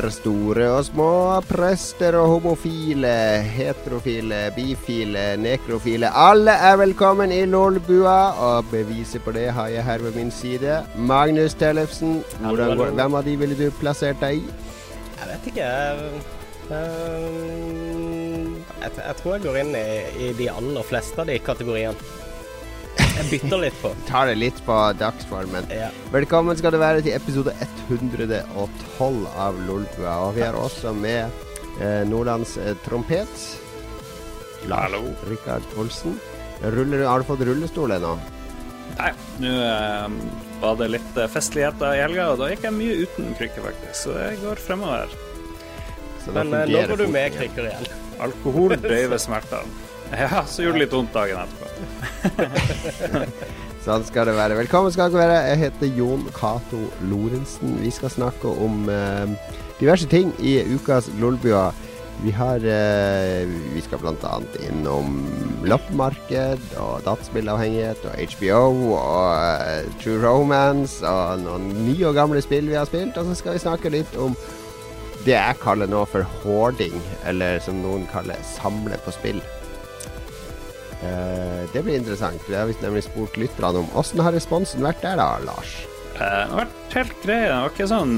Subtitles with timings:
[0.00, 6.10] jenter, store og små, prester og homofile, heterofile, bifile, nekrofile.
[6.12, 10.84] Alle er velkommen i Lolbua, og beviset på det har jeg her ved min side.
[10.96, 14.44] Magnus Tellefsen, hvordan hvem av de ville du plassert deg i?
[15.20, 15.64] Jeg vet ikke.
[15.64, 16.22] Jeg,
[18.80, 22.19] jeg, jeg tror jeg går inn i, i de aller fleste av de kategoriene.
[23.20, 23.90] Jeg bytter litt på.
[24.08, 25.66] Tar det litt på dagsformen.
[25.74, 25.90] Ja.
[26.14, 27.52] Velkommen skal det være til episode
[27.90, 30.14] 112 av Lolbua.
[30.24, 31.28] Og vi har også med
[31.82, 33.42] eh, Nordlands eh, trompet.
[34.70, 35.02] Lars Hallo.
[35.28, 36.16] Rikard Olsen.
[36.64, 38.14] Ruller, har du fått rullestol ennå?
[38.96, 39.12] Nei,
[39.44, 40.16] nå eh,
[40.64, 43.96] var det litt eh, festligheter i helga, og da gikk jeg mye uten krykke, faktisk.
[44.00, 45.12] Så jeg går fremover.
[46.24, 47.92] Så Men eh, nå får går du med krykker igjen.
[48.20, 49.89] Alkohol døyver smertene.
[50.10, 51.66] Ja, så gjorde det litt vondt dagen etterpå.
[53.84, 54.58] Sånn skal det være.
[54.58, 55.36] Velkommen skal dere være.
[55.52, 57.78] Jeg heter Jon Cato Lorentzen.
[57.80, 59.30] Vi skal snakke om eh,
[59.78, 61.70] diverse ting i ukas Lolbua.
[62.20, 64.34] Vi har eh, Vi skal bl.a.
[64.66, 65.22] innom
[65.64, 68.60] loppemarked og dataspillavhengighet og HBO
[68.98, 73.16] og eh, True Romance og noen nye og gamle spill vi har spilt.
[73.16, 74.36] Og så skal vi snakke litt om
[75.24, 76.96] det jeg kaller nå for hoarding,
[77.28, 79.40] eller som noen kaller samle på spill.
[81.02, 82.42] Eh, det blir interessant.
[82.48, 85.72] Vi har visst nemlig spurt lytterne om åssen har responsen vært der, da, Lars?
[86.14, 87.38] Eh, Det har vært helt grei.
[87.48, 88.14] Den var ikke sånn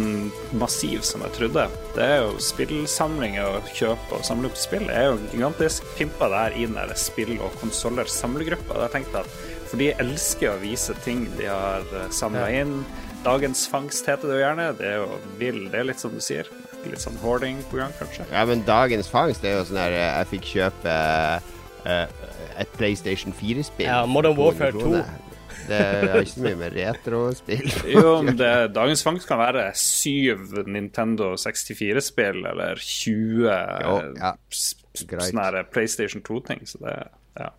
[0.58, 1.68] massiv som jeg trodde.
[1.94, 4.86] Det er jo spillsamling og kjøp og samle opp spill.
[4.88, 8.80] Det er jo gigantisk pimpa det her i den der spill- og konsoller samlegruppa.
[8.88, 9.26] Jeg tenkte at
[9.72, 11.80] For de elsker å vise ting de har
[12.12, 12.60] samla Ja.
[12.60, 12.84] inn.
[13.24, 14.76] Dagens fangst heter det jo gjerne.
[14.76, 15.68] Det er jo vill.
[15.70, 16.44] Det er litt som du sier.
[16.84, 18.26] Litt sånn hoarding på gang, kanskje.
[18.30, 21.40] Ja, men dagens fangst er jo sånn her eh, Jeg fikk kjøpe eh,
[21.86, 23.86] et PlayStation 4-spill.
[23.86, 25.02] Ja, Modern Warfare 2.
[25.62, 30.56] Det er ikke så mye med retrospill Jo, men det, dagens fangst kan være syv
[30.66, 34.32] Nintendo 64-spill eller 20 Jo, ja.
[34.98, 36.64] sånne PlayStation 2-ting.
[36.66, 36.96] Så det,
[37.38, 37.50] ja.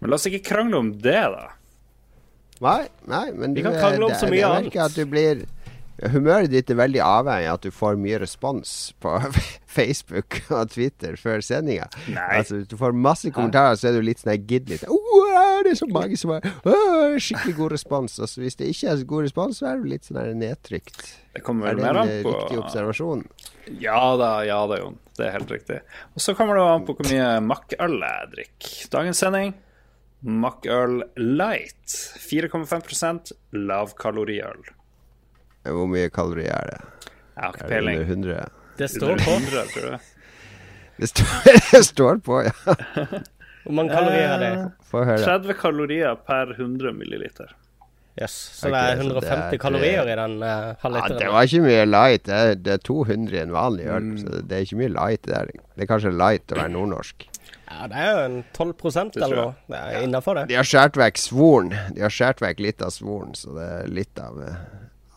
[0.00, 1.44] Men la oss ikke krangle om det, da.
[2.64, 2.80] Nei,
[3.10, 4.64] nei, men Vi du, kan er- krangle om det- så mye Jeg annet.
[4.72, 5.44] merker at du blir
[6.02, 8.70] Humøret ditt er veldig avhengig av at du får mye respons
[9.02, 9.12] på
[9.76, 11.86] Facebook og Twitter før sendinga.
[12.18, 14.84] Altså, hvis du får masse kommentarer, så er du litt sånn gidd litt.
[14.90, 18.18] «Åh, det er så mange som har skikkelig god respons.
[18.20, 21.04] Altså, hvis det ikke er så god respons, så er du litt sånn nedtrykt.
[21.34, 23.24] Det kommer Er vel mer mer på Er det en riktig observasjon?
[23.80, 24.98] Ja da, ja da, Jon.
[25.14, 25.80] Det er helt riktig.
[26.14, 28.74] Og så kommer det an på hvor mye makkøl jeg drikker.
[28.98, 29.54] Dagens sending
[30.24, 31.94] makkøl light.
[32.24, 34.62] 4,5% lavkaloriøl.
[35.64, 36.80] Hvor mye kalori er det?
[37.34, 38.48] Jeg har ikke Er det under 100?
[38.78, 40.00] Det står på 100, tror jeg.
[40.96, 42.54] Det står, det står på, ja.
[43.64, 44.54] hvor mange kalorier er det.
[44.90, 45.24] Få høre.
[45.24, 47.54] 30 kalorier per 100 milliliter.
[48.14, 48.30] Yes.
[48.54, 51.48] Så okay, det er 150 det 150 er- kalorier i den uh, Ja, det var
[51.48, 52.26] ikke mye light.
[52.28, 54.10] Det er, det er 200 i en vanlig øl.
[54.12, 54.18] Mm.
[54.20, 55.50] Så det er ikke mye light det der.
[55.74, 57.26] Det er kanskje light å være nordnorsk.
[57.64, 59.54] Ja, det er jo en 12 tror eller noe.
[59.66, 60.46] Det er innafor det.
[60.52, 61.74] De har skåret vekk svoren.
[61.96, 64.60] De har skåret vekk litt av svoren, så det er litt av, eh,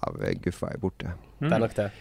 [0.07, 1.15] av guffa er borte.
[1.39, 1.91] Det er nok det.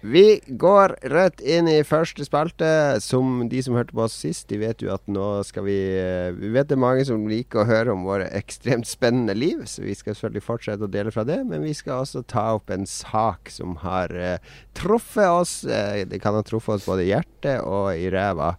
[0.00, 2.68] Vi går rett inn i første spalte.
[3.02, 6.30] Som de som hørte på oss sist, de vet jo at nå skal vi eh,
[6.36, 9.82] Vi vet det er mange som liker å høre om våre ekstremt spennende liv, så
[9.82, 11.40] vi skal selvfølgelig fortsette å dele fra det.
[11.50, 15.60] Men vi skal også ta opp en sak som har uh, truffet oss.
[15.66, 18.54] Uh, det kan ha truffet oss både i hjertet og i ræva.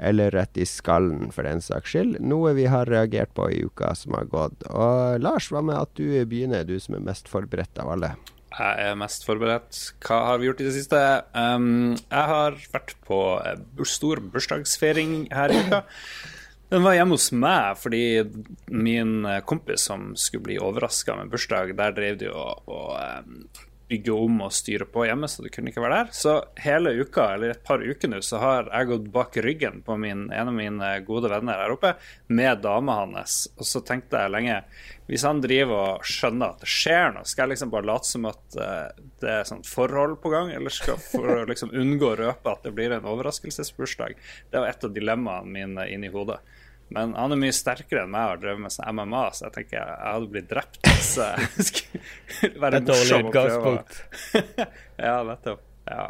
[0.00, 2.18] Eller rett i skallen, for den saks skyld.
[2.24, 4.64] Noe vi har reagert på i uka som har gått.
[4.72, 8.14] Og Lars, hva med at du begynner, du som er mest forberedt av alle?
[8.50, 9.76] Jeg er mest forberedt.
[10.02, 10.98] Hva har vi gjort i det siste?
[11.36, 13.20] Um, jeg har vært på
[13.86, 15.84] stor bursdagsfeiring her i uka.
[16.70, 18.04] Den var hjemme hos meg fordi
[18.70, 22.92] min kompis som skulle bli overraska med bursdag, der drev de og, og
[23.26, 23.40] um,
[23.90, 26.12] bygge om og styre på hjemme, så du kunne ikke være der.
[26.14, 29.96] Så hele uka, eller et par uker nå, så har jeg gått bak ryggen på
[30.00, 31.92] min, en av mine gode venner her oppe
[32.30, 33.42] med dama hans.
[33.58, 34.60] Og så tenkte jeg lenge
[35.10, 38.28] Hvis han driver og skjønner at det skjer noe, skal jeg liksom bare late som
[38.30, 42.18] at eh, det er sånt forhold på gang, eller skal for å liksom unngå å
[42.20, 44.14] røpe at det blir en overraskelsesbursdag?
[44.52, 46.38] Det var et av dilemmaene mine inni hodet.
[46.94, 49.54] Men han er mye sterkere enn meg og har drevet med sånn MMA, så jeg
[49.56, 53.36] tenker jeg, jeg hadde blitt drept hvis jeg skulle være Det et dårlig morsom og
[53.36, 54.66] prøve
[55.08, 55.62] ja, nettopp.
[55.90, 56.06] Ja.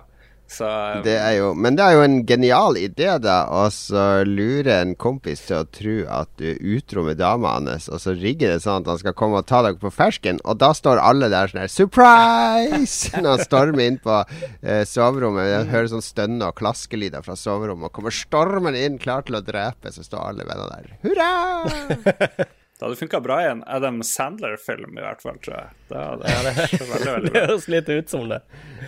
[0.50, 4.24] Så um, Det er jo, men det er jo en genial idé, da, å så
[4.26, 8.16] lure en kompis til å tro at du er utro med dama hans, og så
[8.16, 11.02] rigger det sånn at han skal komme og ta deg på fersken, og da står
[11.02, 13.12] alle der sånn her Surprise!
[13.22, 15.46] Når han stormer inn på eh, soverommet.
[15.50, 19.44] Jeg hører sånn stønne og klaskelyder fra soverommet, og kommer stormende inn klar til å
[19.44, 20.96] drepe, så står alle vennene der.
[21.06, 22.50] Hurra!
[22.80, 25.74] Det hadde funka bra i en Adam Sandler-film, i hvert fall, tror jeg.
[25.90, 28.38] Det hadde vært veldig, veldig Det høres litt ut som det.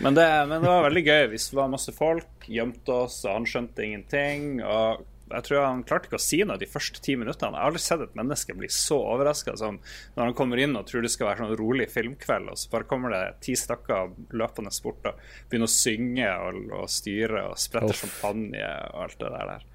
[0.00, 3.48] Men det, men det var veldig gøy Vi var masse folk, gjemte oss, og han
[3.50, 4.46] skjønte ingenting.
[4.64, 7.52] Og jeg tror han klarte ikke å si noe de første ti minuttene.
[7.52, 9.76] Jeg har aldri sett et menneske bli så overraska som
[10.16, 12.88] når han kommer inn og tror det skal være sånn rolig filmkveld, og så bare
[12.88, 15.20] kommer det ti stakker løpende bort og
[15.52, 19.68] begynner å synge og, og styre og sprette champagne og alt det der.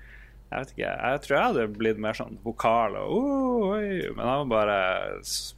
[0.47, 4.21] Jeg vet ikke, jeg tror jeg hadde blitt mer sånn vokal og «Oh, oi, Men
[4.23, 4.77] han var bare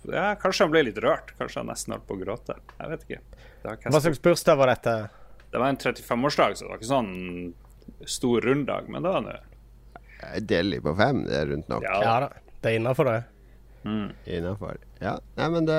[0.10, 1.36] ja, Kanskje han ble litt rørt.
[1.38, 2.56] Kanskje han nesten holdt på å gråte.
[2.80, 3.20] Jeg vet ikke.
[3.86, 4.96] Hva slags bursdag var dette?
[5.50, 7.14] det var en 35-årsdag, så det var ikke sånn
[8.06, 9.38] stor runddag, men det var nå
[10.46, 11.84] Delig på fem, det er rundt nok.
[11.86, 12.28] ja, Ja da,
[12.62, 13.20] det er innafor det.
[14.30, 14.78] Innafor.
[15.00, 15.14] Ja.
[15.40, 15.78] Nei, men det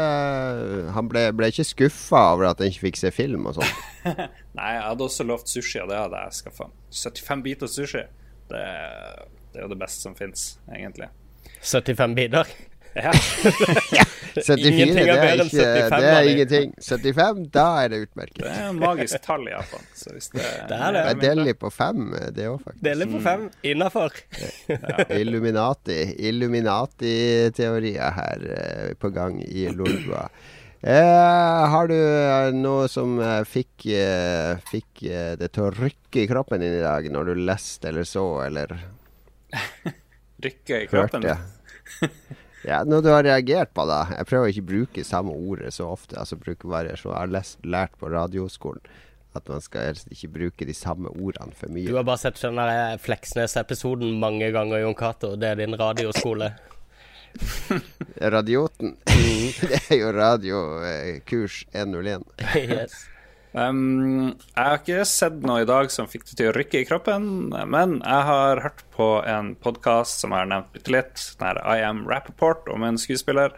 [0.96, 3.74] Han ble, ble ikke skuffa over at han ikke fikk se film og sånn.
[4.58, 6.70] Nei, jeg hadde også lovt sushi, og det hadde jeg skaffa.
[6.90, 8.06] 75 biter sushi.
[8.50, 8.64] Det,
[9.52, 11.08] det er jo det beste som fins, egentlig.
[11.60, 12.50] 75 biler?
[12.94, 13.12] Ja.
[14.34, 16.72] 74, Ingenting det er er, bedre enn ikke, 75 det er ingenting.
[16.86, 18.40] 75, da er det utmerket.
[18.44, 19.88] Det er et magisk tall i Japan.
[19.96, 21.02] Så hvis det, Det er det.
[21.08, 22.04] Det delig på fem,
[22.36, 22.84] det òg, faktisk.
[22.86, 23.48] Deler på fem.
[23.72, 24.20] Innafor.
[25.18, 25.98] Illuminati.
[26.30, 30.28] Illuminati-teorier her eh, på gang i Lolbua.
[30.80, 36.22] Eh, har du eh, noe som eh, fikk, eh, fikk eh, det til å rykke
[36.22, 38.72] i kroppen din i dag, når du leste eller så eller
[40.46, 42.08] Rykke i kroppen hørte?
[42.64, 44.06] Ja, Noe du har reagert på, da.
[44.16, 46.16] Jeg prøver ikke å bruke samme ordet så ofte.
[46.20, 47.12] Altså bruke variasjon.
[47.12, 48.84] Jeg har lest, lært på radioskolen
[49.36, 51.86] at man skal helst ikke bruke de samme ordene for mye.
[51.86, 52.40] Du har bare sett
[53.04, 55.36] Fleksnes-episoden mange ganger, Jon Cato.
[55.38, 56.50] Det er din radioskole.
[58.34, 58.96] Radioten.
[59.70, 62.26] det er jo radiokurs 101.
[62.56, 63.06] yes.
[63.52, 66.86] Um, jeg har ikke sett noe i dag som fikk det til å rykke i
[66.86, 71.48] kroppen, men jeg har hørt på en podkast som jeg har nevnt bitte litt, den
[71.48, 73.56] her I Am Rappaport, om en skuespiller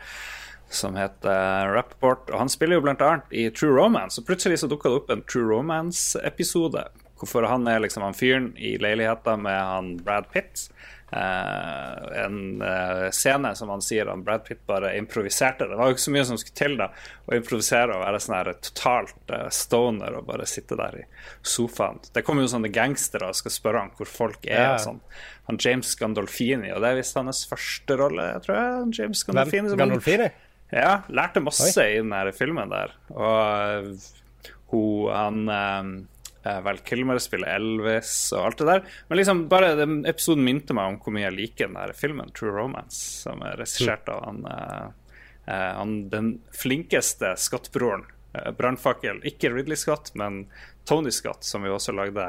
[0.73, 2.31] som heter Rappaport.
[2.33, 5.13] Og han spiller jo blant annet i True Romance, og plutselig så dukka det opp
[5.13, 6.87] en True Romance-episode.
[7.21, 10.71] Hvorfor han er liksom han fyren i leiligheta med han Brad Pitt.
[11.13, 15.67] Eh, en eh, scene som han sier han Brad Pitt bare improviserte.
[15.69, 16.87] Det var jo ikke så mye som skulle til da
[17.29, 21.05] å improvisere og være sånn her totalt eh, stoner og bare sitte der i
[21.45, 22.01] sofaen.
[22.17, 24.63] Det kommer jo sånne gangstere og skal spørre han hvor folk er.
[24.73, 24.79] Ja.
[24.81, 25.03] sånn.
[25.51, 28.89] Han James Gandolfini, og det er visst hans første rolle, tror jeg.
[29.03, 29.69] James Gandolfini.
[29.75, 30.31] Som- Gandolfini?
[30.73, 32.95] ja, lærte masse i den her filmen der.
[33.13, 33.93] Og
[34.73, 36.09] hun, han
[36.47, 38.83] øh, Vel Kilmer spiller Elvis og alt det der.
[39.09, 42.33] Men liksom bare den episoden minte meg om hvor mye jeg liker den der filmen,
[42.37, 44.91] True Romance, som er regissert av han, øh,
[45.49, 48.05] han den flinkeste skattbroren.
[48.33, 49.19] Uh, Brannfakkel.
[49.29, 50.47] Ikke Ridley Scott, men
[50.89, 52.25] Tony Scott, som vi også lagde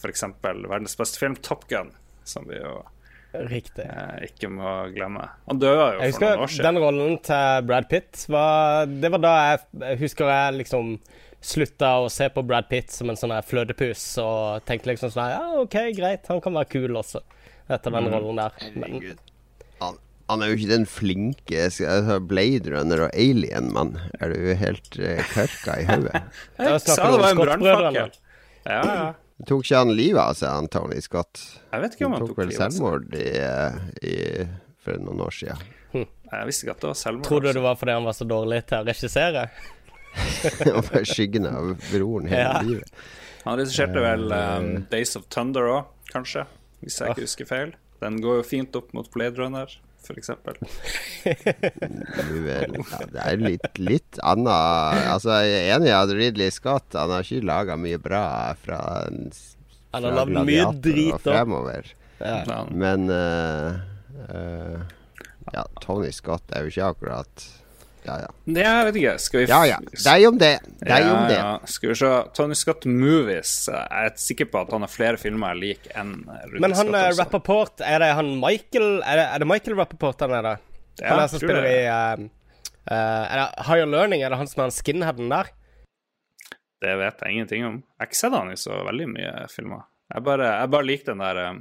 [0.00, 0.24] f.eks.
[0.42, 1.92] verdens beste film, Top Gun,
[2.26, 2.80] som vi jo
[3.32, 3.84] Riktig.
[3.86, 5.28] øh, ikke må glemme.
[5.46, 6.66] Han døde jo Jeg for noen år siden.
[6.66, 10.96] den rollen til Brad Pitt var, Det var da jeg, jeg husker jeg liksom
[11.40, 15.24] slutta å se på Brad Pitt som en sånn her flødepus og tenkte liksom sånn
[15.24, 17.22] her, Ja, OK, greit, han kan være kul også,
[17.68, 18.68] etter den rollen der.
[18.76, 19.00] Men
[19.80, 19.96] Han,
[20.28, 21.64] han er jo ikke den flinke
[22.28, 23.96] Blade Runner og Alien-mann.
[24.20, 26.22] Er du helt uh, kørka i hodet?
[26.60, 28.14] Jeg sa det var en brannfakkel.
[28.68, 29.10] Ja, ja.
[29.48, 31.40] Tok ikke han livet av seg, han Tony Scott?
[31.70, 34.16] Jeg vet ikke om Han tok tok vel selvmord i, eh, i,
[34.84, 35.62] for noen år siden.
[36.30, 37.26] Jeg visste ikke at det var selvmord.
[37.26, 37.56] Tror du altså.
[37.56, 39.46] det var fordi han var så dårlig til å regissere?
[40.74, 42.60] Og var skyggen av broren hele Ja.
[42.66, 43.02] livet.
[43.44, 46.42] Han regisserte vel um, Days of Thunder òg, kanskje,
[46.84, 47.70] hvis jeg ikke husker feil.
[48.00, 49.68] Den går jo fint opp mot Blade Runner,
[50.04, 50.30] f.eks.
[51.24, 52.66] Ja,
[53.12, 57.26] det er litt, litt annet Altså, jeg er enig i at Ridley Scott Han har
[57.26, 58.22] ikke laga mye bra
[58.60, 58.78] fra,
[59.10, 59.28] Han
[59.92, 61.90] har fra mye Gladiator drit og fremover.
[62.20, 62.60] Ja.
[62.72, 63.80] Men uh,
[64.28, 64.80] uh,
[65.54, 67.46] Ja, Tony Scott er jo ikke akkurat
[68.10, 68.30] Ja, ja.
[68.50, 69.12] Det, jeg vet ikke.
[69.22, 69.76] Skal vi Ja, ja.
[70.02, 70.50] Deg om det.
[70.82, 71.36] Deg om det.
[71.38, 72.10] Ja, Skal vi se.
[72.34, 73.52] Tony Scott Movies.
[73.70, 76.90] Jeg er sikker på at han har flere filmer jeg liker enn Rune Men han
[76.90, 76.96] Scott.
[76.96, 77.20] uh, også.
[77.22, 80.56] Rappaport, er det han Michael Er det, er det Michael Rappaport han er det?
[81.00, 81.76] Ja, han er som spiller det.
[81.78, 82.26] i uh,
[82.90, 84.24] uh, Er det Higher Learning?
[84.26, 85.52] Er det han som er han skinheaden der?
[86.80, 87.74] Det vet jeg ingenting om.
[87.84, 89.84] Jeg har ikke sett han i så veldig mye filmer.
[90.10, 91.58] Jeg bare, jeg bare liker den der um,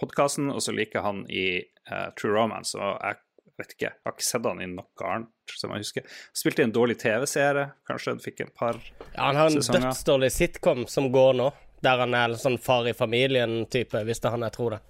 [0.00, 1.44] podkasten, og så liker jeg han i
[1.92, 2.72] uh, True Romance.
[2.80, 3.20] Og jeg
[3.58, 6.06] vet ikke, jeg har ikke sett han i noe annet som jeg husker.
[6.36, 8.14] Spilte i en dårlig TV-serie, kanskje.
[8.14, 8.78] han Fikk et par
[9.14, 9.88] Ja, han har en Sesonger.
[9.90, 11.50] dødsdårlig sitcom som går nå,
[11.82, 14.80] der han er en sånn far i familien-type, hvis det er han jeg tror det.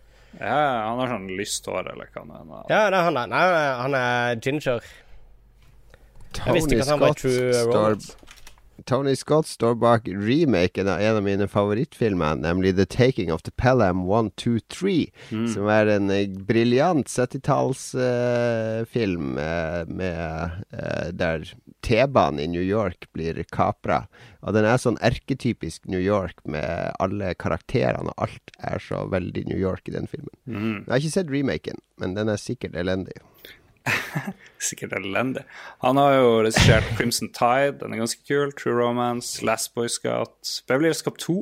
[0.40, 2.66] Ja, han har sånn lyst hår, eller hva det er.
[2.72, 3.18] Ja, det er han.
[3.28, 3.42] Nei,
[3.82, 4.80] han er ginger.
[6.32, 8.16] Jeg visste Tony ikke at han var Scott Romance.
[8.86, 13.50] Tony Scott står bak remaken av en av mine favorittfilmer, nemlig The Taking of the
[13.50, 15.48] Pelham 123, mm.
[15.54, 23.44] Som er en eh, briljant 70-tallsfilm eh, med eh, der T-banen i New York blir
[23.52, 24.06] kapra.
[24.42, 29.44] Og den er sånn erketypisk New York med alle karakterene, og alt er så veldig
[29.50, 30.34] New York i den filmen.
[30.46, 33.14] Jeg har ikke sett remaken, men den er sikkert elendig.
[34.58, 35.42] Sikkert elendig.
[35.78, 38.52] Han har jo regissert Crimson Tide, den er ganske kul.
[38.52, 40.36] True Romance, Last Boy Scout,
[40.68, 41.36] Beverly Hills Cop 2,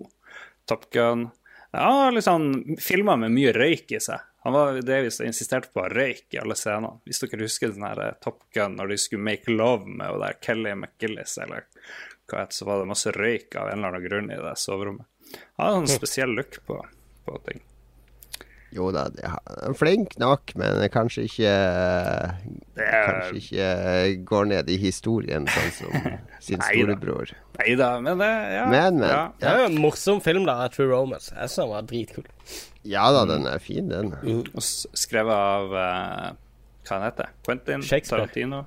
[0.70, 1.28] Top Gun.
[1.72, 4.24] Ja, liksom filmer med mye røyk i seg.
[4.42, 6.96] Han var det vi insisterte på røyk i alle scenene.
[7.04, 10.38] Hvis dere husker den her eh, Top Gun når de skulle make love med der
[10.40, 11.66] Kelly McGillis, eller
[12.30, 15.06] hva het, så var det masse røyk av en eller annen grunn i det soverommet.
[15.60, 16.78] Han har en spesiell look på,
[17.26, 17.60] på ting.
[18.70, 21.54] Jo da, det er flink nok, men kanskje ikke
[22.78, 25.96] Det er Kanskje ikke går ned i historien sånn som
[26.46, 26.68] sin Neida.
[26.70, 27.32] storebror.
[27.58, 29.10] Nei da, men det ja, Men, men.
[29.10, 29.24] Ja.
[29.42, 30.68] Det er jo en morsom film, da.
[30.72, 31.34] True Romance.
[31.34, 32.28] Jeg synes den var dritkul.
[32.86, 34.14] Ja da, den er fin, den.
[34.22, 34.44] Mm.
[34.62, 36.30] skrevet av uh,
[36.86, 38.22] Hva han heter Quentin Shakespeare.
[38.24, 38.62] Tarantino?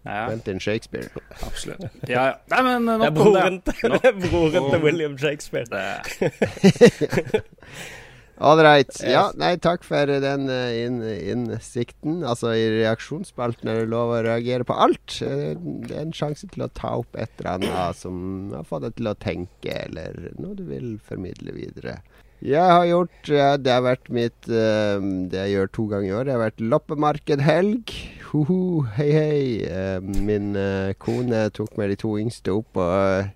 [0.00, 1.10] Ja, Quentin Shakespeare.
[1.44, 1.84] absolutt.
[2.08, 2.34] Ja, ja.
[2.48, 4.14] Nei, men Det nok om det.
[4.30, 5.68] broren til William Shakespeare.
[5.68, 7.42] det.
[8.40, 8.88] All right.
[9.04, 12.22] Ja, nei, takk for den eh, inn, innsikten.
[12.24, 15.18] Altså, i reaksjonsspalten er det lov å reagere på alt.
[15.26, 18.86] Eh, Det er en sjanse til å ta opp et eller annet som har fått
[18.86, 21.98] deg til å tenke, eller noe du vil formidle videre.
[22.40, 23.28] Jeg har gjort
[23.60, 24.96] Det har vært mitt eh,
[25.28, 26.24] Det jeg gjør to ganger i år.
[26.24, 27.92] Det har vært loppemarkedhelg.
[28.30, 28.60] Hoho,
[28.96, 29.42] hei, hei.
[29.68, 33.28] Eh, min eh, kone tok med de to yngste opp på eh,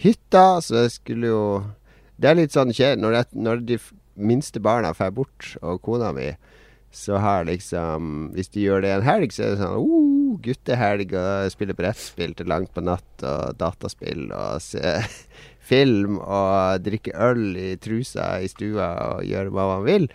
[0.00, 1.44] hytta, så jeg skulle jo
[2.16, 3.76] Det er litt sånn kjedelig når, når de
[4.16, 6.30] minste barna drar bort, og kona mi
[6.96, 11.12] så har liksom Hvis de gjør det en helg, så er det sånn oh, guttehelg
[11.18, 14.96] og spille brettspill til langt på natt og dataspill og se
[15.70, 20.10] film og drikke øl i trusa i stua og gjøre hva man vil.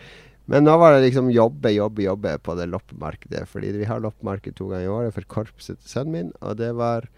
[0.52, 3.46] Men nå var det liksom jobbe, jobbe, jobbe på det loppemarkedet.
[3.48, 6.74] Fordi vi har loppemarked to ganger i året for korpset til sønnen min, og det
[6.80, 7.10] var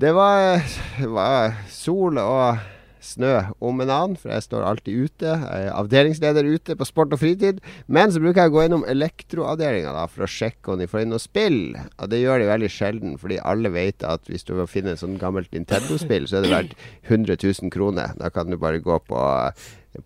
[0.00, 0.62] Det var,
[1.18, 2.60] var sol og
[3.00, 5.32] snø om en annen, for jeg står alltid ute.
[5.40, 7.60] Jeg er avdelingsleder ute på sport og fritid.
[7.88, 11.12] Men så bruker jeg å gå innom elektroavdelinga for å sjekke om de får inn
[11.14, 11.60] noe spill.
[11.96, 15.02] Og det gjør de veldig sjelden, fordi alle vet at hvis du vil finne et
[15.02, 16.78] sånt gammelt Nintendo-spill, så er det verdt
[17.08, 18.16] 100 000 kroner.
[18.20, 19.20] Da kan du bare gå på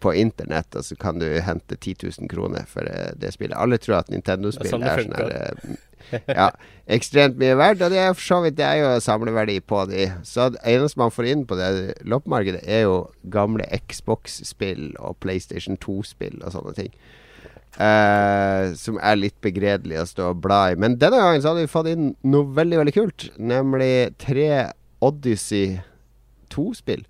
[0.00, 3.52] på internett, og så kan du hente 10 000 kroner for eh, det spillet.
[3.60, 5.76] Alle tror at Nintendo-spill er sånn er sånn her
[6.38, 6.50] ja,
[6.96, 7.82] ekstremt mye verdt.
[7.84, 10.08] Og det er for så vidt Det er jo samleverdi på de.
[10.26, 12.96] Så det eneste man får inn på det loppemarkedet, er jo
[13.32, 16.92] gamle Xbox-spill og PlayStation 2-spill og sånne ting.
[17.75, 20.78] Eh, som er litt begredelig å stå og bla i.
[20.78, 23.26] Men denne gangen så hadde vi fått inn noe veldig, veldig kult.
[23.40, 24.49] Nemlig tre
[25.04, 25.80] Odyssey
[26.54, 27.04] 2-spill.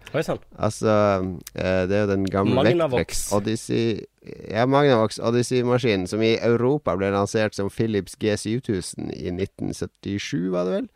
[0.56, 0.94] Altså,
[1.54, 3.26] eh, det er jo den gamle Magnavox.
[3.36, 4.04] Odyssey
[4.48, 10.78] Ja, Magnavox Odyssey-maskinen, som i Europa ble lansert som Philips G7000 i 1977, var det
[10.78, 10.88] vel?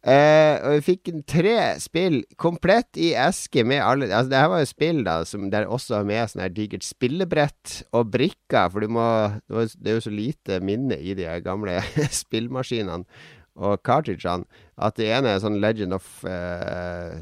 [0.00, 4.62] Eh, og vi fikk tre spill komplett i eske med alle Altså, det her var
[4.62, 8.80] jo spill da som der også har med sånn her digert spillebrett og brikker, for
[8.80, 9.04] du må
[9.44, 11.76] Det er jo så lite minne i de gamle
[12.22, 13.04] spillmaskinene
[13.58, 14.46] og cartridgene
[14.80, 17.16] at det ene er sånn Legend of eh,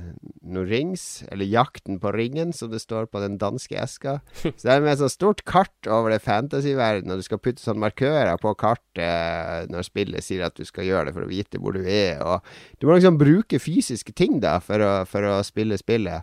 [0.47, 4.19] noe rings, eller Jakten på ringen, som det står på den danske eska.
[4.45, 7.65] Så det er med et sånt stort kart over det fantasyverdenen, og du skal putte
[7.65, 11.59] sånn markører på kartet når spillet sier at du skal gjøre det for å vite
[11.59, 12.23] hvor du er.
[12.23, 16.23] Og du må liksom bruke fysiske ting da for å, for å spille spillet.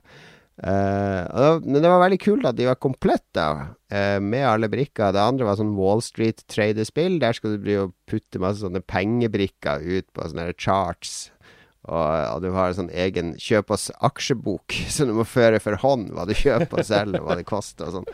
[0.55, 3.43] Da, men det var veldig kult at de var komplette,
[3.91, 5.11] eh, med alle brikker.
[5.11, 7.19] Det andre var sånn Wall Street traderspill.
[7.19, 7.75] Der skal du bli
[8.07, 11.29] putte masse sånne pengebrikker ut på sånne charts.
[11.85, 16.11] Og, du har en sånn egen kjøp oss aksjebok, så du må føre for hånd
[16.15, 18.07] hva du kjøper og selger, hva det koster og sånn.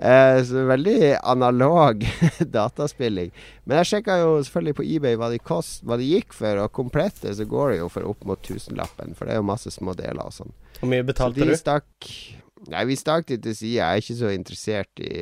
[0.00, 2.06] Eh, så veldig analog
[2.56, 3.32] dataspilling.
[3.66, 6.74] Men jeg sjekka jo selvfølgelig på eBay hva de, kost, hva de gikk for, og
[6.76, 9.96] komplette så går det jo for opp mot tusenlappen, for det er jo masse små
[9.98, 10.54] deler og sånn.
[10.78, 11.56] Hvor mye betalte du?
[11.58, 12.12] stakk
[12.68, 13.76] Nei, vi stakk det til sida.
[13.78, 15.20] Jeg er ikke så interessert i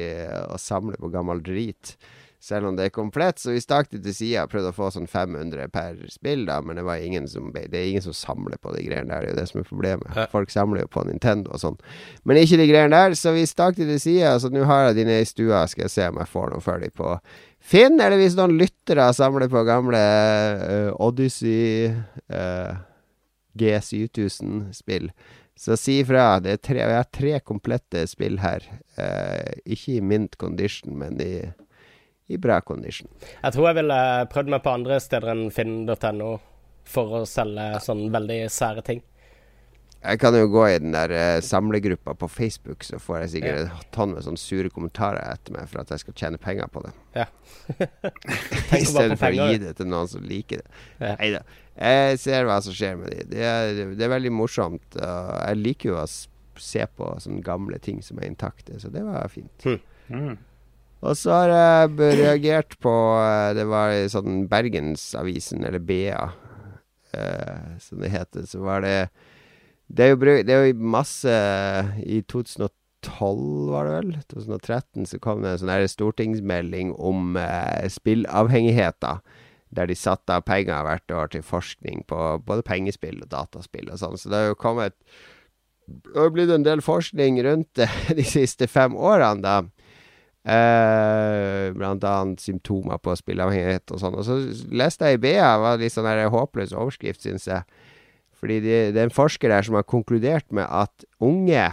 [0.50, 1.92] å samle på gammel drit.
[2.40, 4.92] Selv om det er komplett, så vi stakk det til sida og prøvde å få
[4.94, 8.60] sånn 500 per spill, da, men det var ingen som Det er ingen som samler
[8.62, 10.20] på de greiene der, det er jo det som er problemet.
[10.30, 11.78] Folk samler jo på Nintendo og sånn.
[12.22, 15.00] Men ikke de greiene der, så vi stakk det til sida, så nå har jeg
[15.00, 17.16] de nede i stua, skal jeg se om jeg får noe for de på
[17.58, 21.90] Finn, eller hvis noen lyttere samler på gamle uh, Odyssey
[22.30, 22.78] uh,
[23.58, 25.10] G7000-spill.
[25.58, 26.38] Så si ifra.
[26.38, 28.62] Det tre, jeg har tre komplette spill her.
[28.94, 31.48] Eh, ikke i mint condition, men i,
[32.28, 33.08] i bra condition.
[33.42, 34.00] Jeg tror jeg ville
[34.32, 36.32] prøvd meg på andre steder enn finn.no.
[36.88, 39.04] for å selge sånn veldig sære ting.
[39.98, 43.56] Jeg kan jo gå i den der uh, samlegruppa på Facebook, så får jeg sikkert
[43.58, 43.64] ja.
[43.66, 46.84] et tonn med sånne sure kommentarer etter meg for at jeg skal tjene penger på
[46.84, 46.92] det.
[47.16, 47.26] Ja.
[48.78, 50.84] I stedet for å gi det til noen som liker det.
[51.02, 51.16] Ja.
[51.18, 51.42] Nei da.
[51.78, 53.26] Jeg ser hva som skjer med de.
[53.32, 54.86] Det er, det er veldig morsomt.
[54.94, 56.06] Og jeg liker jo å
[56.58, 59.66] se på sånne gamle ting som er intakte, så det var fint.
[59.66, 59.82] Mm.
[60.08, 60.38] Mm.
[60.98, 66.24] Og så har jeg reagert på eh, Det var i sånn Bergensavisen, eller BA,
[67.14, 68.48] uh, som det heter.
[68.50, 68.96] Så var det
[69.88, 71.32] det er, jo, det er jo masse
[72.04, 74.10] I 2012, var det vel?
[74.34, 79.22] 2013 så kom det en sånn stortingsmelding om eh, spillavhengigheter.
[79.72, 84.00] Der de satte av penger hvert år til forskning på både pengespill og dataspill og
[84.00, 84.20] sånn.
[84.20, 84.96] Så det har jo kommet
[85.88, 87.88] Det har blitt en del forskning rundt det
[88.20, 89.56] de siste fem årene, da.
[90.48, 94.16] Eh, blant annet symptomer på spillavhengighet og sånn.
[94.16, 94.38] Og så
[94.72, 97.66] leste jeg i BA, var litt sånn håpløs overskrift, syns jeg
[98.38, 101.64] fordi det, det, er en forsker der som har konkludert med at unge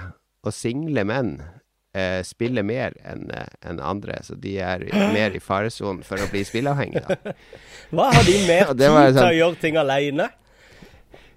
[0.46, 4.18] og single menn uh, spiller mer enn uh, en andre.
[4.26, 7.20] Så de er mer i faresonen for å bli spilleavhengige.
[7.94, 10.30] Hva, har de mer tid til sånn, å gjøre ting aleine?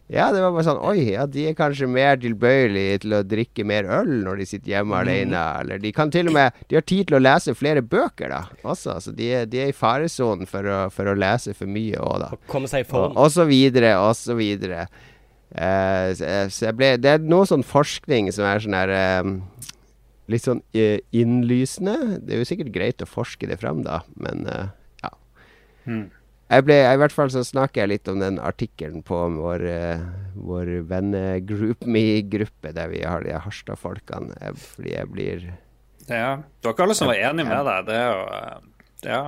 [0.08, 3.64] Ja, det var bare sånn Oi, ja, de er kanskje mer tilbøyelige til å drikke
[3.68, 5.00] mer øl når de sitter hjemme mm.
[5.02, 5.42] alene.
[5.60, 8.40] Eller de kan til og med De har tid til å lese flere bøker, da.
[8.64, 8.96] Også.
[9.04, 12.32] Så de, de er i faresonen for, for, å lese for mye òg, da.
[12.38, 13.12] Og komme seg i form.
[13.12, 14.86] Og, og så videre, og så videre.
[15.52, 16.12] Uh,
[16.52, 18.90] så, ble, det er noe sånn forskning som er sånn her
[19.24, 19.38] um,
[20.28, 22.18] Litt sånn uh, innlysende.
[22.20, 24.66] Det er jo sikkert greit å forske det fram, da, men uh,
[25.00, 25.12] ja.
[25.86, 26.08] Hmm.
[26.48, 29.64] Jeg ble, I hvert fall så snakker jeg litt om den artikkelen på vår,
[30.48, 35.44] vår venne-GroupMe-gruppe, der vi har de Harstad-folkene, fordi jeg blir
[36.08, 36.38] Ja.
[36.40, 37.90] Det var ikke alle som var enig med deg.
[37.90, 38.22] Det er jo
[39.10, 39.22] Ja.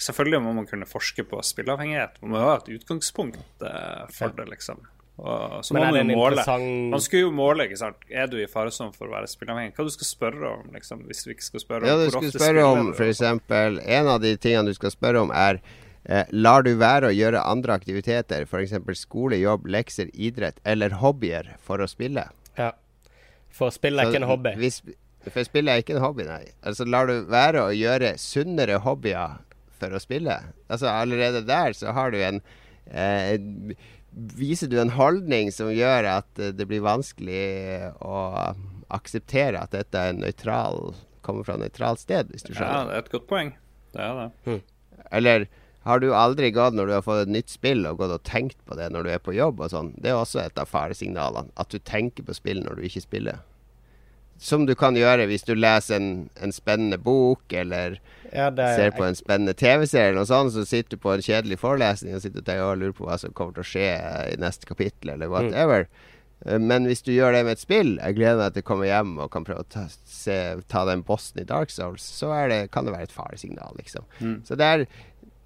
[0.00, 2.16] Selvfølgelig må man kunne forske på spilleavhengighet.
[2.22, 3.42] Man må jo ha et utgangspunkt
[4.16, 4.80] for det, liksom.
[5.20, 6.44] Og så må man jo måle.
[6.90, 8.06] Man skulle jo måle, ikke sant.
[8.08, 9.74] Er du i faresonen for å være spilleavhengig?
[9.76, 12.32] Hva du skal spørre om, liksom, hvis du ikke skal spørre om ja, du skal
[12.32, 15.60] spørre om, for eksempel, En av de tingene du skal spørre om, er
[16.04, 18.76] eh, Lar du være å gjøre andre aktiviteter, f.eks.
[18.98, 22.28] skole, jobb, lekser, idrett eller hobbyer, for å spille?
[22.58, 22.72] Ja.
[23.50, 24.54] For spill er ikke en hobby.
[24.60, 24.80] Hvis,
[25.26, 26.44] for spill er ikke en hobby, nei.
[26.62, 29.40] Altså, lar du være å gjøre sunnere hobbyer
[29.80, 30.36] for å spille?
[30.68, 32.42] Altså, allerede der så har du en
[32.86, 33.36] eh,
[34.10, 38.16] viser du en holdning som gjør at det blir vanskelig å
[38.90, 42.74] akseptere at dette er nøytral, kommer fra et nøytralt sted, hvis du skjønner?
[42.74, 43.52] Ja, det er et godt poeng.
[43.94, 44.28] Det er det.
[44.46, 44.60] Hm.
[45.20, 45.46] Eller
[45.82, 48.58] har du aldri gått når du har fått et nytt spill og gått og tenkt
[48.68, 49.94] på det når du er på jobb og sånn?
[49.96, 51.52] Det er også et av faresignalene.
[51.60, 53.40] At du tenker på spill når du ikke spiller.
[54.40, 58.94] Som du kan gjøre hvis du leser en, en spennende bok, eller ja, er, ser
[58.96, 62.24] på en spennende TV-serie, eller noe sånt, så sitter du på en kjedelig forelesning og
[62.24, 63.90] sitter og tenker, lurer på hva som kommer til å skje
[64.30, 65.88] i neste kapittel, eller whatever.
[65.88, 66.00] Mm.
[66.40, 69.10] Men hvis du gjør det med et spill Jeg gleder meg til å komme hjem
[69.20, 70.36] og kan prøve å ta, se,
[70.72, 72.00] ta den bossen i Dark Souls.
[72.00, 74.06] Så det, kan det være et faresignal, liksom.
[74.24, 74.38] Mm.
[74.48, 74.86] Så det er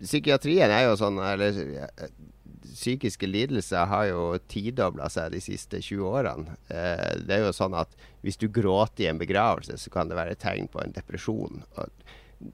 [0.02, 1.54] Psykiatrien er jo sånn Eller
[2.74, 6.56] psykiske lidelser har jo tidobla seg de siste 20 årene.
[6.68, 7.92] Eh, det er jo sånn at
[8.24, 11.62] hvis du gråter i en begravelse, så kan det være tegn på en depresjon.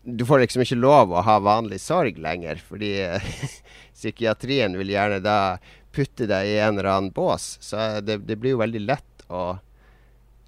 [0.04, 3.30] du får liksom ikke lov å ha vanlig sorg lenger, fordi eh,
[3.98, 5.58] psykiatrien vil gjerne da
[5.94, 7.56] putte deg i en eller annen bås.
[7.64, 9.56] Så det, det blir jo veldig lett å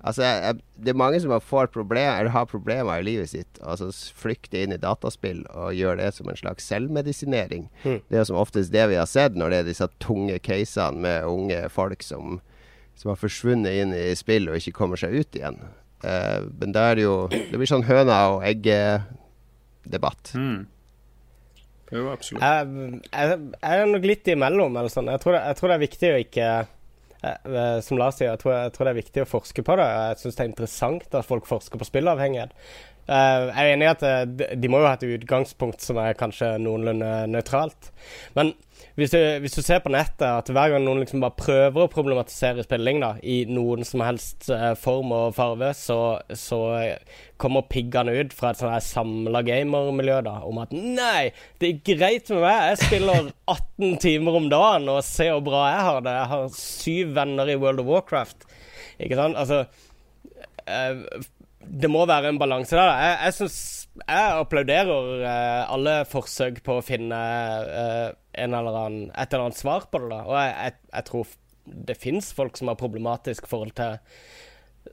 [0.02, 3.90] Altså, jeg, det er mange som har, problem, har problemer i livet sitt, og så
[4.18, 7.68] flykter inn i dataspill og gjør det som en slags selvmedisinering.
[7.84, 8.00] Mm.
[8.08, 11.04] Det er jo som oftest det vi har sett når det er disse tunge casene
[11.06, 12.40] med unge folk som,
[12.98, 15.62] som, har forsvunnet inn i spill og ikke kommer seg ut igjen.
[16.02, 20.34] Uh, men da er det jo Det blir sånn høna og egget-debatt.
[20.34, 20.64] Mm.
[21.92, 22.42] Jo, absolutt.
[22.42, 24.74] Jeg, jeg, jeg, er nok litt imellom.
[24.80, 25.12] Eller sånn.
[25.12, 26.52] jeg, tror det, jeg tror det er viktig å ikke
[27.86, 29.86] som Lars sier, jeg tror, jeg tror, det er viktig å forske på det.
[29.86, 32.56] Jeg syns det er interessant at folk forsker på spillavhengighet.
[33.02, 36.18] Uh, jeg er enig i at de, de må jo ha et utgangspunkt som er
[36.18, 37.90] kanskje noenlunde nøytralt.
[38.36, 38.54] Men
[38.98, 41.90] hvis du, hvis du, ser på nettet at hver gang noen liksom bare prøver å
[41.92, 45.98] problematisere spilling da, i noen som helst uh, form og farve, så,
[46.36, 46.60] så
[47.40, 52.32] kommer piggene ut fra et sånt samla gamermiljø da, om at nei, det er greit
[52.34, 56.18] med meg, jeg spiller 18 timer om dagen, og se hvor bra jeg har det.
[56.18, 58.46] Jeg har syv venner i World of Warcraft.
[59.02, 59.40] Ikke sant?
[59.40, 59.64] Altså
[60.68, 61.24] uh,
[61.66, 62.90] Det må være en balanse der.
[62.90, 63.58] Jeg, jeg synes
[63.92, 69.86] jeg applauderer uh, alle forsøk på å finne uh, eller annen, et eller annet svar
[69.92, 70.08] på det.
[70.14, 70.22] da.
[70.24, 71.34] Og jeg, jeg, jeg tror
[71.90, 74.00] det fins folk som har problematisk forhold til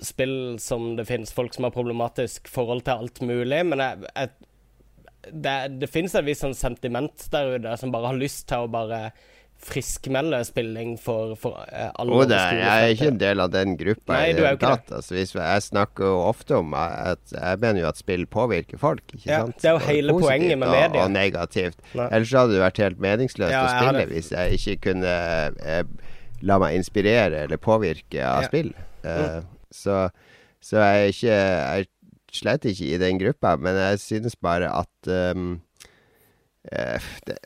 [0.06, 3.64] spill, som det fins folk som har problematisk forhold til alt mulig.
[3.72, 3.84] Men
[5.32, 8.72] det, det fins et visst sånn sentiment der ute som bare har lyst til å
[8.72, 9.10] bare
[9.60, 13.74] friskmelde spilling for, for eh, alle oh, det, jeg er ikke en del av den
[13.80, 14.94] gruppa Nei, i det hele tatt.
[14.96, 19.28] Altså, jeg snakker jo ofte om at jeg mener jo at spill påvirker folk, ikke
[19.28, 19.60] Ja, sant?
[19.60, 21.04] det er jo hele positivt poenget med og, media.
[21.04, 21.84] Og negativt.
[22.00, 22.08] Nei.
[22.16, 25.14] Ellers hadde det vært helt meningsløst Ja, å spille hadde- hvis jeg ikke kunne
[25.76, 25.84] eh,
[26.42, 28.48] la meg inspirere eller påvirke av Ja.
[28.48, 28.74] spill.
[29.04, 29.40] Eh,
[29.76, 30.02] så,
[30.64, 31.90] så jeg er ikke Jeg er
[32.32, 35.58] slett ikke i den gruppa, men jeg synes bare at um,
[36.72, 37.38] eh, det,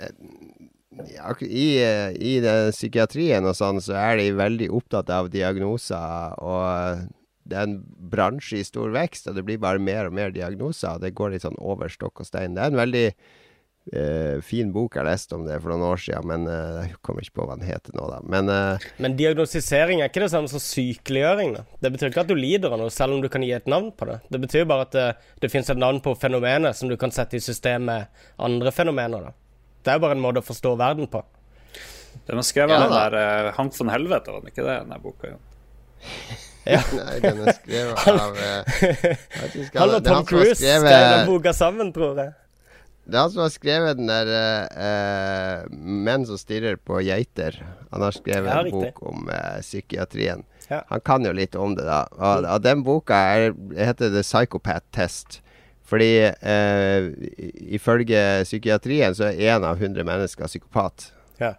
[1.09, 2.33] ja, i, eh, I
[2.71, 6.35] psykiatrien og sånn, så er de veldig opptatt av diagnoser.
[6.41, 7.05] Og
[7.43, 7.79] det er en
[8.13, 10.95] bransje i stor vekst, og det blir bare mer og mer diagnoser.
[10.95, 12.55] Og det går litt sånn over stokk og stein.
[12.55, 16.29] Det er en veldig eh, fin bok jeg leste om det for noen år siden,
[16.29, 18.21] men eh, jeg kommer ikke på hva den heter nå, da.
[18.35, 21.55] Men eh, Men diagnostisering er ikke det samme som sykeliggjøring.
[21.57, 21.67] Da.
[21.83, 23.91] Det betyr ikke at du lider av noe, selv om du kan gi et navn
[23.97, 24.21] på det.
[24.31, 25.07] Det betyr bare at det,
[25.43, 29.27] det finnes et navn på fenomenet som du kan sette i system med andre fenomener.
[29.27, 29.37] Da.
[29.83, 31.23] Det er jo bare en måte å forstå verden på.
[32.27, 34.77] Den er skrevet av ja, den der uh, Hank von Helvete, var den ikke det?
[34.85, 35.39] Den der boka, ja.
[36.99, 42.21] Nei, den er skrevet av uh, Han og Tom Cruise skrev den boka sammen, tror
[42.21, 42.31] jeg.
[43.03, 44.29] Det er han som har skrevet den der
[44.71, 47.59] uh, 'Menn som stirrer på geiter'.
[47.91, 50.45] Han har skrevet Ja, en bok om uh, psykiatrien.
[50.69, 50.85] Ja.
[50.87, 52.05] Han kan jo litt om det, da.
[52.15, 55.41] Og, og den boka er, heter The Psychopath Test.
[55.83, 57.09] Fordi eh,
[57.75, 61.09] ifølge psykiatrien så er én av 100 mennesker psykopat.
[61.41, 61.53] Ja.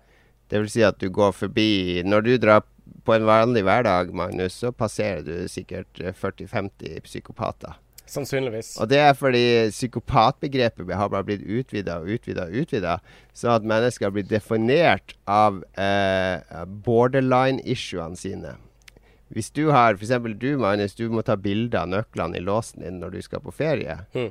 [0.48, 2.62] Det vil si at du går forbi Når du drar
[3.04, 7.76] på en vanlig hverdag, Magnus, så passerer du sikkert eh, 40-50 psykopater.
[8.06, 8.74] Sannsynligvis.
[8.80, 12.98] Og det er fordi psykopatbegrepet har bare blitt utvida og utvida og utvida,
[13.32, 18.56] så at mennesker blir definert av eh, borderline-issuene sine.
[19.34, 20.14] Hvis du har f.eks.
[20.38, 23.54] du, Magnus, du må ta bilde av nøklene i låsen din når du skal på
[23.54, 23.98] ferie.
[24.14, 24.30] Mm.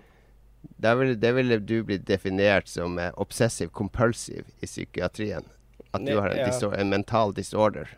[0.79, 5.43] Da vil, det ville du blitt definert som eh, obsessive compulsive i psykiatrien.
[5.91, 7.91] At du har en, en mental disorder.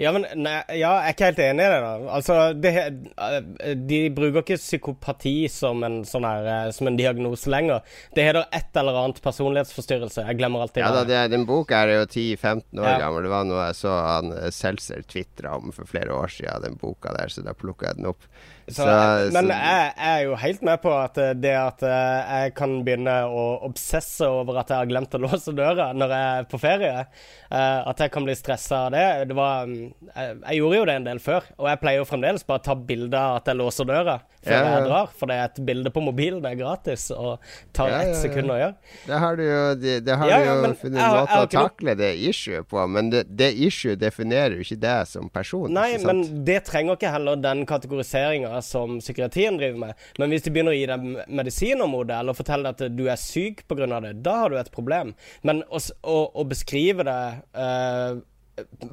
[0.00, 1.80] Ja, men nei, ja, jeg er ikke helt enig i det.
[1.84, 6.96] da Altså, det, eh, De bruker ikke psykopati som en, sånn her, eh, som en
[6.98, 7.82] diagnose lenger.
[8.16, 10.24] Det heter et eller annet personlighetsforstyrrelse.
[10.26, 12.98] Jeg glemmer alltid Ja da, det, Den boka er jo 10-15 år Ja.
[13.04, 13.22] gammel.
[13.28, 16.80] Det var noe jeg så han eh, Seltzer tvitra om for flere år siden, den
[16.80, 18.24] boka der, så da plukka jeg den opp.
[18.68, 22.34] Så, Så- men jeg, jeg er jo helt med på at eh, det at eh,
[22.44, 26.36] jeg kan begynne å obsesse over at jeg har glemt å låse døra når jeg
[26.38, 27.06] er på ferie,
[27.50, 30.84] eh, at jeg kan bli stressa av det det var, mm, jeg, jeg gjorde jo
[30.92, 33.50] det en del før, og jeg pleier jo fremdeles bare å ta bilde av at
[33.50, 34.70] jeg låser døra før Ja, ja.
[34.78, 37.42] jeg drar, for det er et bilde på mobilen, det er gratis og
[37.74, 38.74] tar Ja, ett sekund å gjøre.
[39.06, 42.12] Det har du jo, det, det har du jo funnet en måte å takle det
[42.30, 45.66] issue på, men det, det issue definerer jo ikke deg som person.
[45.72, 50.02] Nei, men det trenger ikke heller den kategoriseringa som psykiatrien driver med.
[50.18, 51.06] Men hvis de begynner å gi deg
[51.40, 53.86] medisiner mot det, eller fortelle at du er syk pga.
[54.04, 55.14] det, da har du et problem.
[55.42, 57.20] Men å, å, å beskrive det
[57.56, 58.20] uh,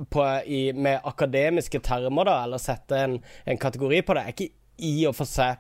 [0.10, 4.52] på, i, med akademiske termer, da, eller sette en, en kategori på det, er ikke
[4.80, 5.60] i og for seg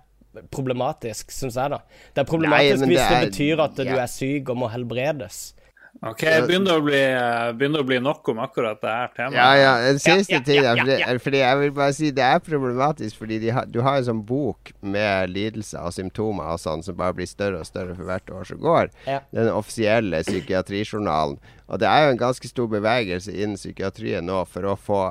[0.53, 1.79] problematisk, syns jeg, da.
[2.13, 4.69] Det er problematisk men hvis det det, er- betyr at du er syk og må
[4.71, 5.39] helbredes.
[5.99, 6.99] OK, begynner å bli,
[7.60, 9.36] begynner å bli nok om akkurat det her temaet.
[9.36, 10.62] Ja, ja, en siste ja, ting.
[10.63, 11.15] ja, fordi, ja.
[11.25, 14.21] fordi jeg vil bare si Det er problematisk, fordi de har, du har en sånn
[14.30, 18.32] bok med lidelser og symptomer og sånn som bare blir større og større for hvert
[18.32, 18.93] år som går.
[19.10, 19.19] Ja.
[19.36, 21.39] Den offisielle psykiatrijournalen.
[21.67, 25.02] Og det er jo en ganske stor bevegelse innen psykiatrien nå for å få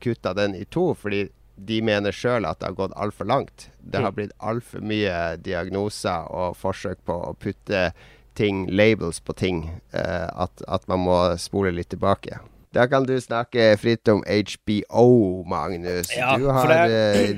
[0.00, 3.68] kutta den i to, fordi de mener sjøl at det har gått altfor langt.
[3.78, 7.92] Det har blitt altfor mye diagnoser og forsøk på å putte
[8.34, 12.38] ting, labels på ting, eh, at, at man må spole litt tilbake.
[12.74, 16.10] Da kan du snakke fritt om HBO, Magnus.
[16.16, 17.30] Ja, du har det-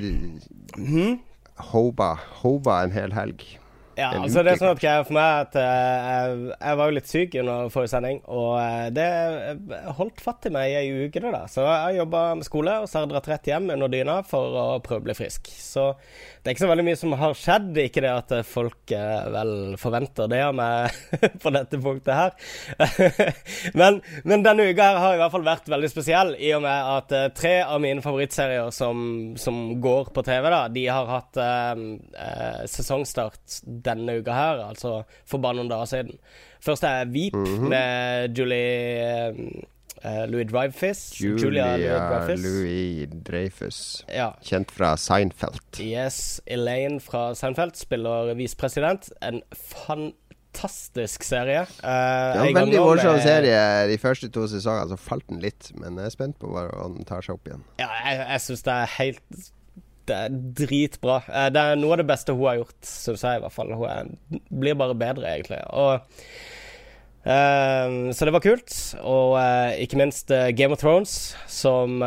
[0.77, 1.17] eh,
[1.71, 3.43] hoba, hoba en hel helg.
[3.97, 6.89] Ja, En altså det er sånn at greia for meg at eh, jeg, jeg var
[6.89, 10.75] jo litt syk under forrige sending, og eh, det eh, holdt fatt i meg i
[10.83, 11.47] ei uke, da.
[11.49, 14.53] Så jeg jobba med skole, og så har jeg dratt rett hjem under dyna for
[14.53, 15.49] å prøve å bli frisk.
[15.49, 17.71] Så det er ikke så veldig mye som har skjedd.
[17.81, 18.93] Ikke det at folk
[19.33, 21.01] vel forventer det av meg
[21.43, 22.37] på dette punktet her.
[23.81, 26.93] men, men denne uka her har i hvert fall vært veldig spesiell, i og med
[26.93, 32.63] at tre av mine favorittserier som, som går på TV, da, de har hatt eh,
[32.69, 36.19] sesongstart denne uka her, altså for bare noen dager siden.
[36.63, 37.35] Først er Veep
[37.71, 39.33] med Julie
[40.03, 41.03] eh, Louis Dreyfus.
[41.21, 42.43] Julia Louis-Dreyfus.
[42.43, 43.79] Louis Dreyfus.
[44.09, 44.31] Ja.
[44.45, 45.81] Kjent fra Seinfeld.
[45.81, 49.09] Yes, Elaine fra Seinfeld spiller visepresident.
[49.21, 51.61] En fantastisk serie.
[51.83, 51.89] Uh,
[52.33, 53.59] Det var en veldig morsom serie
[53.91, 55.71] de første to sesongene, så falt den litt.
[55.77, 57.63] Men jeg er spent på hva den tar seg opp igjen.
[57.81, 59.45] Ja, jeg, jeg syns det er helt
[60.07, 61.21] Det er dritbra.
[61.27, 63.73] Eh, Det er noe av det beste hun har gjort, syns jeg i hvert fall.
[63.75, 64.13] Hun er,
[64.49, 65.63] blir bare bedre, egentlig.
[65.73, 66.07] Og
[67.27, 68.73] Uh, så det var kult.
[69.03, 71.99] Og uh, ikke minst uh, Game of Thrones, som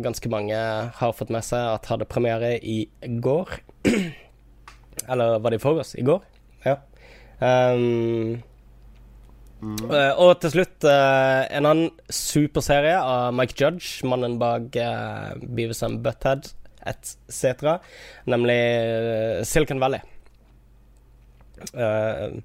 [0.00, 0.56] ganske mange
[0.96, 2.86] har fått med seg at hadde premiere i
[3.20, 3.58] går.
[5.10, 5.92] Eller var det i forgårs?
[5.98, 6.24] I går?
[6.64, 6.78] Ja.
[7.40, 8.40] Um,
[9.60, 9.84] mm.
[10.20, 16.52] og til slutt en annen superserie av Mike Judge, mannen bak uh, Beavis and Butthead
[16.86, 17.76] etc.,
[18.30, 18.60] nemlig
[19.48, 20.00] Silicon Valley.
[21.74, 22.40] Uh,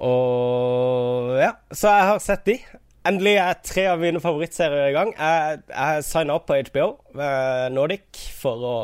[0.00, 2.56] og ja, så jeg har sett de.
[3.04, 5.12] Endelig er tre av mine favorittserier i gang.
[5.12, 8.74] Jeg, jeg signa opp på HBO uh, Nordic for å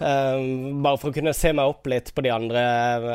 [0.00, 2.62] um, Bare for å kunne se meg opp litt på de andre,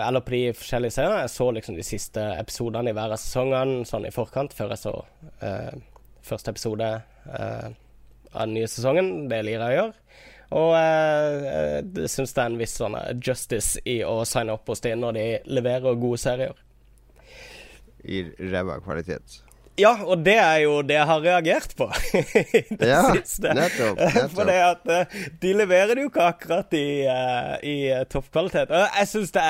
[0.05, 1.23] eller på de forskjellige seriene.
[1.25, 4.83] Jeg så liksom de siste episodene i hver av sesongene sånn i forkant, før jeg
[4.85, 4.95] så
[5.41, 5.73] uh,
[6.29, 6.93] første episode
[8.31, 9.11] av den nye sesongen.
[9.31, 10.01] Det liker jeg å gjøre.
[10.51, 14.83] Og jeg uh, syns det er en viss sånn justice i å signe opp hos
[14.83, 16.57] dem når de leverer gode serier.
[18.03, 19.39] I ræva kvalitet.
[19.79, 23.53] Ja, og det er jo det jeg har reagert på i det ja, siste.
[23.55, 24.35] Nettopp, nettopp.
[24.35, 27.77] For det at uh, de leverer det jo ikke akkurat i, uh, i
[28.11, 28.75] toppkvalitet.
[28.75, 29.47] Og jeg syns det,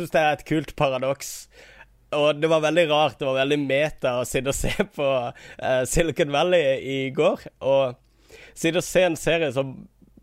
[0.00, 1.36] det, er et kult paradoks.
[2.16, 5.08] Og det var veldig rart, det var veldig meta å sitte og se på
[5.92, 7.42] Silicon Valley i går.
[7.68, 7.98] Og
[8.58, 9.76] sitte og se en serie som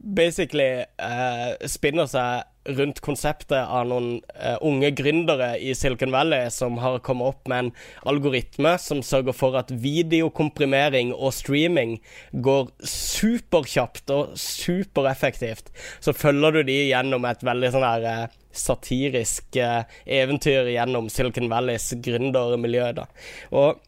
[0.05, 6.77] basically uh, spinner seg rundt konseptet av noen uh, unge gründere i Silicon Valley som
[6.81, 7.71] har kommet opp med en
[8.09, 11.97] algoritme som sørger for at videokomprimering og streaming
[12.45, 15.73] går superkjapt og supereffektivt.
[16.01, 21.89] Så følger du de gjennom et veldig sånn her uh, satirisk eventyr gjennom Silicon Valleys
[22.05, 22.93] gründermiljø.
[23.01, 23.09] da.
[23.51, 23.81] Og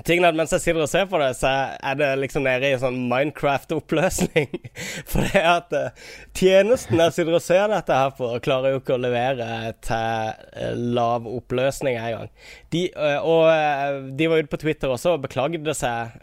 [0.00, 2.78] Tingen at Mens jeg sitter og ser på det, så er det liksom nede i
[2.80, 4.48] sånn Minecraft-oppløsning.
[5.10, 6.06] For det er at uh,
[6.38, 9.50] tjenesten jeg sitter og ser dette her på, klarer jo ikke å levere
[9.84, 12.32] til uh, lav oppløsning engang.
[12.72, 16.16] De, uh, og de var ute på Twitter også og beklagde seg,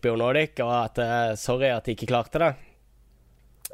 [0.00, 1.04] HBO Nordic, og at
[1.40, 2.54] sorry at de ikke klarte det.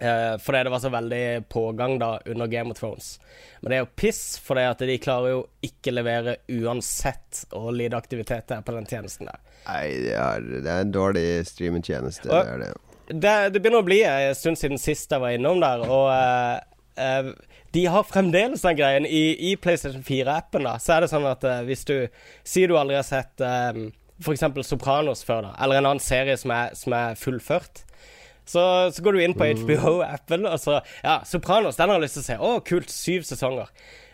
[0.02, 3.20] Uh, fordi det var så veldig pågang da under Game of Thrones.
[3.60, 8.44] Men det er jo piss, for de klarer jo ikke levere uansett å lide aktivitet
[8.50, 9.40] det er på den tjenesten der.
[9.64, 12.28] Nei, det er, det er en dårlig streamingtjeneste.
[12.28, 12.70] Det, er det.
[13.08, 16.60] det, det begynner å bli en stund siden sist jeg var innom der, og uh,
[17.00, 17.32] uh,
[17.72, 19.08] de har fremdeles den greien.
[19.08, 21.96] I, i PlayStation 4-appen da, så er det sånn at hvis du
[22.44, 23.88] sier du aldri har sett um,
[24.20, 24.44] f.eks.
[24.68, 27.85] Sopranos før, da, eller en annen serie som er, som er fullført
[28.46, 28.62] så,
[28.94, 32.24] så, går du inn på HBO-appen, og så Ja, Sopranos, den har jeg lyst til
[32.24, 32.36] å se.
[32.38, 32.92] Å, kult.
[32.94, 33.72] Syv sesonger.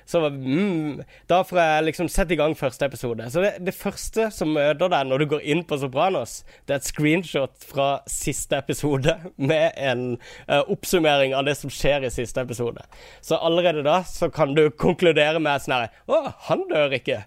[0.09, 3.29] Så mm, da får jeg liksom sette i gang første episode.
[3.33, 6.83] Så det, det, første som møter deg når du går inn på Sopranos, det er
[6.83, 9.15] et screenshot fra siste episode
[9.51, 10.05] med en
[10.49, 12.85] uh, oppsummering av det som skjer i siste episode.
[13.25, 17.23] Så allerede da så kan du konkludere med sånn herre Å, han dør ikke.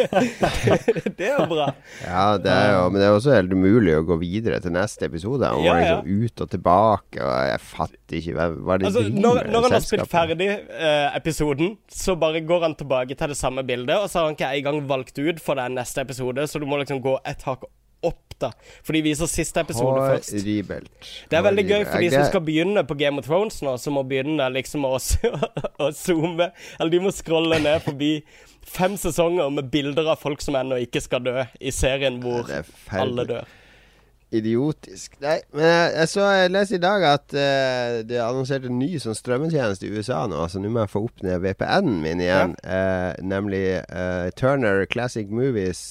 [1.18, 1.70] det er jo bra.
[2.04, 5.08] Ja, det er jo, men det er også helt umulig å gå videre til neste
[5.10, 5.46] episode.
[5.46, 5.96] Han ja, ja.
[6.00, 9.76] liksom ut og tilbake, og jeg fatter ikke hva, hva det altså, når, når han
[9.76, 14.08] har spilt ferdig uh, episoden så bare går han tilbake til det samme bildet, og
[14.10, 17.02] så har han ikke engang valgt ut for den neste episode, så du må liksom
[17.04, 17.68] gå et hakk
[18.06, 18.50] opp, da.
[18.80, 20.32] For de viser siste episode først.
[20.32, 21.10] Horribelt.
[21.28, 23.98] Det er veldig gøy for de som skal begynne på Game of Thrones nå, som
[23.98, 24.94] må begynne liksom å,
[25.84, 26.48] å zoome.
[26.78, 28.14] Eller de må scrolle ned forbi
[28.70, 32.48] fem sesonger med bilder av folk som ennå ikke skal dø, i serien hvor
[32.96, 33.56] alle dør
[34.30, 35.16] idiotisk.
[35.22, 38.78] Nei, men jeg, jeg så jeg leste i dag at uh, det er annonsert en
[38.78, 42.22] ny sånn strømmetjeneste i USA nå, så nå må jeg få opp ned VPN-en min
[42.22, 42.54] igjen.
[42.62, 42.78] Ja.
[43.10, 45.82] Uh, nemlig uh, Turner Classic Movies.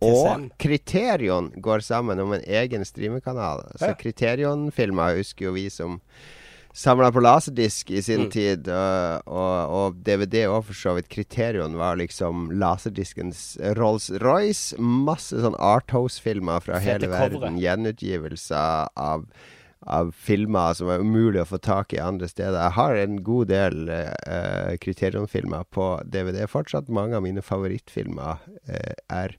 [0.00, 3.66] Og Kriterion går sammen om en egen streamekanal.
[3.76, 3.96] Så ja.
[4.00, 5.98] Kriterion-filmer husker jo vi som
[6.76, 8.30] samla på laserdisk i sin mm.
[8.30, 11.10] tid, og, og, og DVD òg, for så vidt.
[11.12, 14.78] Kriterion var liksom laserdiskens Rolls-Royce.
[14.78, 17.58] Masse sånn Arthouse-filmer fra Fete hele verden.
[17.60, 19.26] Gjenutgivelser av
[19.88, 22.58] av filmer som er umulig å få tak i andre steder.
[22.58, 26.92] Jeg har en god del uh, Kriterion-filmer på DVD fortsatt.
[26.92, 29.36] Mange av mine favorittfilmer uh, er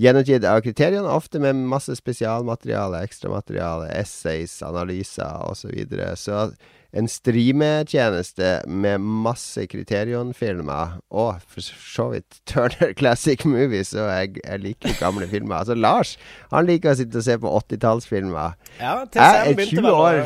[0.00, 5.66] gjennomgitt av kriteriene, ofte med masse spesialmateriale, ekstramateriale, essays, analyser osv.
[5.66, 6.12] Så, videre.
[6.16, 6.44] så
[6.92, 14.64] en streametjeneste med masse Kriterion-filmer, og for så vidt Turner Classic Movies, og jeg, jeg
[14.64, 15.60] liker gamle filmer.
[15.60, 16.16] Altså, Lars
[16.50, 18.56] han liker å sitte og se på 80-tallsfilmer.
[18.80, 20.20] Ja, TCM begynte vel år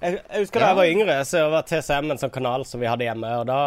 [0.00, 2.88] jeg, jeg, husker da jeg var yngre, så var TCM en sånn kanal som vi
[2.88, 3.62] hadde hjemme, og da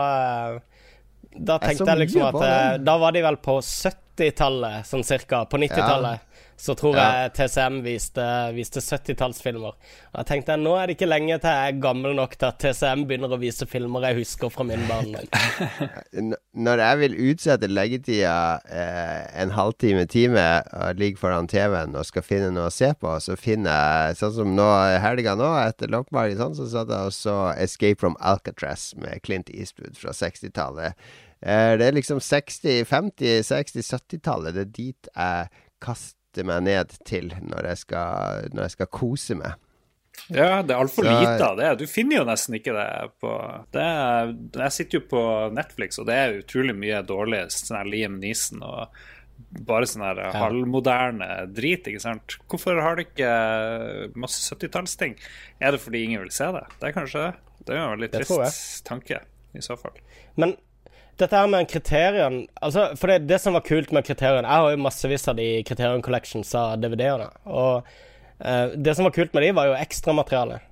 [1.33, 5.43] da tenkte jeg liksom at eh, Da var de vel på 70 80-tallet, sånn cirka.
[5.49, 6.21] På 90-tallet.
[6.63, 7.05] Så tror Ja.
[7.25, 8.23] jeg TCM viste,
[8.55, 9.73] viste 70-tallsfilmer.
[9.75, 12.59] Og jeg tenkte nå er det ikke lenge til jeg er gammel nok til at
[12.63, 15.27] TCM begynner å vise filmer jeg husker fra min barndom.
[16.63, 18.35] Når jeg vil utsette leggetida
[18.71, 20.45] eh, en halvtime, time,
[20.77, 24.33] og ligger foran TV-en og skal finne noe å se på, så finner jeg Sånn
[24.39, 28.15] som nå i helga nå, etter loppmarked, sånn, så satt jeg og så Escape from
[28.23, 30.95] Alcatraz med Clint Eastwood fra 60-tallet.
[31.43, 34.55] Eh, det er liksom 60-, 50-, 60-, 70-tallet.
[34.55, 35.49] Det er dit jeg
[35.83, 39.59] kaster meg ned til når jeg skal, når jeg skal kose meg.
[40.29, 41.69] Ja, det er altfor lite av det.
[41.81, 42.89] Du finner jo nesten ikke det
[43.21, 43.31] på
[43.73, 45.23] det er, Jeg sitter jo på
[45.57, 49.01] Netflix, og det er utrolig mye dårlig sånn her Liam Neeson og
[49.67, 52.37] bare sånn her halvmoderne drit, ikke sant.
[52.49, 53.31] Hvorfor har du ikke
[54.17, 55.17] masse 70-tallsting?
[55.61, 56.63] Er det fordi ingen vil se det?
[56.79, 57.33] Det er kanskje det.
[57.63, 59.19] Det er jo en veldig trist tanke,
[59.53, 59.97] i så fall.
[60.39, 60.55] Men
[61.21, 64.73] dette her med kriterion altså, For det, det som var kult med kriterion Jeg har
[64.73, 67.29] jo massevis av de kriterion Collections av DVD-ene.
[67.45, 70.69] Og uh, det som var kult med de, var jo ekstramaterialet.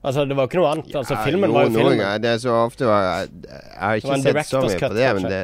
[0.00, 0.92] Altså, det var jo ikke noe annet.
[0.96, 1.98] altså, filmen jo, var jo noen filmen.
[2.00, 2.20] ganger.
[2.24, 5.42] Det er så ofte Jeg, jeg har ikke sett så mye på det, men det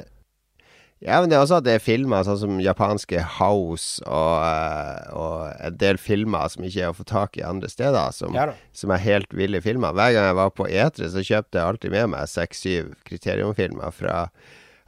[1.04, 5.10] ja, men det er også at det er filmer sånn som japanske House og, eh,
[5.12, 8.48] og en del filmer som ikke er å få tak i andre steder, som, Ja
[8.76, 9.94] som er helt ville filmer.
[9.96, 14.16] Hver gang jeg var på E3, så kjøpte jeg alltid med meg seks-syv kriteriumfilmer fra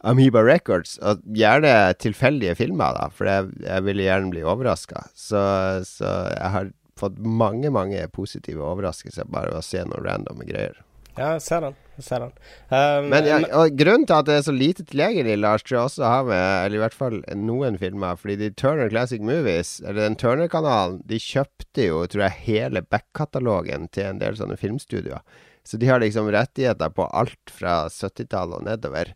[0.06, 5.08] Amoeba Records, og gjerne tilfeldige filmer, da, for jeg, jeg ville gjerne bli overraska.
[5.16, 5.40] Så,
[5.88, 10.78] så jeg har fått mange, mange positive overraskelser bare ved å se noen randome greier.
[11.16, 11.78] Ja, jeg ser den.
[11.98, 12.34] Ser han.
[12.70, 13.38] Um, Men ja,
[13.74, 16.78] grunnen til at det er så lite tilgjengelig, Lars, tror jeg også har med Eller
[16.78, 18.18] i hvert fall noen filmer.
[18.20, 23.90] Fordi de Turner Classic Movies, eller den Turner-kanalen, de kjøpte jo, tror jeg, hele back-katalogen
[23.94, 25.24] til en del sånne filmstudioer.
[25.68, 29.10] Så de har liksom rettigheter på alt fra 70-tallet og nedover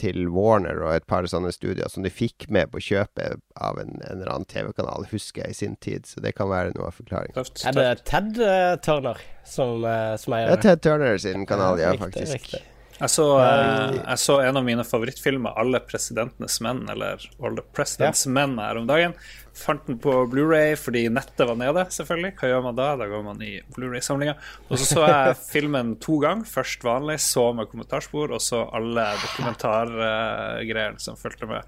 [0.00, 3.98] til Warner og et par sånne studier som de fikk med på kjøpet av en,
[4.00, 6.08] en eller annen TV-kanal, husker jeg, i sin tid.
[6.08, 7.36] Så det kan være noe av forklaringen.
[7.36, 7.64] Tøft.
[7.68, 11.80] er det Ted eh, Turner som, uh, som Det eier er Ted Turner sin kanal,
[11.82, 12.38] ja, Riktig, faktisk.
[12.38, 12.62] riktig.
[13.00, 17.64] Jeg så, eh, jeg så en av mine favorittfilmer, 'Alle presidentenes menn', eller 'All the
[17.74, 19.14] President's Men', her om dagen.
[19.54, 22.34] Fant den på Blu-ray fordi nettet var nede, selvfølgelig.
[22.38, 22.96] Hva gjør man da?
[22.96, 24.34] Da går man i Blu-ray-samlinga.
[24.70, 26.44] Og så så jeg filmen to ganger.
[26.44, 31.62] Først vanlig, så med kommentarspor, og så alle dokumentargreiene som fulgte med.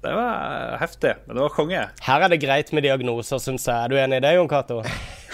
[0.00, 1.80] Det var heftig, men det var konge.
[2.06, 3.76] Her er det greit med diagnoser, syns jeg.
[3.76, 4.80] Er du enig i det, Jon Cato?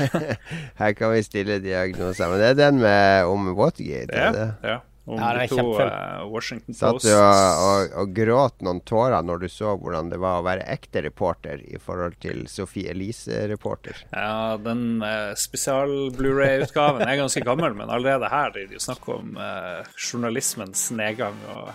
[0.80, 2.26] Her kan vi stille diagnoser.
[2.32, 4.10] Men det er den med om Watergate.
[4.10, 4.48] er Ja, det?
[4.66, 4.78] ja.
[5.06, 8.80] Om Ja, de to uh, Washington Washington Satt Post du og, og, og gråt noen
[8.86, 12.90] tårer når du så hvordan det var å være ekte reporter i forhold til Sophie
[12.90, 14.04] Elise-reporter?
[14.10, 19.36] Ja, den uh, spesial-Blu-ray-utgaven er ganske gammel, men allerede her er det jo snakk om
[19.38, 21.70] uh, journalismens nedgang og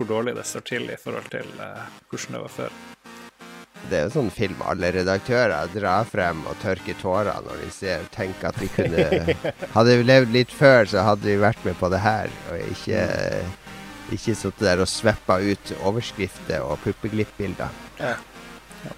[0.00, 2.76] hvor dårlig det står til i forhold til eh, hvordan det var før.
[3.88, 8.04] Det er jo sånn film alle redaktører drar frem og tørker tårer når de ser
[8.14, 9.36] tenker at de kunne
[9.76, 13.06] Hadde vi levd litt før, så hadde vi vært med på det her, og ikke
[14.10, 17.70] ikke sittet der og sveppa ut overskrifter og puppeglipp-bilder.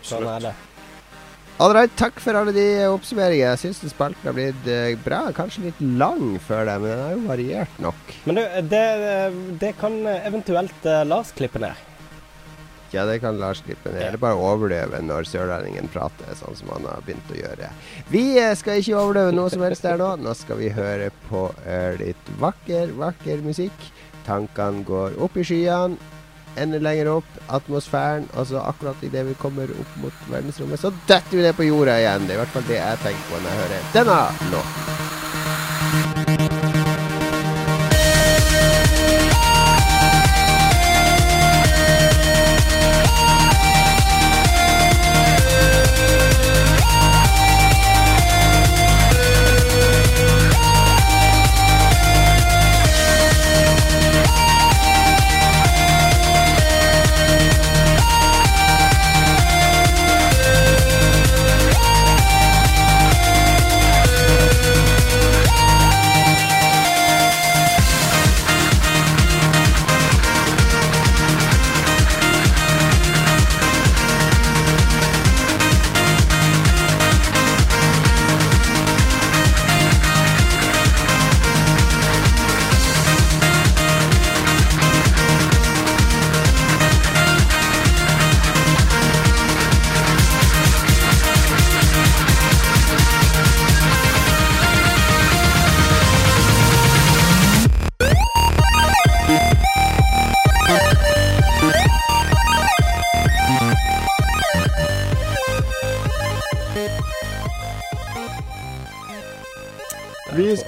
[0.00, 0.52] Sånn er det.
[1.62, 3.52] Alright, takk for alle de oppsummeringene.
[3.52, 5.20] Jeg syns spalten har blitt eh, bra.
[5.36, 8.14] Kanskje litt lang før det, men den har jo variert nok.
[8.26, 8.42] Men du,
[8.72, 8.84] det,
[9.60, 11.78] det kan eventuelt eh, Lars klippe ned.
[12.92, 14.02] Ja, det kan Lars klippe ned.
[14.06, 17.70] Eller bare overdøve når sørlendingen prater, sånn som han har begynt å gjøre.
[18.12, 20.14] Vi eh, skal ikke overdøve noe som helst her nå.
[20.20, 23.88] Nå skal vi høre på eh, litt vakker, vakker musikk.
[24.26, 25.96] Tankene går opp i skyene,
[26.60, 31.38] enda lenger opp, atmosfæren, og så akkurat idet vi kommer opp mot verdensrommet, så detter
[31.38, 32.28] vi ned på jorda igjen.
[32.28, 34.20] Det er i hvert fall det jeg tenker på når jeg hører denne
[34.52, 35.31] låten.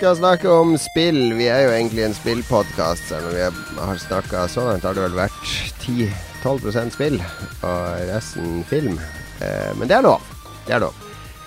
[0.05, 1.32] Skal snakke om spill.
[1.32, 3.07] Vi er jo egentlig en spillpodkast.
[3.09, 7.16] Selv vi har snakka så langt, har det vel vært 10-12 spill,
[7.64, 8.98] og resten film.
[9.40, 10.26] Eh, men det er lov.
[10.66, 10.98] Det er lov.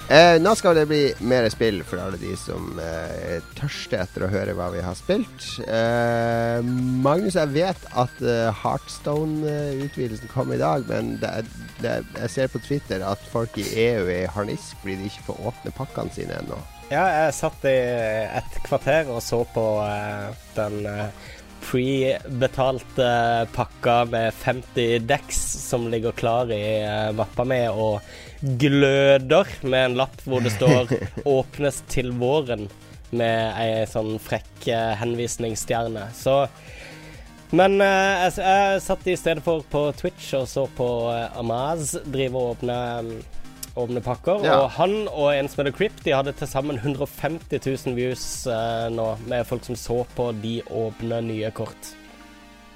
[0.10, 4.26] Eh, nå skal det bli mer spill for alle de som eh, er tørste etter
[4.26, 5.45] å høre hva vi har spilt.
[5.62, 6.58] Eh,
[7.05, 11.43] Magnus, jeg vet at uh, Heartstone-utvidelsen kom i dag, men det
[11.84, 15.28] det jeg ser på Twitter at folk i EU er i harnisk fordi de ikke
[15.28, 16.58] får åpne pakkene sine ennå.
[16.88, 17.74] Ja, jeg satt i
[18.40, 21.10] et kvarter og så på uh, den uh,
[21.66, 23.08] pre-betalte
[23.52, 26.62] pakka med 50 decks som ligger klar i
[27.18, 28.00] mappa mi, og
[28.62, 30.94] gløder med en lapp hvor det står
[31.28, 32.70] 'Åpnes til våren'
[33.12, 34.68] med ei sånn frekk
[35.02, 36.08] henvisningsstjerne.
[36.16, 36.46] Så
[37.56, 40.88] men jeg, jeg, satt i stedet for på Twitch og så på
[41.40, 43.12] Amaz drive og åpne, um,
[43.78, 44.46] åpne pakker.
[44.48, 44.60] Ja.
[44.64, 48.88] Og han og en som heter Crypt, de hadde til sammen 150 000 views eh,
[48.94, 51.94] nå, med folk som så på de åpne nye kort.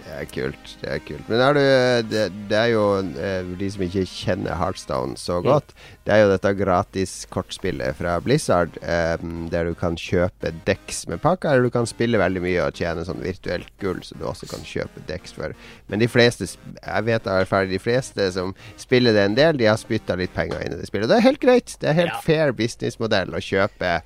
[0.01, 0.71] Det er kult.
[0.81, 1.27] Det er kult.
[1.29, 1.61] Men er du,
[2.09, 5.45] det, det, er jo eh, de som ikke kjenner Heartstone så mm.
[5.45, 5.73] godt.
[6.07, 9.13] Det er jo dette gratis kortspillet fra Blizzard, eh,
[9.53, 13.05] der du kan kjøpe Dex med pakker, eller du kan spille veldig mye og tjene
[13.07, 15.55] sånn virtuelt gull, så du også kan kjøpe Dex for.
[15.91, 19.69] Men de fleste, jeg vet av erfaring, de fleste som spiller det en del, de
[19.69, 21.07] har spytta litt penger inn i det spillet.
[21.07, 21.77] Og det er helt greit.
[21.81, 22.25] Det er helt ja.
[22.25, 23.99] fair businessmodell å kjøpe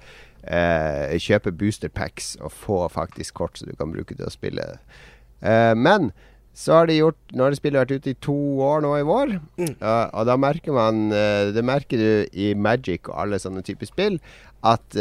[0.45, 4.75] eh, kjøpe booster packs og få faktisk kort så du kan bruke til å spille.
[5.43, 6.11] Uh, men
[6.55, 9.05] så har de gjort Nå har det spillet vært ute i to år nå i
[9.07, 9.33] vår.
[9.59, 9.73] Mm.
[9.81, 13.89] Uh, og da merker man uh, Det merker du i Magic og alle sånne typer
[13.89, 14.19] spill.
[14.65, 14.95] At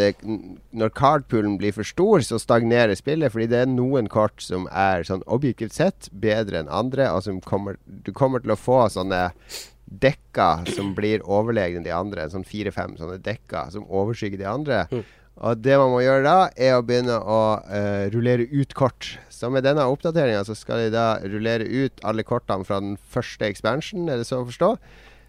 [0.77, 3.33] når cardpoolen blir for stor, så stagnerer spillet.
[3.33, 7.07] Fordi det er noen kort som er sånn objektivt sett bedre enn andre.
[7.15, 9.31] Og som kommer Du kommer til å få sånne
[10.03, 12.29] dekker som blir overlegne de andre.
[12.33, 14.85] Sånn fire-fem sånne dekker som overskygger de andre.
[14.91, 15.05] Mm.
[15.43, 19.17] Og det man må gjøre da, er å begynne å uh, rullere ut kort.
[19.35, 23.49] Så med denne oppdateringa så skal de da rullere ut alle kortene fra den første
[23.49, 24.77] expansion, er det så å forstå?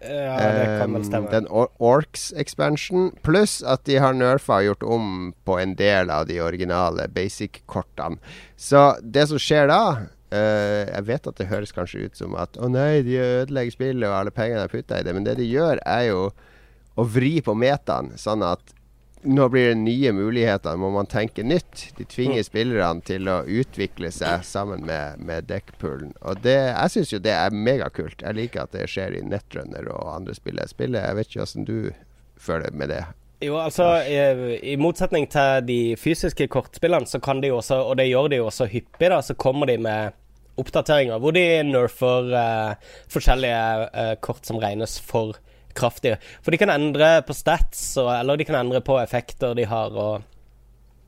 [0.06, 1.26] Ja, det kan vel stemme.
[1.26, 5.08] Um, den or Orcs expansion, pluss at de har nerfa og gjort om
[5.48, 8.20] på en del av de originale basic-kortene.
[8.60, 12.60] Så det som skjer da uh, Jeg vet at det høres kanskje ut som at
[12.60, 15.48] å nei, de ødelegger spillet og alle pengene er putta i det, men det de
[15.48, 16.28] gjør, er jo
[16.96, 18.75] å vri på metaen, sånn at
[19.26, 21.88] nå blir det nye muligheter, må man tenke nytt.
[21.98, 22.46] De tvinger mm.
[22.46, 26.14] spillerne til å utvikle seg sammen med, med deckpoolen.
[26.22, 28.22] Og det, jeg syns jo det er megakult.
[28.22, 31.08] Jeg liker at det skjer i Netrunner og andre spill jeg spiller.
[31.08, 31.78] Jeg vet ikke åssen du
[32.40, 33.02] føler med det.
[33.44, 34.16] Jo, altså i,
[34.64, 38.46] i, motsetning til de fysiske kortspillene, så kan de også, og det gjør de jo
[38.48, 40.16] også hyppig, da, så kommer de med
[40.56, 43.58] oppdateringer hvor de nerfer uh, forskjellige
[43.92, 45.36] uh, kort som regnes for
[45.76, 46.20] kraftige.
[46.42, 49.94] For de kan endre på stats, og, eller de kan endre på effekter de har.
[49.94, 50.24] og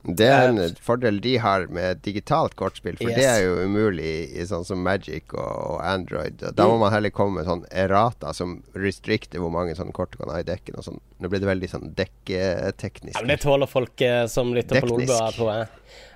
[0.08, 3.18] det er en fordel de har med digitalt kortspill, for yes.
[3.18, 6.38] det er jo umulig i sånn som Magic og, og Android.
[6.38, 6.70] Da mm.
[6.70, 10.32] må man heller komme med sånn errata som restrikter hvor mange sånne kort du kan
[10.32, 10.78] ha i dekken.
[10.78, 11.02] Og sånn.
[11.18, 13.18] Nå blir det veldig sånn dekketeknisk.
[13.18, 15.68] Ja, men det tåler folk eh, som lytter på Lolbua, tror jeg.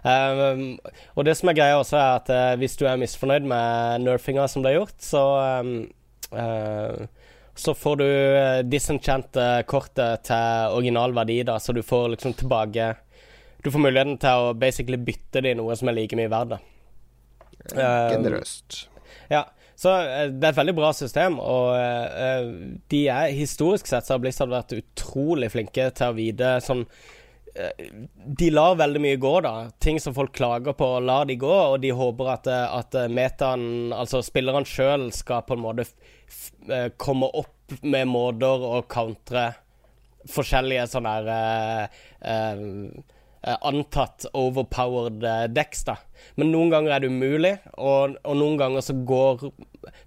[0.02, 0.64] Um,
[1.18, 4.46] og det som er greia også, er at uh, hvis du er misfornøyd med nerfinga
[4.50, 5.26] som ble gjort, så
[5.60, 5.74] um,
[6.32, 7.02] uh,
[7.54, 12.94] så får du eh, disenchante kortet til original verdi, da, så du får liksom tilbake
[13.62, 16.56] Du får muligheten til å basically bytte det i noe som er like mye verdt,
[16.56, 16.60] da.
[18.10, 18.86] Generøst.
[18.88, 19.42] Uh, ja.
[19.78, 22.48] Så eh, det er et veldig bra system, og uh,
[22.90, 26.86] de er historisk sett så har Blizzard vært utrolig flinke til å vite sånn
[27.52, 29.66] de lar veldig mye gå, da.
[29.76, 31.50] Ting som folk klager på, lar de gå.
[31.52, 36.21] Og de håper at, at metaen, altså spillerne sjøl, skal på en måte Eh,
[37.00, 39.48] komme opp med måter å countre
[40.30, 41.88] forskjellige sånne der
[42.22, 42.84] uh,
[43.42, 45.96] uh, antatt overpowered decks, da.
[46.38, 49.48] Men noen ganger er det umulig, og, og, noen ganger så går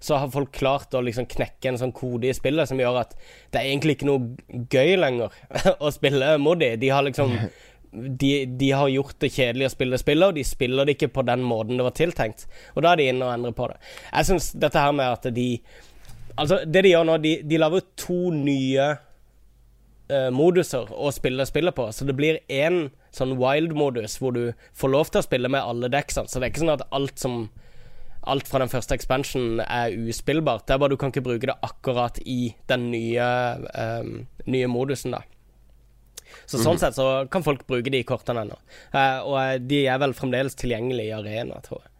[0.00, 3.12] Så har folk klart å liksom knekke en sånn kode i spillet som gjør at
[3.52, 5.34] det er egentlig ikke noe gøy lenger
[5.84, 6.70] å spille Modi.
[6.80, 7.34] De har liksom
[7.92, 11.26] de, de, har gjort det kjedelig å spille spillet, og de spiller det ikke på
[11.28, 12.46] den måten det var tiltenkt.
[12.74, 13.76] Og da er de inne og endrer på det.
[14.08, 15.50] Jeg syns dette her med at de
[16.36, 18.88] Altså, det de gjør nå, de, de lager to nye
[20.12, 21.88] uh, moduser å spille spillet på.
[21.92, 25.90] Så det blir én sånn wild-modus hvor du får lov til å spille med alle
[25.92, 26.28] decksene.
[26.28, 27.46] Så det er ikke sånn at alt som
[28.26, 30.64] Alt fra den første expansionen er uspillbart.
[30.66, 33.26] Det er bare du kan ikke bruke det akkurat i den nye,
[33.70, 34.08] um,
[34.50, 35.20] nye modusen, da.
[36.42, 36.80] Så sånn mm.
[36.82, 38.58] sett så kan folk bruke de kortene ennå.
[38.90, 41.92] Uh, og de er vel fremdeles tilgjengelige i arena, tror jeg.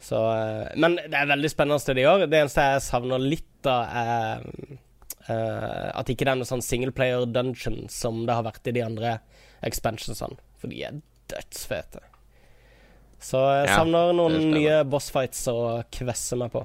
[0.00, 2.26] Så, uh, men det er veldig spennende det de gjør.
[2.30, 4.76] Det eneste jeg savner litt da, er
[5.28, 8.80] Uh, at ikke det er noe sånn singleplayer dungeon som det har vært i de
[8.80, 9.18] andre
[9.66, 10.38] expansionsene.
[10.56, 12.00] For de er dødsfete.
[13.20, 15.58] Så jeg Ja, savner noen nye bossfights å
[15.92, 16.62] kvesse meg på.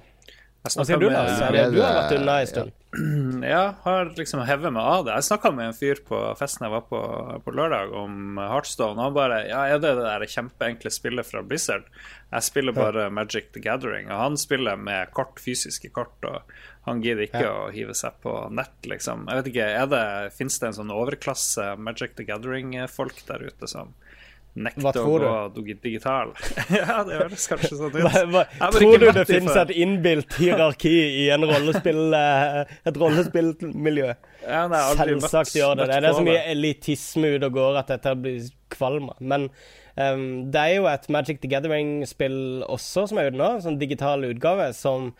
[0.64, 1.36] Hva sier du, Lars?
[1.74, 2.72] Du har vært unna en stund.
[3.44, 5.16] Ja, har liksom hevet meg av det.
[5.18, 7.00] Jeg snakka med en fyr på festen jeg var på
[7.44, 11.42] på lørdag om Heartstone, og han bare Ja, er det det der kjempeenkle spillet fra
[11.44, 11.90] Blizzard?
[12.30, 16.54] Jeg spiller bare Magic the Gathering, og han spiller med kort, fysiske kort, og
[16.86, 19.26] han gidder ikke å hive seg på nett, liksom.
[19.28, 20.06] Jeg vet ikke, er det
[20.38, 24.13] Fins det en sånn overklasse Magic the Gathering-folk der ute som Hva
[24.54, 26.34] nekter å gå digital?
[26.80, 28.50] ja, det høres kanskje sånn ut.
[28.78, 30.94] Tror du det finnes et innbilt hierarki
[31.24, 34.10] i en rollespill, eh, et rollespillmiljø?
[34.46, 34.66] Ja,
[35.00, 36.02] Selvsagt gjør det det.
[36.04, 39.10] Det er så mye elitisme ute og går at dette blir kvalm.
[39.20, 39.50] Men
[39.98, 44.30] um, det er jo et Magic the Gathering-spill også som er ute nå, sånn digital
[44.30, 45.14] utgave, som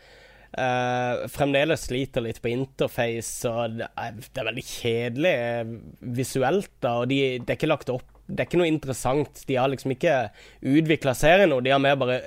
[0.54, 5.72] Uh, fremdeles sliter litt på interface, og det er, det er veldig kjedelig eh,
[6.14, 9.44] visuelt, da, og de, det er ikke lagt opp Det er ikke noe interessant.
[9.48, 10.16] De har liksom ikke
[10.62, 12.20] utvikla serien noe, de har mer bare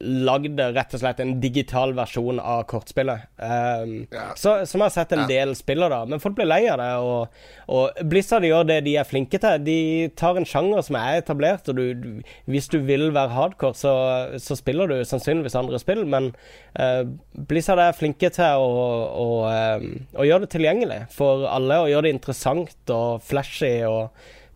[0.00, 3.26] lagd rett og slett en digital versjon av kortspillet.
[3.36, 4.30] Um, Ja.
[4.34, 5.26] så, som har sett en Ja.
[5.28, 6.06] del spiller, da.
[6.06, 6.86] Men folk blir lei av det.
[7.04, 7.28] Og,
[7.68, 9.58] og Blizzard gjør det de er flinke til.
[9.62, 13.74] De tar en sjanger som er etablert, og du, du, hvis du vil være hardcore,
[13.76, 16.32] så, så spiller du sannsynligvis andre spill, men
[16.80, 17.04] uh,
[17.36, 18.72] Blizzard er flinke til å,
[19.20, 24.08] å, eh, å gjøre det tilgjengelig for alle, og gjøre det interessant og flashy og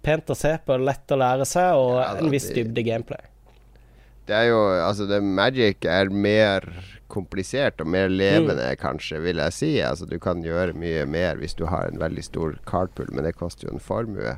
[0.05, 3.31] pent å se på, lett å lære seg, og Ja, da, en viss dybde gameplay.
[4.29, 6.65] Det er jo Altså, det Magic er mer
[7.13, 9.73] komplisert og mer levende, kanskje, vil jeg si.
[9.85, 13.37] Altså, du kan gjøre mye mer hvis du har en veldig stor cardpool, men det
[13.39, 14.37] koster jo en formue.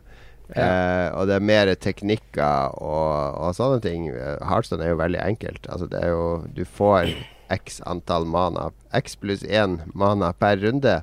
[0.54, 4.10] Eh, og det er mer teknikker og, og sånne ting.
[4.46, 5.66] Hardstone er jo veldig enkelt.
[5.72, 7.14] Altså, det er jo Du får
[7.50, 11.00] x antall mana, x pluss én mana per runde.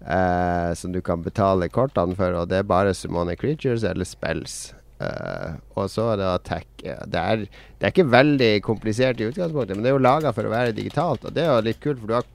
[0.00, 4.74] Eh, som du kan betale kortene for, og det er bare summone creatures eller spells.
[5.00, 6.68] Eh, og så er det attack.
[6.82, 10.48] Det er, det er ikke veldig komplisert i utgangspunktet, men det er jo laga for
[10.48, 11.24] å være digitalt.
[11.24, 12.28] Og det er jo litt kult, for du har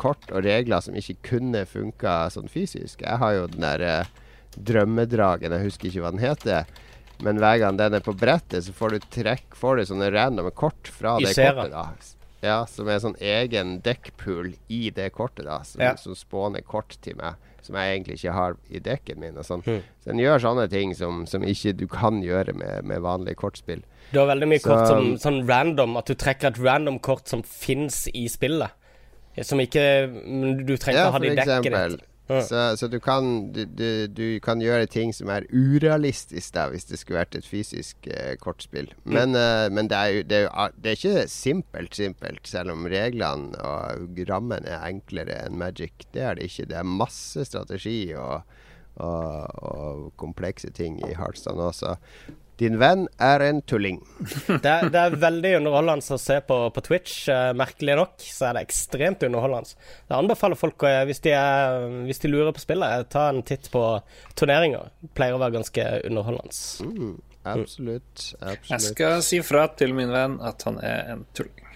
[0.00, 3.02] kort og regler som ikke kunne funka sånn fysisk.
[3.04, 4.14] Jeg har jo den der eh,
[4.56, 6.70] drømmedragen, jeg husker ikke hva den heter.
[7.20, 10.54] Men hver gang den er på brettet, så får du trekk Får du sånne randome
[10.56, 11.74] kort fra det kortet.
[11.74, 11.84] da
[12.42, 15.58] Ja, som er sånn egen deckpool i det kortet, da.
[15.62, 15.94] Som, Ja.
[15.96, 19.36] som spåner kort til meg, som jeg egentlig ikke har i dekken min.
[19.36, 19.62] Og sånn.
[19.66, 19.82] Mm.
[20.00, 23.82] Så den gjør sånne ting som, som ikke du kan gjøre med, med vanlige kortspill.
[24.12, 27.28] Du har veldig mye Så- kort som sånn random, at du trekker et random kort
[27.28, 28.70] som fins i spillet.
[29.42, 31.90] Som ikke men Du trenger ja, å ha det i dekket eksempel.
[31.98, 32.06] ditt.
[32.46, 36.86] Så, så du kan du, du, du kan gjøre ting som er urealistisk da, hvis
[36.90, 38.92] det skulle vært et fysisk eh, kortspill.
[39.04, 39.14] Mm.
[39.16, 42.74] Men, eh, men det, er jo, det, er jo, det er ikke simpelt, simpelt, selv
[42.74, 46.06] om reglene og rammen er enklere enn Magic.
[46.14, 46.68] Det er det ikke.
[46.70, 48.46] Det er masse strategi og,
[49.00, 51.96] og, og komplekse ting i hardstand også.
[52.60, 54.00] Din venn er en tulling.
[54.64, 57.14] Det, det er veldig underholdende å se på på Twitch.
[57.32, 59.78] eh, merkelig nok så er det ekstremt underholdende.
[60.10, 63.40] Jeg anbefaler folk, eh, hvis de, er, hvis de lurer på spillet, eh, ta en
[63.46, 63.84] titt på
[64.36, 64.90] turneringer.
[65.16, 66.90] Pleier å være ganske underholdende.
[66.90, 67.14] Mm,
[67.54, 68.26] absolutt.
[68.44, 71.72] Jeg skal si fra til min venn at han er en tulling.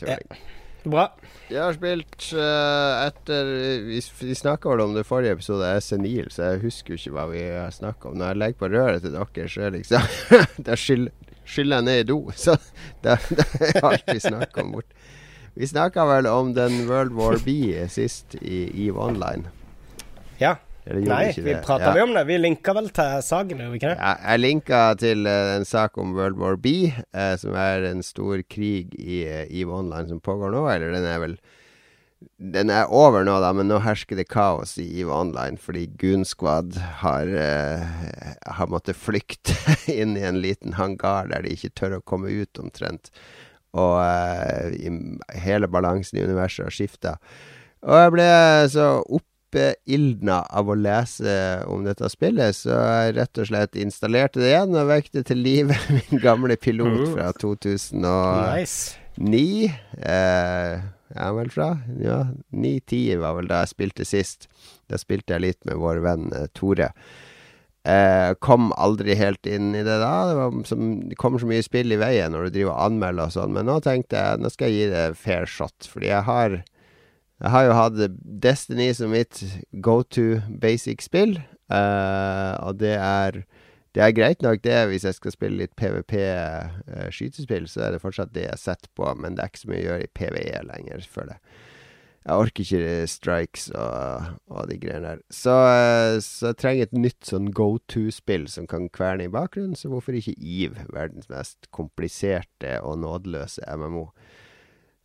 [0.00, 0.40] tulling.
[0.84, 1.10] Bra.
[1.50, 3.48] Jeg har spilt uh, etter
[3.84, 5.66] Vi, vi snakka vel om det i forrige episode.
[5.66, 8.16] Jeg er senil, så jeg husker jo ikke hva vi har snakka om.
[8.20, 10.08] Når jeg legger på røret til dere, så er liksom
[10.70, 12.18] Da skyller jeg ned i do.
[12.36, 12.56] Så
[13.04, 14.72] det er alt vi snakker om.
[14.78, 14.96] Bort.
[15.58, 19.50] Vi snakka vel om den World War B sist i EVE Online.
[20.40, 20.56] Ja.
[20.86, 21.92] Nei, vi prata Ja.
[21.94, 22.24] mye om det.
[22.24, 23.98] Vi linka vel til saken, gjorde vi ikke det?
[24.00, 28.02] Ja, jeg linka til eh, en sak om World War B, eh, som er en
[28.02, 30.64] stor krig i uh, EVE Online som pågår nå.
[30.72, 31.38] Eller den er vel
[32.36, 36.24] Den er over nå, da, men nå hersker det kaos i EVE Online fordi Goon
[36.24, 37.80] Squad har, eh,
[38.44, 39.56] har måttet flykte
[40.00, 43.08] inn i en liten hangar der de ikke tør å komme ut, omtrent.
[43.72, 44.02] Og
[44.74, 44.90] i,
[45.44, 47.16] hele balansen i universet har skifta.
[47.86, 48.30] Og jeg ble
[48.68, 48.86] så
[49.50, 54.76] oppildna av å lese om dette spillet, så jeg rett og slett installerte det igjen
[54.78, 58.04] og vekte til live min gamle pilot fra 2009.
[58.54, 58.96] Nice.
[59.20, 60.76] Eh,
[61.10, 62.20] er vel fra Ja,
[62.54, 64.48] 9-10 var vel da jeg spilte sist.
[64.88, 66.92] Da spilte jeg litt med vår venn eh, Tore.
[67.82, 70.14] Eh, kom aldri helt inn i det da.
[70.28, 73.26] Det, var som, det kommer så mye spill i veien når du driver og anmelder
[73.26, 76.28] og sånn, men nå tenkte jeg nå skal jeg gi det fair shot, fordi jeg
[76.28, 76.60] har
[77.40, 79.42] jeg har jo hatt Destiny som mitt
[79.84, 81.38] go to basic-spill,
[81.72, 83.42] uh, og det er
[83.90, 88.30] det er greit nok det hvis jeg skal spille litt PVP-skytespill, så er det fortsatt
[88.36, 91.08] det jeg setter på, men det er ikke så mye å gjøre i PVE lenger,
[91.10, 91.58] føler jeg.
[92.20, 95.22] Jeg orker ikke strikes og, og de greiene der.
[95.32, 99.78] Så, eh, så jeg trenger et nytt sånn go to-spill som kan kverne i bakgrunnen.
[99.78, 104.10] Så hvorfor ikke Eve, verdens mest kompliserte og nådeløse MMO?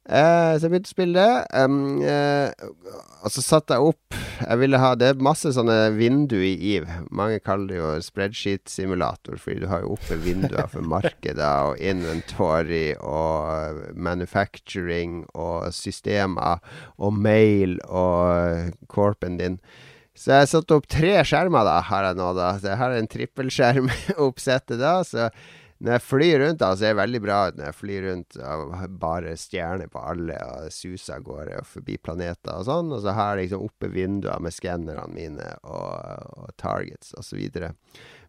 [0.06, 1.62] Eh, så jeg begynte å spille det.
[1.66, 2.52] Um, eh,
[3.26, 7.00] og så satte jeg opp Jeg ville ha Det er masse sånne vinduer i EVE.
[7.10, 12.94] Mange kaller det jo spreadsheet-simulator, fordi du har jo oppe vinduer for markedet og inventory
[13.00, 16.62] og manufacturing og systemer
[17.00, 19.58] og mail og corpen din.
[20.16, 22.54] Så jeg satte opp tre skjermer, da, har jeg nå, da.
[22.60, 25.00] Så jeg har en trippelskjerm-oppsettet da.
[25.08, 25.32] Så
[25.84, 28.38] når jeg flyr rundt, da, så er det veldig bra ut når jeg flyr rundt
[28.48, 32.94] og bare stjerner på alle og suser av gårde forbi planeter og sånn.
[32.96, 37.44] Og så har jeg liksom oppe vinduer med skannerne mine og, og targets osv.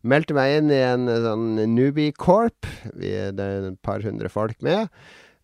[0.03, 2.67] Meldte meg inn i en sånn Newbie Corp.
[2.99, 4.91] Vi, det er et par hundre folk med.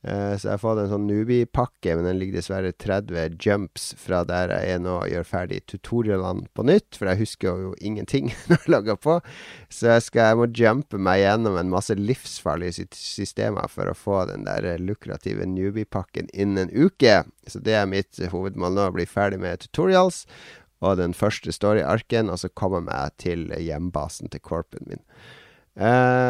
[0.03, 4.25] Uh, så jeg har fått en sånn Newbie-pakke, men den ligger dessverre 30 jumps fra
[4.27, 8.33] der jeg er nå og gjør ferdig tutorialene på nytt, for jeg husker jo ingenting
[8.51, 9.19] når jeg logger på.
[9.71, 14.25] Så jeg, skal, jeg må jumpe meg gjennom en masse livsfarlige systemer for å få
[14.33, 17.21] den der lukrative Newbie-pakken innen en uke.
[17.47, 20.25] Så det er mitt hovedmål nå, å bli ferdig med tutorials
[20.83, 25.07] og den første story-arken, og så komme meg til hjembasen til korpen min.
[25.73, 25.85] Uh,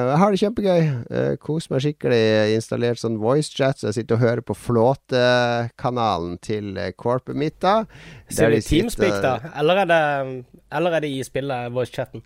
[0.07, 0.83] jeg har det kjempegøy.
[1.11, 2.23] Uh, Koser meg skikkelig.
[2.55, 7.59] Installert sånn voicechat, så jeg sitter og hører på flåtekanalen til uh, corpet mitt.
[7.63, 7.83] da
[8.31, 9.39] Ser du Teamspeak, da?
[9.59, 10.05] Eller er det,
[10.71, 12.23] eller er det i spillet voicechatten?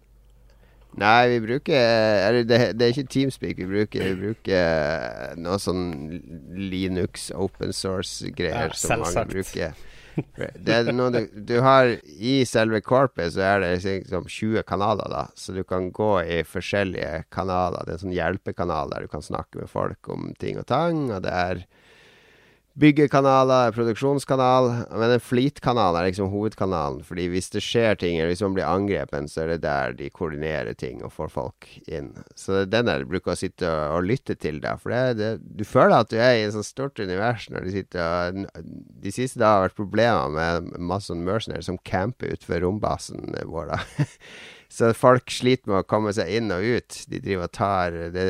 [0.97, 4.05] Nei, vi bruker eller det, det, er ikke Teamspeak vi bruker.
[4.13, 5.83] Vi bruker noe sånn
[6.57, 9.77] Linux, open source-greier ja, som mange bruker.
[10.55, 15.25] Det du, du, har I selve corpet så er det liksom 20 kanaler, da.
[15.37, 17.85] Så du kan gå i forskjellige kanaler.
[17.85, 21.07] Det er en sånn hjelpekanal der du kan snakke med folk om ting og tang.
[21.11, 21.67] Og det er
[22.77, 24.69] byggekanaler, produksjonskanal.
[24.91, 27.03] Men en fleet-kanal er liksom hovedkanalen.
[27.07, 30.11] Fordi hvis det skjer ting, eller hvis man blir angrepet, så er det der de
[30.13, 32.13] koordinerer ting og får folk inn.
[32.37, 34.77] Så det er den jeg bruker å sitte og, og lytte til, da.
[34.81, 37.73] For det, det, du føler at du er i et sånt stort univers når du
[37.75, 38.45] sitter og
[39.03, 44.07] De siste da har vært problemer med masse mercenaries som camper utenfor rombasen vår, da.
[44.69, 47.03] Så folk sliter med å komme seg inn og ut.
[47.11, 48.25] De driver og tar det,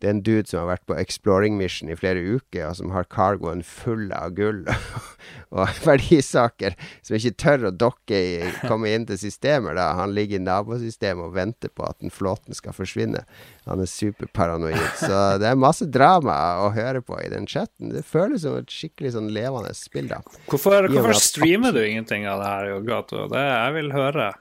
[0.00, 2.92] det, er en dude som har vært på exploring mission i flere uker, og som
[2.94, 4.62] har cargoen full av gull
[5.54, 9.76] og verdisaker, som ikke tør å dokke i, komme inn til systemer.
[9.78, 9.90] da.
[10.00, 13.24] Han ligger i nabosystemet og venter på at den flåten skal forsvinne.
[13.68, 14.80] Han er superparanoid.
[15.00, 17.92] Så det er masse drama å høre på i den chatten.
[17.94, 20.20] Det føles som et skikkelig sånn levende spill, da.
[20.50, 23.28] Hvorfor, hvorfor streamer du ingenting av det her, Gato?
[23.32, 24.32] Det jeg vil høre.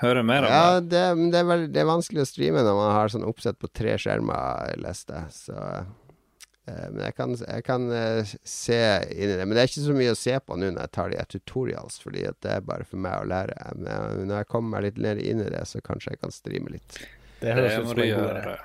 [0.00, 0.90] Høre mer om ja, det.
[0.90, 3.70] Det, det, er vel, det, er vanskelig å streame når man har sånn oppsett på
[3.72, 8.80] tre skjermer, leste Så eh, Men jeg kan, jeg kan eh, se
[9.14, 9.46] inn i det.
[9.46, 12.00] Men det er ikke så mye å se på nå når jeg tar de tutorials,
[12.04, 13.56] fordi det er bare for meg å lære.
[13.80, 16.76] Men når jeg kommer meg litt ned inn i det, så kanskje jeg kan streame
[16.76, 17.00] litt.
[17.40, 18.56] Det høres ut som en god idé.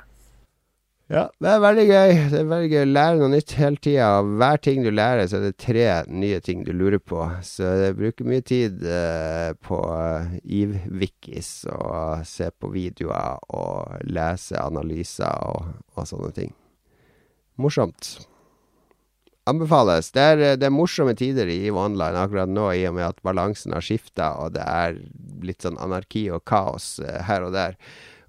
[1.12, 2.12] Ja, det er veldig gøy.
[2.32, 4.10] Det er veldig gøy å lære noe nytt hele tida.
[4.24, 7.20] Hver ting du lærer, så er det tre nye ting du lurer på.
[7.44, 14.56] Så jeg bruker mye tid uh, på uh, EVE-wikis og se på videoer og lese
[14.62, 16.54] analyser og, og sånne ting.
[17.60, 18.14] Morsomt.
[19.52, 20.14] Anbefales.
[20.16, 23.20] Det er, det er, morsomme tider i EVE Online akkurat nå, i og med at
[23.26, 24.96] balansen har skifta, og det er
[25.44, 27.76] litt sånn anarki og kaos uh, her og der.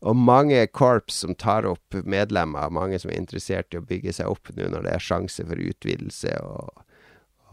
[0.03, 4.31] Og mange korps som tar opp medlemmer, mange som er interessert i å bygge seg
[4.33, 6.83] opp nå når det er sjanse for utvidelse og,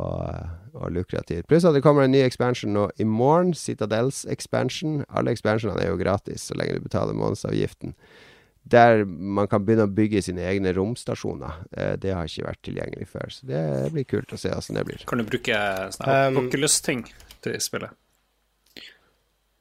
[0.01, 1.45] og, og lukrativt.
[1.51, 3.53] Pluss at det kommer en ny expansion nå i morgen.
[3.53, 5.03] Citadels expansion.
[5.13, 7.93] Alle expansionene er jo gratis så lenge du betaler månedsavgiften.
[8.69, 11.63] Der man kan begynne å bygge sine egne romstasjoner.
[11.77, 13.31] Eh, det har ikke vært tilgjengelig før.
[13.33, 15.05] Så det blir kult å se åssen det blir.
[15.09, 15.57] Kan du bruke
[15.95, 17.05] sånne um, Oculus-ting
[17.45, 17.93] til spillet?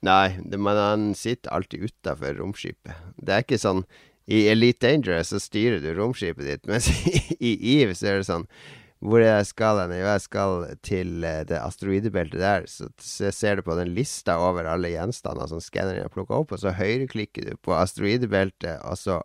[0.06, 2.94] Nei, det, men han sitter alltid utafor romskipet.
[3.18, 3.82] Det er ikke sånn
[4.30, 6.90] I Elite Dangerous så styrer du romskipet ditt, mens
[7.38, 8.46] i, Eve så er det sånn
[8.98, 9.92] hvor jeg skal hen?
[9.94, 12.64] Jo, jeg skal til uh, det asteroidebeltet der.
[12.66, 16.54] Så, så ser du på den lista over alle gjenstander som skanneren har plukka opp,
[16.56, 19.20] og så høyreklikker du på asteroidebeltet, og så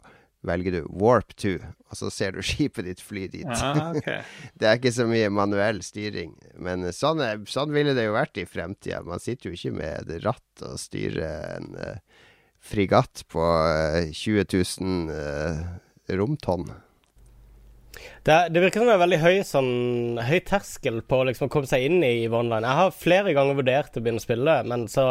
[0.48, 1.56] velger du warp to,
[1.90, 3.48] og så ser du skipet ditt fly dit.
[3.48, 4.22] Ah, okay.
[4.60, 6.36] det er ikke så mye manuell styring.
[6.62, 9.04] Men sånn, sånn ville det jo vært i fremtida.
[9.08, 12.26] Man sitter jo ikke med et ratt og styrer en uh,
[12.64, 15.64] frigatt på uh, 20 000 uh,
[16.14, 16.72] romtonn.
[18.24, 19.74] Det, det, virker som det er veldig høy, sånn,
[20.24, 22.64] høy terskel på liksom, å komme seg inn i Online.
[22.66, 25.06] Jeg har flere ganger vurdert å begynne å spille, men så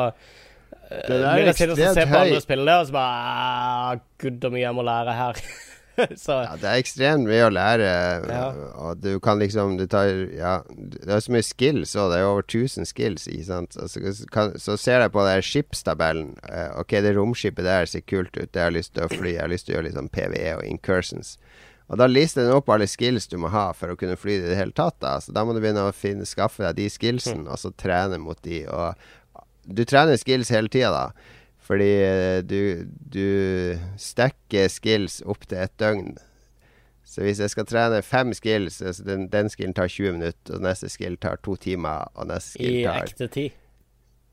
[1.08, 2.06] det er ekstremt høy.
[2.06, 5.44] På andre spillere, og så bare ah, Gud, mye jeg må lære her.
[6.24, 7.88] så Ja, det er ekstremt mye å lære.
[8.28, 8.44] Ja.
[8.86, 12.12] Og du kan liksom du tar, ja, Det er så mye skills òg.
[12.12, 13.26] Det er over 1000 skills.
[13.30, 13.76] Ikke sant?
[13.80, 14.00] Altså,
[14.32, 16.32] kan, så ser jeg på den skipstabellen.
[16.48, 18.50] Eh, ok, det romskipet der ser kult ut.
[18.52, 19.36] Det har jeg lyst til å fly.
[19.36, 21.36] Jeg har lyst til å gjøre litt sånn PVE og incursions.
[21.92, 24.44] Og da lister den opp alle skills du må ha for å kunne fly i
[24.46, 24.96] det hele tatt.
[25.02, 25.18] Da.
[25.20, 28.38] Så da må du begynne å finne, skaffe deg de skillsene, og så trene mot
[28.46, 28.62] de.
[28.64, 28.96] Og
[29.66, 31.38] du trener skills hele tida, da.
[31.62, 36.16] Fordi eh, du, du stacker skills opp til et døgn.
[37.06, 40.62] Så hvis jeg skal trene fem skills, så den, den skillen tar 20 minutter, og
[40.64, 43.58] neste skill tar to timer, og neste skill i ekte tid.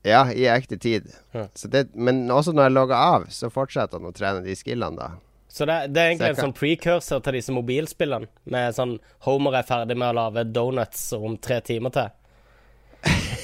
[0.06, 1.10] Ja, i ekte tid.
[1.36, 1.46] Ja.
[1.54, 4.96] Så det, men også når jeg logger av, så fortsetter han å trene de skillene,
[4.96, 5.10] da.
[5.50, 8.28] Så det, det er egentlig en kan- sånn precursor til disse mobilspillene.
[8.54, 12.08] Med sånn Homer er ferdig med å lage donuts om tre timer til.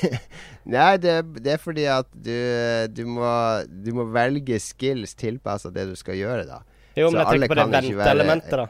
[0.77, 2.33] Nei, det, det er fordi at du,
[2.93, 3.29] du, må,
[3.67, 6.63] du må velge skills tilpassa det du skal gjøre, da.
[6.97, 8.67] Jo, Så men jeg tenker på det venteelementet, da.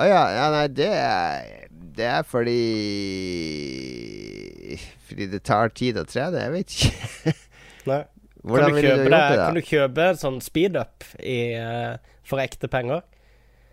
[0.00, 1.66] Å ja, ja, nei, det er
[1.98, 2.60] Det er fordi
[5.10, 6.46] Fordi det tar tid å trene.
[6.46, 7.34] Jeg vet ikke.
[7.90, 8.02] Nei.
[8.40, 9.40] Hvordan kan, du du kjøpe gjort det, det?
[9.40, 13.02] kan du kjøpe sånn speedup uh, for ekte penger?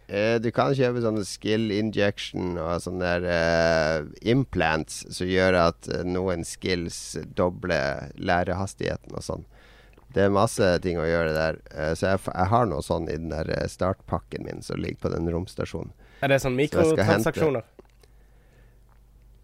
[0.08, 5.90] Eh, du kan kjøpe sånne skill injection og sånne der uh, implants som gjør at
[5.92, 9.44] eh, noen skills dobler lærehastigheten og sånn.
[10.16, 11.60] Det er masse ting å gjøre der.
[11.74, 15.12] Uh, så jeg, jeg har noe sånn i den der startpakken min som ligger på
[15.12, 15.92] den romstasjonen.
[16.24, 17.68] Er det sånn mikrotransaksjoner?
[17.68, 18.08] Så?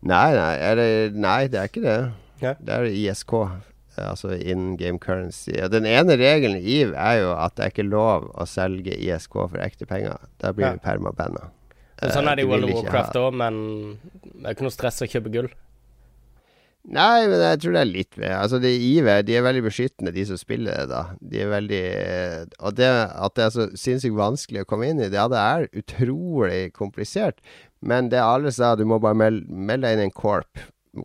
[0.08, 2.00] Nei, nei, er det, nei, det er ikke det.
[2.40, 2.56] Ja.
[2.60, 3.36] Det er ISK.
[3.98, 5.54] Eh, Altså in game currency.
[5.64, 8.96] Og Den ene regelen i EVE er jo at det er ikke lov å selge
[8.98, 10.18] ISK for ekte penger.
[10.42, 10.74] Da blir Ja.
[10.74, 11.50] vi permabanda.
[12.04, 15.02] Sånn Eh, er det i World of Warcraft òg, men det er ikke noe stress
[15.02, 15.50] å kjøpe gull.
[16.84, 20.12] Nei, men jeg tror det er litt mer Altså, det IV, de er veldig beskyttende,
[20.12, 21.04] de som spiller det, da.
[21.24, 21.84] De er veldig
[22.60, 25.40] Og det at det er så sinnssykt vanskelig å komme inn i det, ja, det
[25.40, 27.40] er utrolig komplisert.
[27.80, 30.60] Men det alle sa, du må bare melde, melde deg inn i en corp.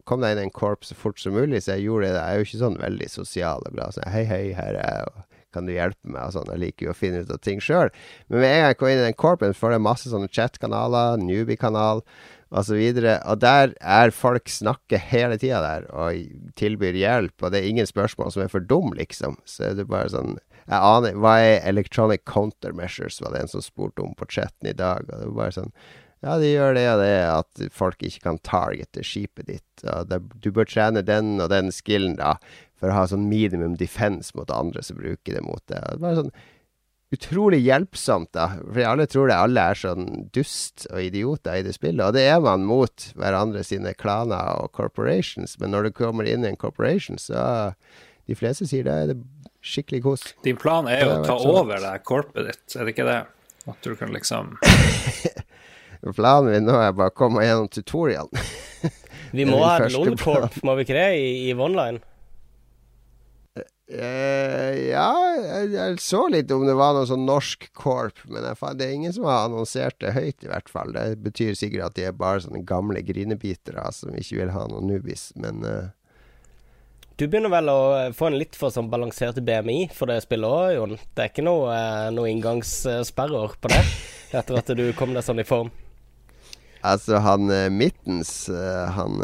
[0.04, 1.62] Kom deg inn i en korp så fort som mulig.
[1.64, 2.20] Så jeg gjorde det.
[2.20, 3.96] Jeg er jo ikke sånn veldig sosial og glad.
[3.96, 5.26] Så hei, hei, her er jeg,
[5.56, 6.26] kan du hjelpe meg?
[6.26, 6.50] Og sånn.
[6.52, 7.92] Jeg liker jo å finne ut av ting sjøl.
[8.28, 11.22] Men med en gang jeg kom inn i den corpen, får jeg masse sånne chat-kanaler,
[11.22, 12.04] newbie-kanal
[12.48, 12.76] og så.
[12.78, 17.88] Og der er folk snakker hele tida der og tilbyr hjelp, og det er ingen
[17.88, 19.36] spørsmål som er for dum, liksom.
[19.44, 23.64] Så er det bare sånn Jeg aner Hva er electronic countermeasures, var det en som
[23.64, 25.08] spurte om på chatten i dag.
[25.08, 25.72] Og det var bare sånn
[26.24, 29.82] Ja, de gjør det og det, at folk ikke kan targete skipet ditt.
[29.82, 32.36] Det, du bør trene den og den skillen, da,
[32.78, 35.78] for å ha sånn minimum defense mot andre som bruker det mot det.
[35.78, 36.34] Det er bare sånn
[37.14, 38.50] utrolig hjelpsomt, da.
[38.66, 42.02] For alle tror det alle er sånn dust og idioter i det spillet.
[42.04, 45.56] Og det er man mot hverandre sine klaner og corporations.
[45.62, 47.72] Men når du kommer inn i en corporation, så
[48.28, 49.14] De fleste sier det er det
[49.64, 50.22] skikkelig kos.
[50.44, 51.54] Din plan er jo å ta sånn.
[51.62, 53.22] over det korpet ditt, er det ikke det?
[53.72, 54.50] At du kan liksom
[56.02, 58.46] Planen min nå er bare å komme gjennom tutorialen.
[59.36, 62.00] Vi må ha et LOL-corp, må vi ikke det, i, i Online?
[63.88, 65.08] Eh, ja,
[65.40, 68.96] jeg, jeg så litt om det var noe sånn norsk corp, men jeg, det er
[68.98, 70.92] ingen som har annonsert det høyt, i hvert fall.
[70.92, 74.92] Det betyr sikkert at de er bare sånne gamle grinebitere som ikke vil ha noen
[74.92, 75.88] nubis, men uh...
[77.18, 80.46] Du begynner vel å eh, få en litt for sånn balansert BMI for det spillet
[80.46, 80.96] òg, Jon.
[81.16, 81.74] Det er ikke noe,
[82.14, 83.82] noe inngangssperrer på det,
[84.38, 85.72] etter at du kom deg sånn i form.
[86.86, 89.16] Altså, han uh, Mittens, eh, han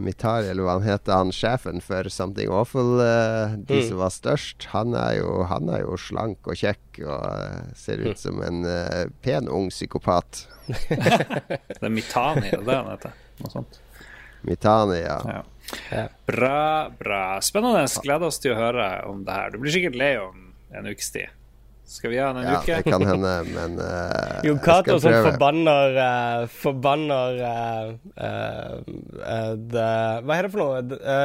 [0.00, 3.88] Mitar, eller hva han heter, han sjefen for Something Awful, eh, de Mm.
[3.88, 8.00] som var størst, han er, jo, han er jo slank og kjekk og eh, ser
[8.06, 10.46] ut som en eh, pen, ung psykopat.
[10.88, 13.14] Det er Mitani, er det det han heter?
[13.40, 13.80] Noe sånt.
[14.46, 15.18] Mitani, ja.
[15.26, 15.42] Ja.
[15.92, 16.06] Ja.
[16.26, 17.22] Bra, bra.
[17.44, 17.84] Spennende.
[18.02, 19.50] Gleder oss til å høre om det her.
[19.52, 21.28] Du blir sikkert lei om en ukes tid.
[21.90, 22.76] Skal vi gjøre den en Ja, uke?
[22.78, 28.76] det kan hende, men uh, Jon Cato som forbanner uh, Forbanner uh, eh,
[29.26, 29.88] eh, the,
[30.22, 30.84] Hva heter det for noe?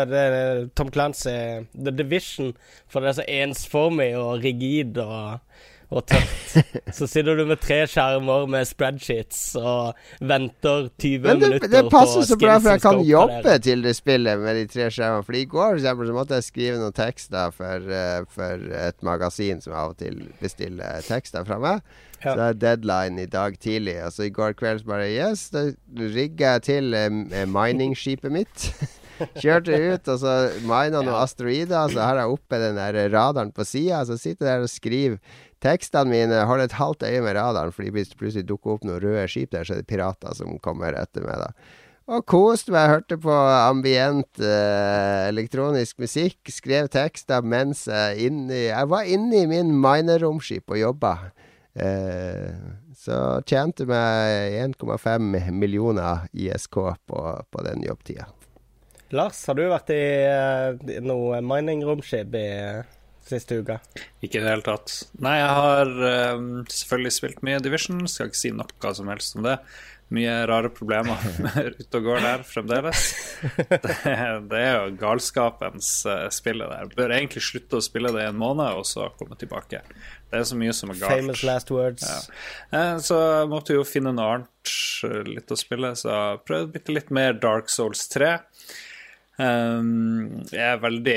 [0.10, 1.36] Det er Tom Clancy
[1.76, 2.56] The Division.
[2.90, 5.38] For det er så ensformig og rigid og,
[5.92, 6.56] og tørt.
[6.96, 11.84] Så sitter du med tre skjermer med spreadsheets og venter 20 Men det, minutter det
[11.94, 15.28] passer så bra, for jeg kan jobbe til det spillet med de tre skjermene.
[15.28, 19.06] For i går for eksempel, så måtte jeg skrive noen tekster for, eh, for et
[19.06, 21.96] magasin som av og til bestiller tekster fra meg.
[22.24, 22.32] Ja.
[22.32, 24.00] Så det er deadline i dag tidlig.
[24.06, 28.70] Og så i går kveld så bare Yes, da rigger jeg til eh, mining-skipet mitt.
[29.42, 30.36] Kjørte ut, og så
[30.66, 31.92] mina noen asteroider.
[31.94, 34.04] Så har jeg oppe den der radaren på sida.
[34.08, 36.44] Så sitter jeg der og skriver tekstene mine.
[36.50, 39.56] Holder et halvt øye med radaren, fordi hvis det plutselig dukker opp noen røde skip
[39.56, 41.82] der, så er det pirater som kommer etter meg, da.
[42.06, 42.92] Og koste meg.
[42.92, 46.38] Hørte på ambient eh, elektronisk musikk.
[46.54, 51.16] Skrev tekster mens jeg inni Jeg var inne i min mineromskip og jobba.
[51.74, 52.54] Eh,
[52.96, 56.78] så tjente meg 1,5 millioner ISK
[57.10, 58.30] på, på den jobbtida.
[59.16, 62.46] Lars, har du vært i uh, noe mining-romskip i
[62.76, 62.94] uh,
[63.26, 63.80] siste uka?
[64.20, 64.92] Ikke i det hele tatt.
[65.24, 65.92] Nei, jeg har
[66.36, 68.04] um, selvfølgelig spilt mye Division.
[68.12, 69.58] Skal ikke si noe som helst om det.
[70.14, 71.22] Mye rare problemer
[71.80, 73.06] ute og går der fremdeles.
[73.56, 73.80] Det,
[74.52, 76.92] det er jo galskapens uh, spillet der.
[76.98, 79.82] Bør egentlig slutte å spille det i en måned, og så komme tilbake.
[80.30, 81.22] Det er så mye som er galt.
[81.24, 82.04] Famous last words.
[82.04, 82.98] Ja.
[83.02, 84.52] Så jeg måtte jo finne noe annet
[85.30, 88.36] litt å spille, så prøvde bitte litt mer Dark Souls 3.
[89.36, 91.16] Um, jeg er veldig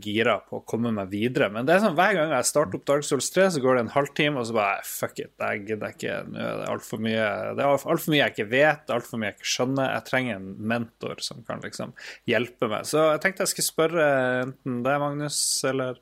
[0.00, 1.50] gira på å komme meg videre.
[1.52, 3.84] Men det er sånn hver gang jeg starter opp Dark Souls 3, så går det
[3.84, 5.34] en halvtime, og så bare fuck it.
[5.36, 6.16] Jeg gidder ikke.
[6.30, 9.38] Nå er det altfor mye Det er altfor mye jeg ikke vet, altfor mye jeg
[9.38, 9.94] ikke skjønner.
[9.94, 11.94] Jeg trenger en mentor som kan liksom
[12.30, 12.88] hjelpe meg.
[12.88, 14.10] Så jeg tenkte jeg skulle spørre
[14.46, 16.00] enten deg, Magnus, eller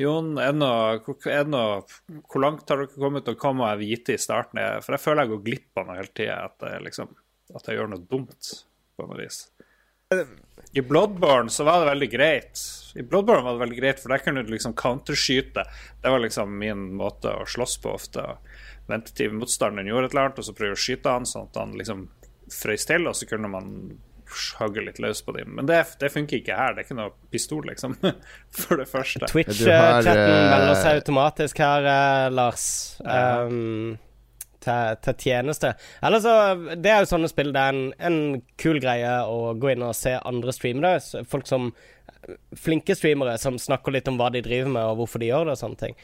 [0.00, 0.60] Jon, er det
[1.50, 1.80] noe,
[2.30, 4.60] hvor langt har dere kommet, og hva må jeg vite i starten?
[4.84, 7.10] For jeg føler jeg går glipp av noe hele tida, at, liksom,
[7.52, 8.52] at jeg gjør noe dumt,
[8.96, 9.42] på noe vis.
[10.72, 12.60] I Bloodborne så var det veldig greit.
[12.94, 15.64] I Bloodborne var det veldig greit, for der kunne du liksom counterskyte.
[16.02, 18.26] Det var liksom min måte å slåss på ofte.
[18.90, 21.58] Vente til motstanderen gjorde et eller annet, og så prøve å skyte han sånn at
[21.58, 22.06] han liksom
[22.50, 23.74] frøys til, og så kunne man
[24.60, 25.56] hagge litt løs på dem.
[25.58, 26.74] Men det, det, funker ikke her.
[26.74, 27.96] Det er ikke noe pistol, liksom.
[28.60, 29.26] For det første.
[29.30, 32.68] Twitch-chatten melder seg automatisk her, eh, Lars.
[33.02, 33.98] Um,
[34.64, 35.72] til, til, tjeneste.
[36.02, 36.34] Eller så,
[36.76, 38.20] Det er jo sånne spill det er en, en
[38.60, 41.00] kul greie å gå inn og se andre streamere.
[41.28, 41.72] Folk som
[42.52, 45.54] Flinke streamere som snakker litt om hva de driver med, og hvorfor de gjør det
[45.56, 45.94] og sånne ting.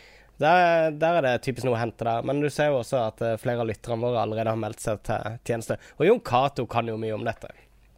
[0.41, 2.25] Der, der, er det typisk noe å hente der.
[2.27, 5.01] Men du ser jo også at eh, flere av lytterne våre allerede har meldt seg
[5.07, 5.79] til tjeneste.
[5.97, 7.53] Og Jon Cato kan jo mye om dette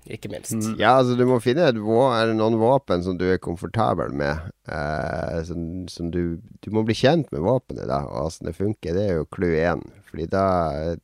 [0.09, 0.55] ikke minst.
[0.55, 0.77] Mm.
[0.81, 4.51] Ja, altså du må finne et er det noen våpen som du er komfortabel med.
[4.71, 8.97] Eh, som, som du, du, må bli kjent med våpenet da, og åssen det funker.
[8.97, 9.83] Det er jo clou én.
[10.09, 10.45] Fordi da,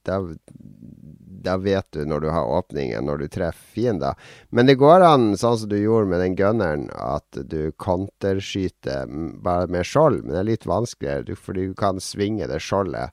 [0.09, 0.19] da,
[1.45, 4.17] da, vet du når du har åpningen, når du treffer fiender.
[4.49, 9.11] Men det går an, sånn som du gjorde med den gunneren, at du counterskyter
[9.45, 10.23] bare med skjold.
[10.25, 13.13] Men det er litt vanskeligere, fordi du kan svinge det skjoldet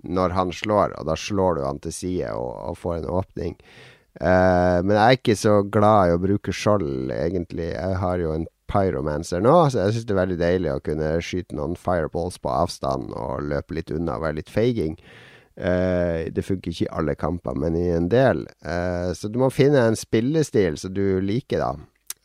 [0.00, 3.56] når han slår, og da slår du han til side og, og får en åpning.
[4.20, 7.70] Uh, men jeg er ikke så glad i å bruke skjold, egentlig.
[7.74, 11.10] Jeg har jo en pyromancer nå, så jeg syns det er veldig deilig å kunne
[11.24, 14.96] skyte noen fireballs på avstand og løpe litt unna og være litt feiging.
[15.60, 18.46] Uh, det funker ikke i alle kamper, men i en del.
[18.64, 21.74] Uh, så du må finne en spillestil som du liker, da.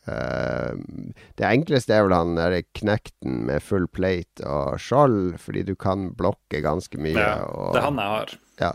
[0.06, 6.12] det enkleste er vel han derre knekten med full plate og skjold, fordi du kan
[6.14, 7.18] blokke ganske mye.
[7.18, 8.36] Ja, og, det er han jeg har.
[8.60, 8.70] Ja.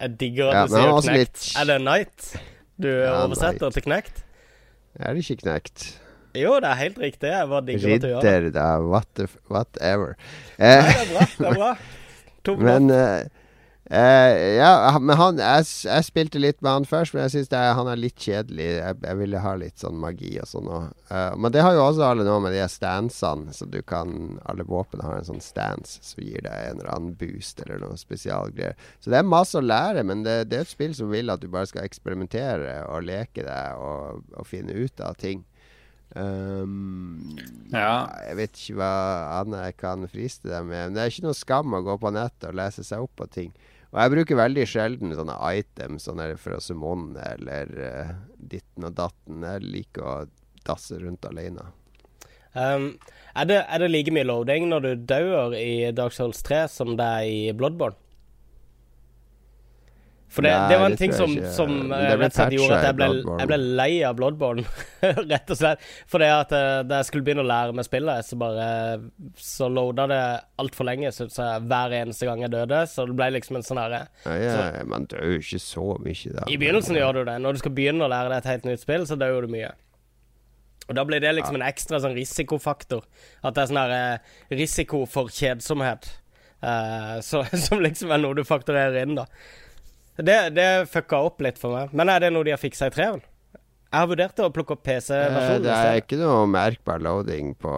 [0.00, 1.18] Jeg digger at ja, du sier knekt.
[1.18, 1.44] Litt...
[1.60, 2.30] Er det Knight
[2.80, 3.76] du ja, oversetter night.
[3.76, 4.24] til knekt?
[4.98, 5.86] Er det ikke knekt?
[6.34, 7.30] Jo, det er helt riktig.
[7.30, 8.34] Jeg bare digger Ridder, at du gjør det.
[8.48, 10.16] Ridder, what whatever.
[10.58, 11.28] Nei, det er bra.
[11.38, 11.72] Det er bra.
[12.68, 12.90] Men
[13.90, 17.90] uh, ja, men han jeg, jeg, spilte litt med han først, men jeg syns han
[17.90, 18.66] er litt kjedelig.
[18.78, 20.90] Jeg, jeg, ville ha litt sånn magi og sånn òg.
[21.10, 24.64] Uh, men det har jo også alle nå med de stansene, så du kan Alle
[24.68, 28.76] våpen har en sånn stance som gir deg en eller annen boost eller noe spesialgreier.
[29.00, 31.42] Så det er masse å lære, men det, det, er et spill som vil at
[31.42, 35.44] du bare skal eksperimentere og leke deg og, og finne ut av ting.
[36.14, 37.34] Um,
[37.72, 38.06] ja.
[38.28, 38.94] Jeg vet ikke hva
[39.40, 40.88] annet jeg kan friste deg med.
[40.88, 43.28] Men det er ikke noe skam å gå på nettet og lese seg opp på
[43.34, 43.54] ting.
[43.94, 49.44] Og jeg bruker veldig sjelden sånne items sånne fra Simone eller uh, ditten og datten.
[49.46, 50.14] Jeg liker å
[50.66, 51.68] dasse rundt alene.
[52.54, 52.96] Um,
[53.34, 56.96] er, det, er, det, like mye loading når du dør i Dark Souls 3 som
[56.98, 57.98] det er i Bloodborne?
[60.34, 62.86] For det, Nei, det var en ting som, som uh, rett og slett gjorde at
[62.88, 64.64] jeg ble, jeg ble, lei av Bloodborne,
[65.30, 65.84] rett og slett.
[66.10, 68.66] For det at uh, da jeg skulle begynne å lære meg spillet, så bare
[69.38, 70.18] Så loada det
[70.64, 72.82] altfor lenge, så, så hver eneste gang jeg døde.
[72.90, 76.34] Så det ble liksom en sånn herre ja, ja, Man dør jo ikke så mye
[76.34, 76.50] da.
[76.50, 77.38] I begynnelsen gjør du det.
[77.44, 79.70] Når du skal begynne å lære deg et helt nytt spill, så dør du mye.
[80.88, 83.06] Og da blir det liksom en ekstra sånn risikofaktor.
[83.46, 86.10] At det er sånn her uh, risiko for kjedsomhet.
[87.20, 89.28] Så, som liksom er noe du fakturerer inn, da.
[90.16, 91.94] Det, det fucka opp litt for meg.
[91.96, 93.22] Men er det noe de har fiksa i treeren?
[93.94, 95.52] Jeg har vurdert å plukke opp PC-versjonen.
[95.54, 97.74] Eh, det er ikke noe merkbar loading på,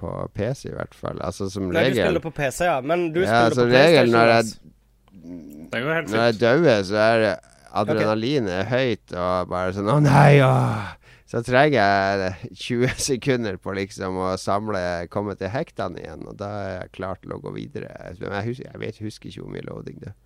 [0.00, 1.20] på, PC, i hvert fall.
[1.22, 2.80] Altså som Nei, regel Du spiller på PC, ja.
[2.82, 4.16] Men du ja, spiller på PlayStation.
[4.16, 4.48] Når jeg,
[5.70, 7.26] det går helt når jeg dauer, så er
[7.80, 8.70] adrenalinet okay.
[8.72, 10.96] høyt og bare sånn Å nei, åh.
[11.30, 12.32] Så trenger jeg
[12.64, 14.82] 20 sekunder på liksom å samle
[15.14, 17.92] komme til hektene igjen, og da er jeg klar til å gå videre.
[18.18, 20.18] Men jeg, husker, jeg vet, husker ikke hvor mye loading det er.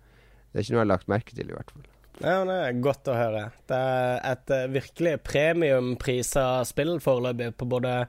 [0.55, 1.87] Det er ikke noe jeg har lagt merke til, i hvert fall.
[2.23, 3.41] Ja, det er godt å høre.
[3.67, 8.05] Det er et uh, virkelig premiumprisa spill foreløpig på både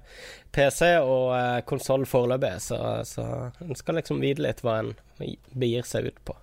[0.55, 3.27] PC og uh, konsoll foreløpig, så, så
[3.67, 4.95] en skal liksom vite litt hva en
[5.59, 6.39] begir seg ut på.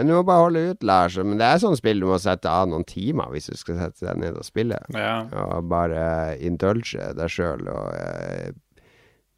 [0.00, 1.20] Men du må bare holde ut, Lars.
[1.20, 4.08] Men det er sånn spill du må sette av noen timer hvis du skal sette
[4.08, 4.80] deg ned og spille.
[4.96, 5.26] Ja.
[5.44, 8.48] Og bare indulge deg sjøl og uh,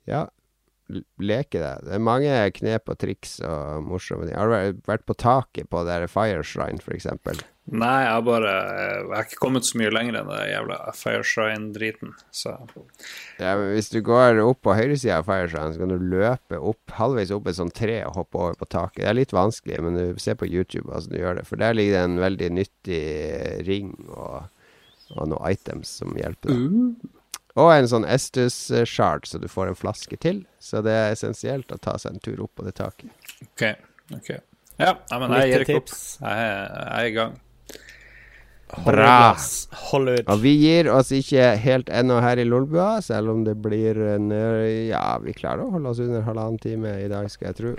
[0.06, 0.28] ja,
[0.89, 1.74] leke det.
[1.84, 4.36] Det er mange knep og triks og morsomme ting.
[4.39, 7.09] Har du vært på taket på det Fire Shrine, f.eks.?
[7.68, 11.24] Nei, jeg har bare Jeg har ikke kommet så mye lenger enn det jævla Fire
[11.26, 12.55] Shrine-driten, så
[13.36, 16.61] Ja, men hvis du går opp på høyresida av Fire Shrine, så kan du løpe
[16.70, 19.03] opp halvveis opp et sånt tre og hoppe over på taket.
[19.03, 21.45] Det er litt vanskelig, men du ser på YouTube hvordan du gjør det.
[21.51, 23.05] For der ligger det en veldig nyttig
[23.68, 24.49] ring og,
[25.18, 26.80] og noen items som hjelper deg.
[26.80, 27.14] uh.
[27.59, 30.44] Og en sånn Estus-shard, så du får en flaske til.
[30.62, 33.11] Så det er essensielt å ta seg en tur opp på det taket.
[33.48, 33.66] OK.
[34.14, 34.30] ok
[34.78, 35.90] Ja, men jeg gir ikke opp.
[35.90, 36.09] Tips.
[36.22, 37.36] Jeg er, jeg er i gang.
[38.84, 39.36] Bra.
[39.88, 40.26] Hold ut.
[40.28, 44.28] Og vi gir oss ikke helt ennå her i Lolbua, selv om det blir en
[44.30, 47.74] Ja, vi klarer å holde oss under halvannen time i dag, skal jeg tro.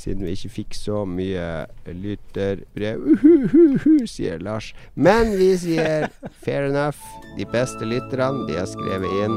[0.00, 4.70] Siden vi ikke fikk så mye lytterbrev, Uhuhuhu, sier Lars.
[4.96, 6.08] Men vi sier
[6.44, 7.04] fair enough.
[7.36, 9.36] De beste lytterne, de har skrevet inn.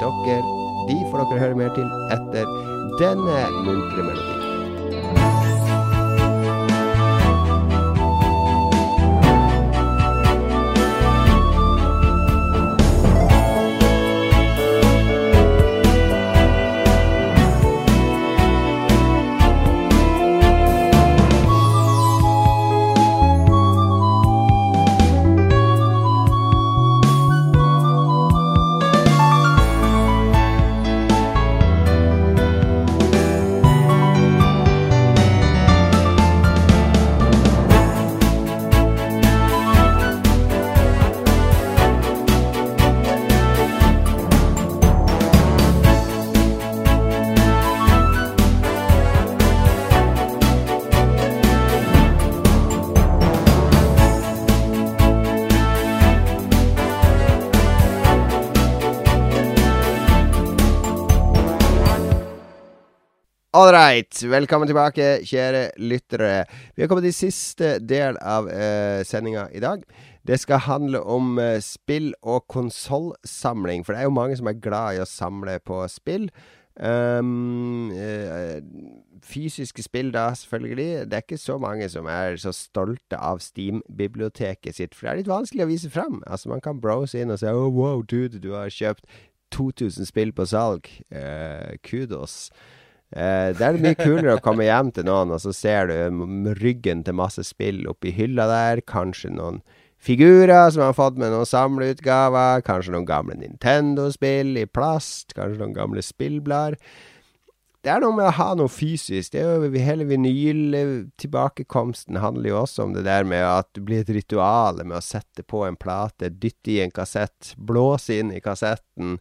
[0.00, 0.40] Dere,
[0.88, 2.56] de får dere høre mer til etter
[3.02, 4.37] denne muntre melodien.
[63.68, 64.22] Right.
[64.30, 66.44] Velkommen tilbake, kjære lyttere.
[66.76, 69.82] Vi har kommet til siste del av uh, sendinga i dag.
[70.24, 73.84] Det skal handle om uh, spill og konsollsamling.
[73.84, 76.30] For det er jo mange som er glad i å samle på spill.
[76.80, 78.56] Um, uh,
[79.26, 81.04] fysiske spill, da, selvfølgelig.
[81.10, 84.96] Det er ikke så mange som er så stolte av Steam-biblioteket sitt.
[84.96, 86.22] For det er litt vanskelig å vise fram.
[86.24, 89.04] Altså, man kan browse inn og si oh, wow, dude, du har kjøpt
[89.52, 90.88] 2000 spill på salg.
[91.12, 92.46] Uh, kudos.
[93.16, 95.96] Eh, det er mye kulere å komme hjem til noen, og så ser du
[96.60, 98.82] ryggen til masse spill oppi hylla der.
[98.84, 99.62] Kanskje noen
[99.98, 102.60] figurer som har fått med noen samleutgaver.
[102.66, 105.32] Kanskje noen gamle Nintendo-spill i plast.
[105.38, 106.76] Kanskje noen gamle spillblader.
[107.78, 109.32] Det er noe med å ha noe fysisk.
[109.32, 114.00] Det er jo Hele vinyl-tilbakekomsten handler jo også om det der med at det blir
[114.02, 118.40] et ritual med å sette på en plate, dytte i en kassett, blåse inn i
[118.44, 119.18] kassetten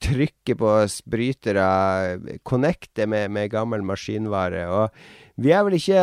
[0.00, 0.74] trykke på
[1.12, 1.64] brytere,
[2.46, 4.66] connecte med, med gammel maskinvare.
[4.72, 6.02] Og vi er vel ikke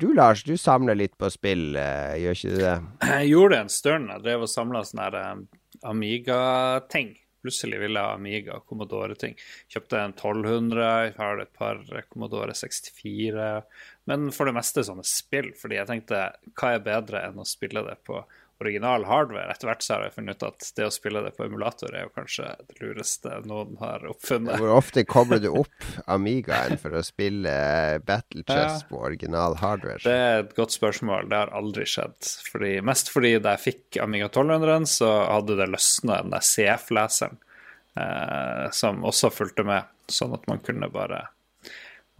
[0.00, 2.76] Du, Lars, du samler litt på spill, eh, gjør ikke du det?
[3.14, 4.12] Jeg gjorde det en stund.
[4.12, 5.42] Jeg drev og samla sånne eh,
[5.90, 7.14] Amiga-ting.
[7.40, 9.38] Plutselig ville jeg Amiga og Commodore-ting.
[9.72, 13.46] Kjøpte en 1200, jeg har et par Commodore 64.
[14.12, 17.84] Men for det meste sånne spill, fordi jeg tenkte hva er bedre enn å spille
[17.86, 18.20] det på
[18.60, 19.50] original hardware?
[19.52, 22.04] Etter hvert så har jeg funnet ut at det å spille det på emulator er
[22.06, 24.58] jo kanskje det lureste noen har oppfunnet.
[24.60, 27.54] Hvor ofte kobler du opp Amigaen for å spille
[28.06, 28.86] Battle Chess Ja.
[28.90, 29.98] på original hardware?
[30.04, 31.28] Det er et godt spørsmål.
[31.32, 32.18] Det har aldri skjedd.
[32.52, 37.38] Fordi, mest fordi da jeg fikk Amiga 1200, så hadde det løsna den der CF-leseren,
[37.96, 41.26] eh, som også fulgte med, sånn at man kunne bare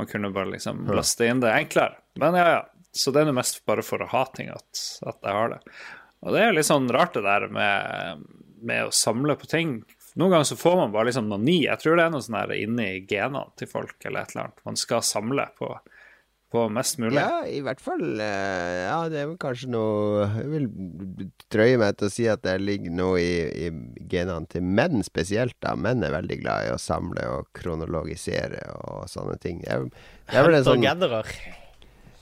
[0.01, 1.99] Man kunne bare liksom laste inn det enklere.
[2.17, 2.61] Men ja, ja.
[2.97, 5.59] Så det er nå mest bare for å ha ting at, at jeg har det.
[6.21, 8.27] Og det er litt sånn rart det der med,
[8.61, 9.79] med å samle på ting.
[10.21, 11.63] Noen ganger så får man bare liksom noni.
[11.65, 14.61] Jeg tror det er noe sånn her inni genene til folk eller et eller annet.
[14.67, 15.69] Man skal samle på,
[16.51, 17.15] på mest mulig.
[17.23, 18.03] Ja, i hvert fall.
[18.21, 20.67] eh, Ja, det er vel kanskje noe Jeg vil
[21.55, 23.71] drøye meg til å si at det ligger noe i, i
[24.11, 25.57] genene til menn spesielt.
[25.63, 29.63] da Menn er veldig glad i å samle og kronologisere og sånne ting.
[29.65, 30.85] Det er, det er vel en sånn.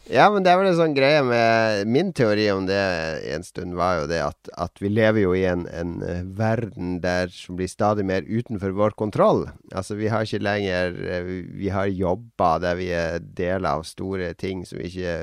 [0.08, 2.80] Ja, men det er vel en sånn greie med Min teori om det
[3.28, 6.94] en stund var jo det at, at vi lever jo i en, en eh, verden
[7.02, 9.44] der som blir stadig mer utenfor vår kontroll.
[9.68, 11.28] Altså, vi har ikke lenger eh,
[11.60, 15.18] Vi har jobber der vi er deler av store ting som vi ikke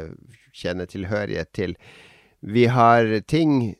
[0.55, 1.73] kjenner tilhørighet til.
[2.45, 3.73] Vi har ting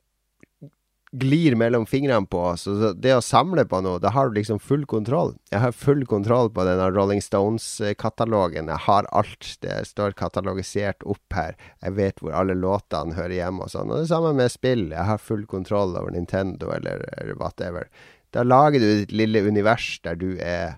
[1.20, 2.42] glir mellom fingrene på.
[2.60, 5.34] Så det å samle på noe, da har du liksom full kontroll.
[5.52, 8.68] Jeg har full kontroll på denne Rolling Stones-katalogen.
[8.72, 9.52] Jeg har alt.
[9.64, 11.56] Det står katalogisert opp her.
[11.84, 13.92] Jeg vet hvor alle låtene hører hjemme og sånn.
[13.92, 14.88] Og det samme med spill.
[14.94, 17.88] Jeg har full kontroll over Nintendo eller, eller whatever.
[18.36, 20.78] Da lager du ditt lille univers der du er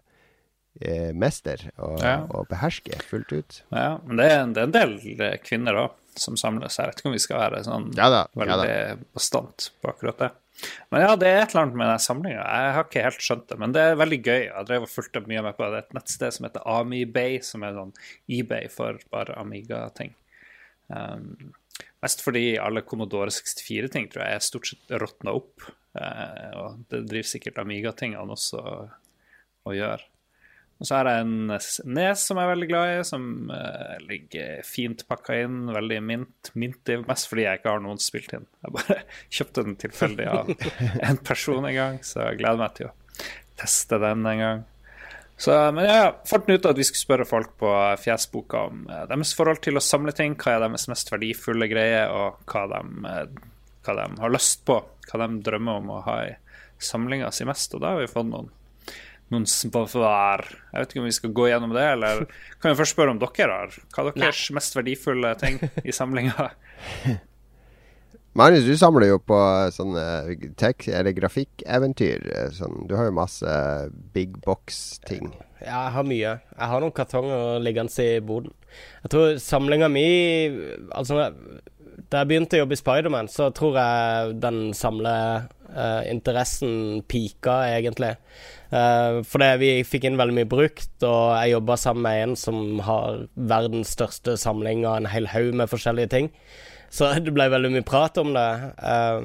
[0.82, 2.20] eh, mester og, Ja.
[2.30, 3.62] og behersker fullt ut.
[3.74, 4.98] Ja, men det er, det er en del
[5.32, 6.78] eh, kvinner òg som samles.
[6.80, 8.26] Jeg vet ikke om vi skal være sånn Ja da.
[8.38, 10.30] Veldig ja bastant på akkurat det.
[10.90, 12.42] Men ja, det er et eller annet med den samlinga.
[12.42, 14.44] Jeg har ikke helt skjønt det, men det er veldig gøy.
[14.48, 15.84] Jeg drev og fulgte mye med på det.
[15.84, 17.94] Et nettsted som heter AmiBay, som er sånn
[18.40, 20.16] eBay for bare Amiga-ting.
[20.90, 21.54] Um,
[22.02, 25.68] mest fordi alle Commodore 64-ting tror jeg er stort sett råtna opp.
[25.98, 28.64] Uh, og det driver sikkert Amiga-tingene også
[29.68, 30.10] å gjøre.
[30.78, 34.62] Og så har jeg en nes som jeg er veldig glad i, som uh, ligger
[34.68, 35.60] fint pakka inn.
[35.74, 36.52] Veldig mint.
[36.54, 38.46] Minty, mest fordi jeg ikke har noen spilt inn.
[38.62, 39.02] Jeg bare
[39.40, 40.54] kjøpte den tilfeldig av
[41.10, 42.96] en person en gang, så jeg gleder meg til å
[43.58, 44.66] teste den en gang.
[45.38, 47.72] Så, men jeg fant ut at vi skulle spørre folk på
[48.02, 50.34] Fjesboka om eh, deres forhold til å samle ting.
[50.34, 53.28] Hva er deres mest verdifulle greie, og hva de, eh,
[53.86, 54.80] hva de har lyst på.
[55.08, 56.34] Hva de drømmer om å ha i
[56.82, 57.78] samlinga si mest.
[57.78, 58.50] Og da har vi fått noen
[59.34, 60.40] noen svar.
[60.74, 62.16] Jeg vet ikke om vi skal gå gjennom det, eller
[62.62, 66.38] kan vi først spørre om dere har Hva er deres mest verdifulle ting i samlinga?
[68.38, 69.38] Magnus, du samler jo på
[69.74, 70.04] sånne
[70.62, 72.20] tech- eller grafikkeventyr.
[72.36, 73.50] eh, Sånn, du har jo masse
[74.14, 75.32] big box-ting.
[75.58, 76.34] Ja, jeg har mye.
[76.54, 78.54] Jeg har noen kartonger liggende i boden.
[79.02, 80.04] Jeg tror samlinga mi
[80.94, 81.34] Altså,
[82.12, 88.14] da jeg begynte å jobbe i Spiderman, så tror jeg den samleinteressen pika, egentlig.
[88.68, 92.82] Uh, fordi vi fikk inn veldig mye brukt, og jeg jobba sammen med en som
[92.88, 96.32] har verdens største samling av en hel haug med forskjellige ting.
[96.94, 98.48] Så det ble veldig mye prat om det.
[98.80, 99.20] Uh,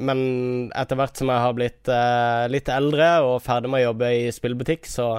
[0.00, 0.20] men
[0.76, 4.22] etter hvert som jeg har blitt uh, litt eldre og ferdig med å jobbe i
[4.34, 5.10] spillbutikk, så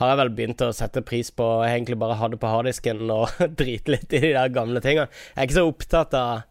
[0.00, 3.42] har jeg vel begynt å sette pris på egentlig bare ha det på harddisken og
[3.60, 5.08] drite litt i de der gamle tinga.
[5.34, 6.48] Jeg er ikke så opptatt av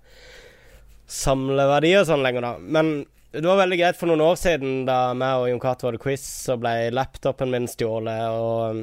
[1.11, 2.53] samleverdier og sånn lenger, da.
[2.61, 2.93] Men
[3.31, 6.23] det var veldig greit for noen år siden da meg og Jon Cato hadde quiz,
[6.47, 8.81] så ble laptopen min stjålet, og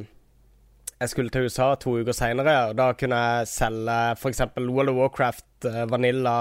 [0.98, 4.40] jeg skulle til USA to uker seinere, og da kunne jeg selge f.eks.
[4.56, 6.36] World of Warcraft eh, Vanilla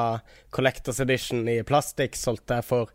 [0.56, 2.94] Collectors Edition i plastikk, solgte jeg for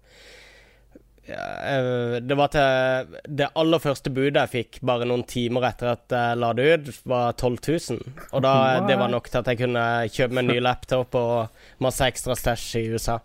[1.29, 5.93] ja, eh, Det var til Det aller første budet jeg fikk bare noen timer etter
[5.93, 8.17] at jeg la det ut, var 12 000.
[8.33, 8.55] Og da,
[8.89, 12.35] det var nok til at jeg kunne kjøpe meg en ny laptop og masse ekstra
[12.39, 13.21] stæsj i USA.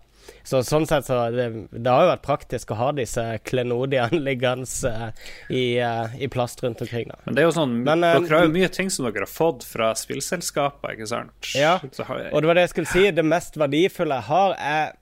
[0.48, 4.68] Så sånn sett så det, det har jo vært praktisk å ha disse klenodiene liggende
[4.90, 7.10] eh, i, eh, i plast rundt omkring.
[7.12, 7.20] da.
[7.26, 9.32] Men det er jo sånn, Men, eh, dere har jo mye ting som dere har
[9.32, 11.52] fått fra spillselskaper, ikke sant?
[11.56, 13.08] Ja, jeg, Og det var det jeg skulle si.
[13.12, 14.94] Det mest verdifulle jeg har, er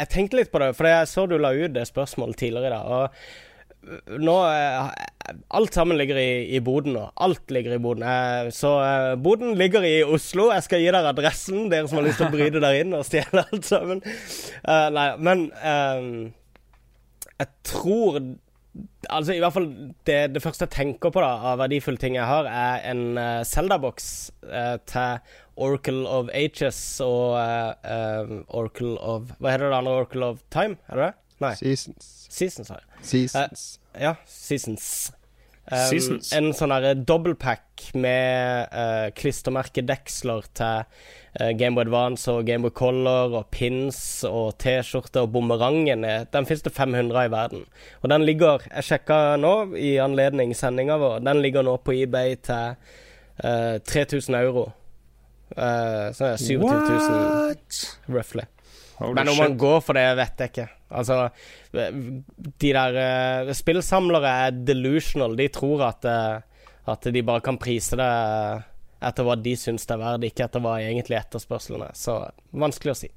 [0.00, 2.76] Jeg tenkte litt på det, for jeg så du la ut det spørsmålet tidligere i
[2.76, 2.86] dag.
[2.88, 3.49] Og
[4.20, 4.90] nå eh,
[5.54, 7.04] Alt sammen ligger i, i boden nå.
[7.22, 8.02] Alt ligger i boden.
[8.02, 10.48] Eh, Så eh, boden ligger i Oslo.
[10.54, 13.06] Jeg skal gi dere adressen, dere som har lyst til å bryte der inn og
[13.06, 14.02] stjele alt sammen.
[14.66, 16.06] Uh, nei, men eh,
[17.40, 18.20] jeg tror
[19.10, 19.64] Altså, i hvert fall
[20.06, 23.40] det, det første jeg tenker på da av verdifulle ting jeg har, er en uh,
[23.48, 24.06] Zelda-boks
[24.46, 25.18] uh, til
[25.58, 27.34] Oracle of Ages og
[28.54, 29.96] Oracle of Hva heter det andre?
[29.98, 30.78] Oracle of Time?
[30.86, 31.16] Er det det?
[31.40, 31.54] Nei.
[31.56, 32.10] Seasons.
[32.30, 33.04] Seasons, sa jeg.
[33.12, 33.62] Seasons.
[34.00, 34.86] Ja, Seasons.
[35.70, 36.32] Um, Seasons.
[36.34, 43.46] En sånn derre dobbeltpack med uh, klistremerkedeksler til uh, Gameboy Advance og Gameboy Color og
[43.54, 46.04] pins og T-skjorte og bumerangen.
[46.04, 47.64] er- Den finnes det 500 i verden.
[48.02, 51.20] Og den ligger Jeg sjekka nå i anledning sendinga vår.
[51.24, 52.74] Den ligger nå på eBay til
[53.44, 54.72] uh, 3000 euro.
[55.56, 57.56] Uh, så er det 27 000
[58.16, 58.44] roughly.
[58.98, 60.68] Holy Men om man går for det, vet jeg ikke.
[60.90, 61.28] Altså,
[61.72, 65.36] de der eh, spillsamlere er delusional.
[65.38, 68.10] De tror at, eh, at de bare kan prise det
[69.00, 71.96] etter hva de syns det er verdt, ikke etter hva egentlig etterspørselen er.
[71.96, 72.18] Så
[72.50, 73.10] vanskelig å si.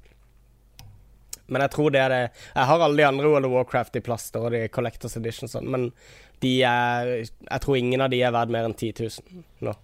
[1.52, 4.04] Men jeg tror det er det Jeg har alle de andre World of Warcraft i
[4.04, 5.90] plaster og de Collectors Edition sånn, men
[6.40, 9.74] de er Jeg tror ingen av de er verdt mer enn 10 000 nå.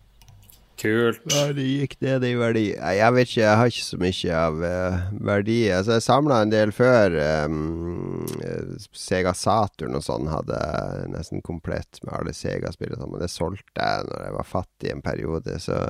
[0.81, 1.21] Kult.
[1.29, 2.65] Verdi gikk ned i verdi.
[2.73, 5.59] Jeg vet ikke, jeg har ikke så mye av uh, verdi.
[5.77, 7.17] Altså, jeg samla en del før.
[7.45, 8.25] Um,
[8.97, 10.57] Sega Saturn og sånn hadde
[11.13, 14.95] nesten komplett med alle Sega-spill og sånn, men det solgte jeg når jeg var fattig
[14.95, 15.85] en periode, så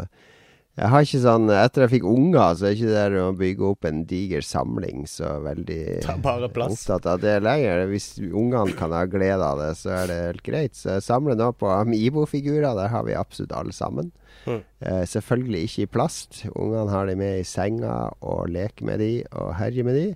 [0.79, 3.65] Jeg har ikke sånn Etter jeg fikk unger, så er ikke det der å bygge
[3.67, 5.83] opp en diger samling så veldig
[6.15, 7.83] opptatt av det lenger.
[7.91, 10.79] Hvis ungene kan ha glede av det, så er det helt greit.
[10.79, 12.71] Så jeg samler nå på Amibo-figurer.
[12.79, 14.13] Der har vi absolutt alle sammen.
[14.47, 14.61] Mm.
[14.81, 16.45] Eh, selvfølgelig ikke i plast.
[16.55, 20.07] Ungene har de med i senga og leker med de og herjer med de.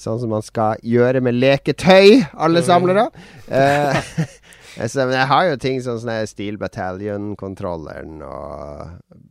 [0.00, 3.08] Sånn som man skal gjøre med leketøy, alle samlere.
[3.46, 4.12] Eh,
[4.80, 9.28] men jeg har jo ting sånn som Steel Battalion-kontrolleren og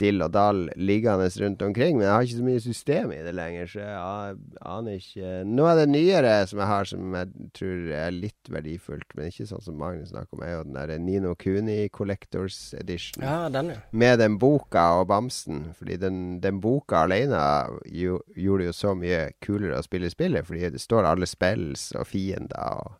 [0.00, 1.96] dill og dall liggende rundt omkring.
[1.96, 4.36] Men jeg har ikke så mye system i det lenger, så jeg
[4.68, 9.08] aner ikke Noe av det nyere som jeg har som jeg tror er litt verdifullt,
[9.16, 13.24] men ikke sånn som Magnus snakker om, er jo den der Nino Kuni Collectors Edition.
[13.24, 13.80] Ja, den, ja.
[13.90, 15.68] Med den boka og bamsen.
[15.78, 17.40] Fordi den, den boka alene
[17.92, 21.90] jo, gjorde det jo så mye kulere å spille spillet, fordi det står alle spills
[21.98, 22.98] og fiender og,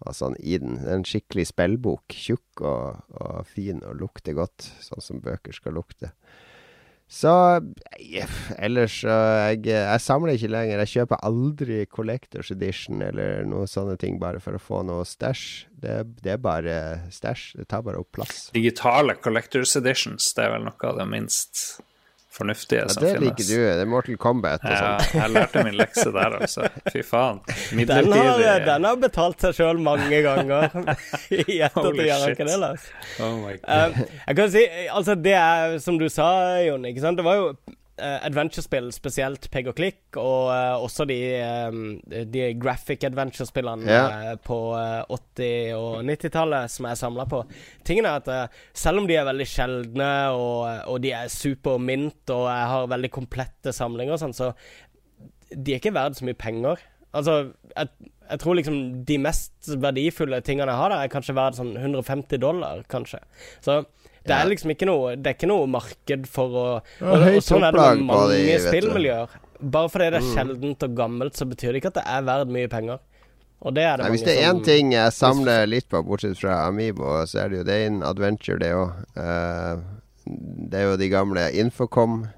[0.00, 0.78] og sånn i den.
[0.80, 2.16] Det er en skikkelig spillbok.
[2.16, 6.14] Tjukk og, og fin og lukter godt, sånn som bøker skal lukte.
[7.10, 7.30] Så
[7.98, 9.14] jeff, ellers så
[9.50, 10.82] jeg, jeg samler ikke lenger.
[10.84, 15.46] Jeg kjøper aldri Collectors Edition eller noe sånne ting bare for å få noe stæsj.
[15.82, 16.76] Det, det er bare
[17.10, 17.48] stæsj.
[17.58, 18.44] Det tar bare opp plass.
[18.54, 21.64] Digitale Collectors Editions, det er vel noe av det minst
[22.30, 23.26] fornuftige Ja, som det finnes.
[23.26, 23.62] liker du.
[23.66, 25.20] Det er Mortal Kombat og Ja, sånn.
[25.20, 26.68] jeg lærte min lekse der, altså.
[26.92, 27.40] Fy faen.
[27.90, 30.68] Den har, den har betalt seg sjøl mange ganger
[31.34, 31.98] i ettertid.
[32.04, 32.86] Den ikke det, Lars?
[33.18, 33.66] Oh my god.
[33.66, 36.30] Uh, jeg kan si, altså det er som du sa,
[36.66, 37.18] Jon, ikke sant?
[37.18, 41.18] Det var jo eh, adventure-spill, spesielt peg og klikk, og uh, også de,
[41.70, 41.80] um,
[42.32, 44.30] de graphic adventure-spillene yeah.
[44.32, 47.42] uh, på eh, 80- og 90-tallet som jeg samla på.
[47.86, 51.80] Tingen er at uh, selv om de er veldig sjeldne, og, og de er super
[51.82, 54.52] mint, og jeg har veldig komplette samlinger og sånn, så
[55.50, 56.82] de er ikke verdt så mye penger.
[57.16, 57.40] Altså,
[57.74, 61.72] jeg, jeg tror liksom de mest verdifulle tingene jeg har der, er kanskje verdt sånn
[61.74, 63.22] 150 dollar, kanskje.
[63.64, 63.80] Så
[64.30, 66.64] det er liksom ikke noe Det er ikke noe marked for å
[67.00, 69.38] Ja, Og, og sånn er det med mange de, spillmiljøer.
[69.60, 70.34] Bare fordi det er Mm.
[70.38, 72.98] sjeldent og gammelt, så betyr det ikke at det er verdt mye penger.
[73.60, 76.00] Og det er det Nei, hvis det er én som ting jeg samler litt på,
[76.06, 78.92] bortsett fra Amibo, så er det jo det er en adventure, det òg.
[80.70, 82.30] det er jo de gamle Ja,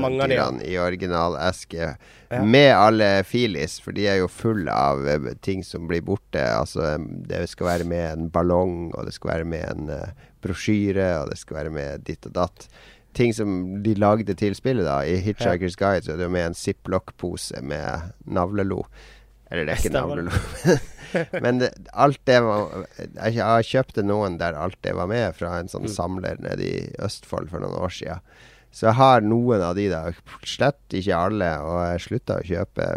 [0.00, 0.46] mange ja.
[0.64, 1.90] I original-eske.
[2.28, 2.42] Ja.
[2.44, 6.42] Med alle filis, for de er jo fulle av eh, ting som blir borte.
[6.42, 11.10] Altså, det skal være med en ballong, og det skal være med en uh, brosjyre,
[11.22, 12.68] og det skal være med ditt og datt.
[13.16, 15.00] Ting som de lagde til spillet, da.
[15.08, 18.82] I Hitchhiker's Guide så er det jo med en ziplock-pose med navlelo.
[19.48, 20.30] Eller det er ikke navlelo.
[21.44, 25.56] Men det, alt det var Jeg har kjøpt noen der alt det var med, fra
[25.56, 25.94] en sånn Mm.
[25.94, 28.20] samler nede i Østfold for noen år siden.
[28.70, 30.02] Så jeg har noen av de da.
[30.46, 32.90] Slett ikke alle, og jeg slutta å kjøpe.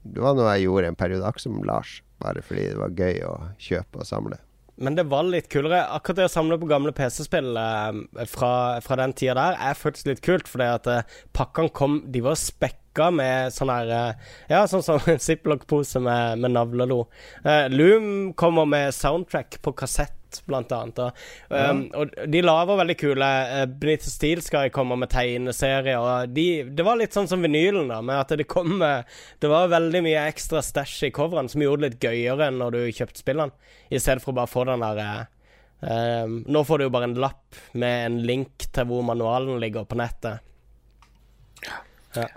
[0.00, 1.96] Det var noe jeg gjorde en periode, akkurat som Lars.
[2.20, 4.38] Bare fordi det var gøy å kjøpe og samle.
[4.80, 5.82] Men det var litt kulere.
[5.92, 8.52] Akkurat det å samle på gamle PC-spill eh, fra,
[8.84, 12.38] fra den tida der er faktisk litt kult, fordi at eh, pakkene kom De var
[12.40, 17.02] spekka med sånn her eh, Ja, sånn som en ziplock-pose med, med navlelo.
[17.44, 20.16] Eh, Loom kommer med soundtrack på kassett,
[20.46, 21.00] blant annet.
[21.02, 23.30] Og, um, og de lager veldig kule.
[23.50, 25.98] Uh, Benito Steel skal komme med tegneserier.
[25.98, 29.08] Og de, det var litt sånn som vinylen, da, med at det kom med
[29.42, 32.76] Det var veldig mye ekstra stæsj i coverne som gjorde det litt gøyere enn når
[32.76, 35.28] du kjøpte spillene, i stedet for å bare få den der uh,
[35.80, 39.86] Um, nå får du jo bare en lapp med en link til hvor manualen ligger
[39.88, 40.44] på nettet.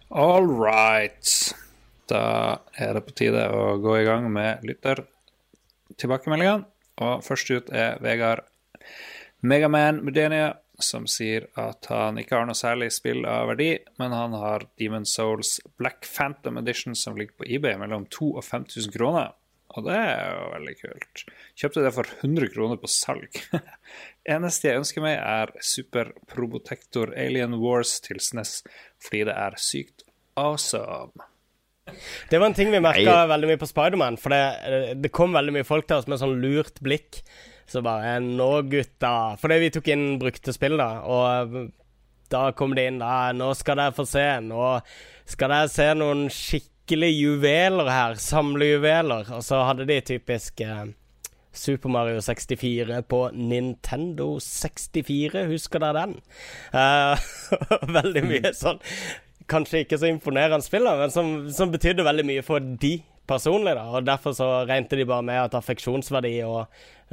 [0.10, 1.28] All right.
[2.08, 2.24] Da
[2.78, 6.64] er det på tide å gå i gang med lyttertilbakemeldingene.
[7.02, 8.46] Og først ut er Vegard
[9.44, 13.72] Megaman Mudenia, som sier at han ikke har noe særlig spill av verdi,
[14.02, 18.48] men han har Demon Souls Black Phantom Edition som ligger på eBay mellom 2000 og
[18.48, 19.34] 5000 kroner.
[19.74, 21.24] Og det er jo veldig kult.
[21.58, 23.40] Kjøpte det for 100 kroner på salg.
[24.36, 28.60] Eneste jeg ønsker meg, er Super Probotector Alien Wars til SNES,
[29.02, 30.06] fordi det er sykt
[30.38, 31.33] awesome.
[32.30, 35.58] Det var en ting vi merka veldig mye på Spiderman, for det, det kom veldig
[35.58, 37.22] mye folk til oss med sånn lurt blikk.
[37.70, 39.14] Så bare Nå, gutta.
[39.40, 40.90] Fordi vi tok inn brukte spill, da.
[41.08, 41.58] Og
[42.34, 44.26] da kom det inn da, Nå skal dere få se.
[44.44, 44.68] Nå
[45.30, 48.20] skal dere se noen skikkelige juveler her.
[48.20, 49.32] Samlejuveler.
[49.38, 50.86] Og så hadde de typisk eh,
[51.54, 55.48] Super Mario 64 på Nintendo 64.
[55.52, 56.18] Husker dere den?
[56.74, 57.30] Eh,
[58.00, 58.84] veldig mye sånn
[59.52, 62.98] Kanskje ikke så imponerende spill, da, men som, som betydde veldig mye for de
[63.28, 63.74] personlig.
[63.78, 66.66] da, og Derfor så regnet de bare med at affeksjonsverdi og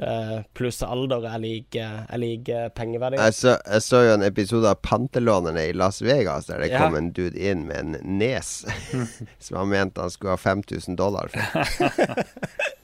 [0.02, 3.18] uh, pluss alder er lik, er lik eh, pengeverdi.
[3.20, 6.82] Jeg så, jeg så jo en episode av Pantelånerne i Las Vegas der det Ja.
[6.82, 8.50] kom en dude inn med en nes
[9.44, 11.40] som han mente han skulle ha 5000 dollar for.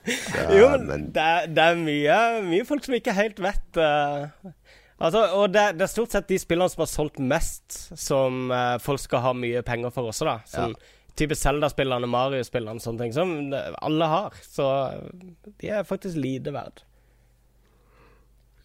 [0.06, 2.16] Så, jo, men, men det, det er mye,
[2.46, 4.52] mye folk som ikke helt vet eh,
[4.96, 8.76] Altså, og det, det er stort sett de spillene som har solgt mest, som eh,
[8.80, 10.36] folk skal ha mye penger for også, da.
[10.48, 10.76] Sånn
[11.16, 13.32] type Zelda-spillerne, Mario-spillerne, sånne ting som
[13.80, 14.36] alle har.
[14.44, 14.66] Så
[15.62, 16.82] de er faktisk lite verd.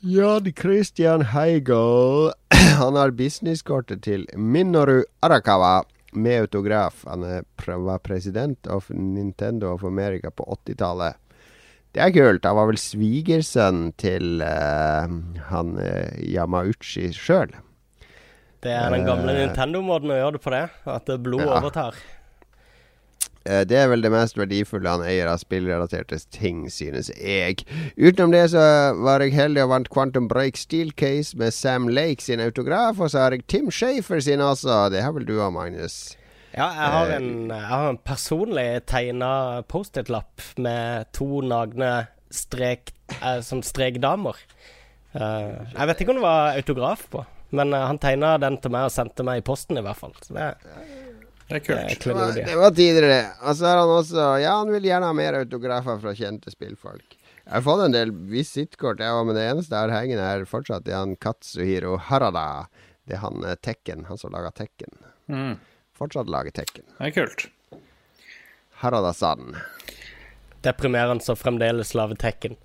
[0.02, 2.32] Jan Christian Heigel.
[2.82, 7.06] Han har businesskortet til Minoru Arakawa med autograf.
[7.08, 11.16] Han er, var president av Nintendo of America på 80-tallet.
[11.92, 12.46] Det er kult.
[12.48, 15.12] Han var vel svigersønn til uh,
[15.50, 17.52] han uh, Yamauchi sjøl.
[18.64, 20.66] Det er den gamle uh, Nintendo-måten å gjøre det på, det.
[20.88, 21.58] At blod Ja.
[21.60, 22.00] overtar.
[23.42, 27.64] Det er vel det mest verdifulle han eier av spillrelaterte ting, synes jeg.
[27.98, 28.62] Utenom det så
[29.02, 33.10] var jeg heldig og vant Quantum Break Steel Case med Sam Lake sin autograf, og
[33.10, 34.92] så har jeg Tim Shafer sin også.
[34.94, 36.14] Det har vel du òg, Magnus?
[36.52, 42.94] Ja, jeg har Eh, en, jeg har en personlig tegna Post-It-lapp med to nagne strek,
[43.22, 44.36] eh, som strekdamer.
[45.12, 48.72] Uh, jeg vet ikke om det var autograf på, men uh, han tegna den til
[48.72, 50.14] meg og sendte meg i posten, i hvert fall.
[50.24, 50.46] Så det,
[51.50, 52.06] Det er er kult.
[52.06, 53.26] Det var, det var tidligere.
[53.44, 57.18] Og så har han også Ja, han vil gjerne ha mer autografer fra kjente spillfolk.
[57.42, 60.46] Jeg har fått en del visittkort, jeg òg, men det eneste jeg har hengende her
[60.48, 62.70] fortsatt, er han Katsuhiro Harada.
[63.04, 64.94] Det er han eh, Tekken, han som laga Tekken.
[65.28, 65.58] Mm.
[66.02, 66.82] Fortsatt lager Tekken.
[66.98, 67.44] Det er kult.
[68.82, 69.52] Harada-san.
[70.66, 72.58] Deprimerende så fremdeles lager tekken.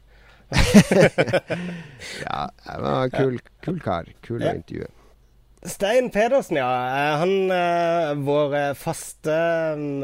[2.24, 4.08] Ja, det var en kul, kul kar.
[4.24, 4.54] Kul å Ja.
[4.56, 4.88] intervjue.
[5.66, 6.68] Stein Pedersen, ja.
[6.94, 9.34] Eh, Han er vår eh, faste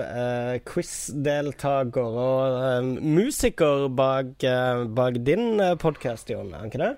[0.03, 6.51] eh, quiz-deltaker og eh, musiker bak, eh, bak din eh, podkast, Jon.
[6.53, 6.93] Er han ikke det?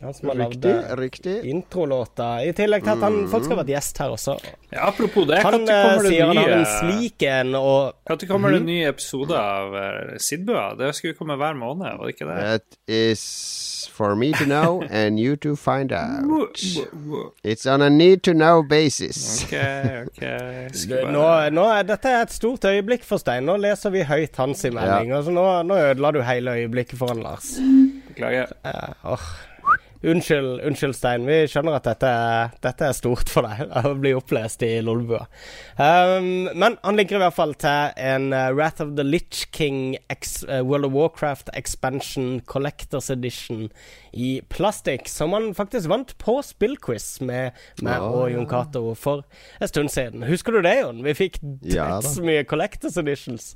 [0.00, 0.70] Han som har Riktig.
[0.74, 1.34] lagd riktig.
[1.44, 2.44] introlåta.
[2.44, 4.36] I tillegg til at han faktisk har vært gjest her også.
[4.70, 7.92] Ja, apropos det, Han når eh, det sier han har en sliken slik en, og
[8.08, 10.74] Når kommer det nye episoder av uh, Sidbua?
[10.78, 12.38] Det skulle komme hver måned, var det ikke det?
[12.40, 16.56] That is for me to know and you to find out.
[17.44, 19.44] It's on a need to know basis.
[19.44, 19.56] OK,
[20.06, 20.22] OK.
[21.16, 23.44] Nå, nå er dette er et stort øyeblikk for Stein.
[23.48, 24.80] Nå leser vi høyt hans melding.
[24.80, 25.12] melding.
[25.18, 27.54] Altså, nå, nå ødela du hele øyeblikket for han, Lars.
[28.08, 28.52] Beklager.
[28.64, 29.28] Uh, åh.
[30.02, 31.26] Unnskyld, unnskyld, Stein.
[31.28, 32.10] Vi skjønner at dette,
[32.64, 35.26] dette er stort for deg å bli opplest i Lolbua.
[35.76, 39.98] Um, men han ligger i hvert fall til en eh, Wrath of the Litch King
[40.08, 43.66] ex, eh, World of Warcraft Expansion Collectors Edition
[44.16, 47.52] i plastikk, som han faktisk vant på spillquiz med
[47.84, 48.08] meg Ja.
[48.08, 49.26] og Jon Cato for
[49.60, 50.24] en stund siden.
[50.26, 51.04] Husker du det, Jon?
[51.04, 51.42] Vi fikk
[51.76, 53.52] Ja så mye Collectors Editions.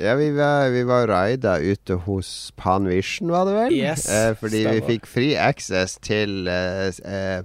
[0.00, 3.74] Ja, vi var, vi var raida ute hos Panvision, var det vel?
[3.76, 7.42] Yes, eh, fordi vi fikk free access til eh, eh,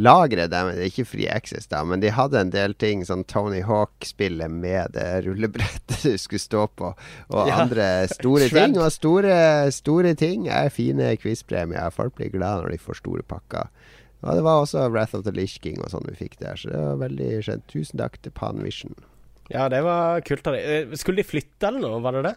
[0.00, 0.78] lageret deres.
[0.78, 4.48] Det er ikke free access, da, men de hadde en del ting, sånn Tony Hawk-spillet
[4.48, 6.94] med det rullebrettet du skulle stå på,
[7.28, 7.60] og Ja.
[7.66, 8.78] andre store ting.
[8.80, 9.36] Og store,
[9.76, 11.92] store ting er fine quizpremier.
[11.92, 13.68] Folk blir glad når de får store pakker.
[14.24, 16.72] Og det var også Wrath of the Lish King og sånn vi fikk der, så
[16.72, 17.68] det var veldig skjønt.
[17.72, 18.96] Tusen takk til Panvision.
[19.50, 20.62] Ja, det var kult av dem.
[20.90, 22.36] Eh, Skulle de flytte eller noe, var det det?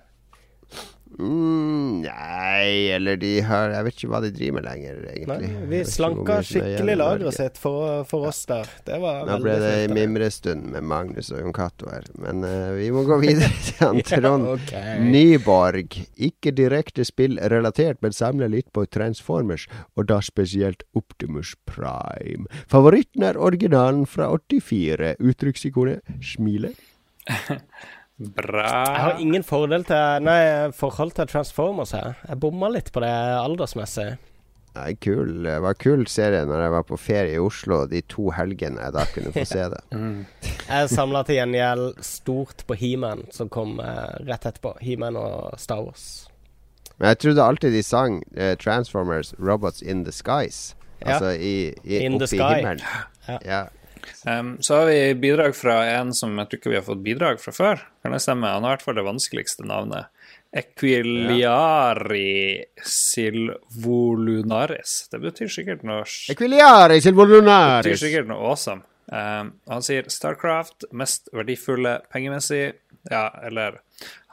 [1.20, 5.50] Mm, nei, eller de har Jeg vet ikke hva de driver med lenger, egentlig.
[5.52, 8.70] Nei, vi vet slanka skikkelig lageret sitt for, for oss der.
[8.88, 12.74] Det var Nå ble det ei mimrestund med Magnus og Jon Cato her, men uh,
[12.80, 15.04] vi må gå videre til han Trond Ja, okay.
[15.06, 16.00] Nyborg.
[16.18, 22.50] Ikke direkte spillrelatert, men samler litt på Transformers, og da spesielt Optimus Prime.
[22.72, 25.14] Favoritten er originalen fra 84.
[25.22, 26.74] Uttrykksikonet smile.
[28.38, 28.68] Bra.
[28.94, 32.14] Jeg har ingen fordel til, nei, forhold til Transformers her.
[32.28, 34.12] Jeg bomma litt på det aldersmessig.
[34.74, 35.44] Nei, kul.
[35.46, 38.96] Det var kul serie når jeg var på ferie i Oslo de to helgene jeg
[38.96, 39.82] da kunne få se det.
[40.64, 44.72] Jeg samla til gjengjeld stort på He-Man, som kom eh, rett etterpå.
[44.82, 46.06] He-Man og Star Wars.
[46.96, 50.72] Men jeg trodde alltid de sang eh, Transformers Robots in the Skies.
[51.02, 51.18] Ja.
[51.18, 52.38] Altså i, i, In the sky.
[52.56, 52.82] himmelen.
[53.28, 53.38] Ja.
[53.44, 53.62] Ja.
[54.28, 57.42] Um, så har vi bidrag fra en som jeg tror ikke vi har fått bidrag
[57.42, 57.84] fra før.
[58.04, 58.52] Kan det stemme?
[58.56, 60.12] Han har i hvert fall det vanskeligste navnet.
[60.54, 65.08] Equiliari silvolunaris.
[65.12, 68.04] Det betyr sikkert noe Equiliare betyr silvolunaris.
[68.04, 68.86] sikkert noe awesome.
[69.14, 72.72] Um, han sier Starcraft, mest verdifulle pengemessig.
[73.12, 73.82] Ja, eller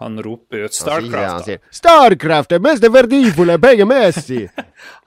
[0.01, 1.45] han roper ut Han sier, han Starcraft.
[1.45, 4.45] sier Starcraft er mest verdifulle pengemessig!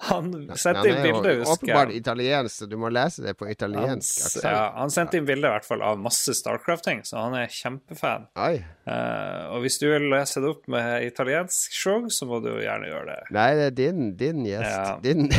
[0.10, 1.54] Han Han sendte inn bilde, husker jeg.
[1.56, 4.44] åpenbart italiensk, så du må lese det på italiensk aksent.
[4.46, 8.28] ja, han sendte inn bilde i hvert fall av masse Starcraft-ting, så han er kjempefan.
[8.38, 12.60] Eh, og hvis du vil lese det opp med italiensk show, så må du jo
[12.62, 13.20] gjerne gjøre det.
[13.34, 14.70] Nei, det er din, din gjest.
[14.70, 14.98] Ja.
[15.08, 15.30] Din,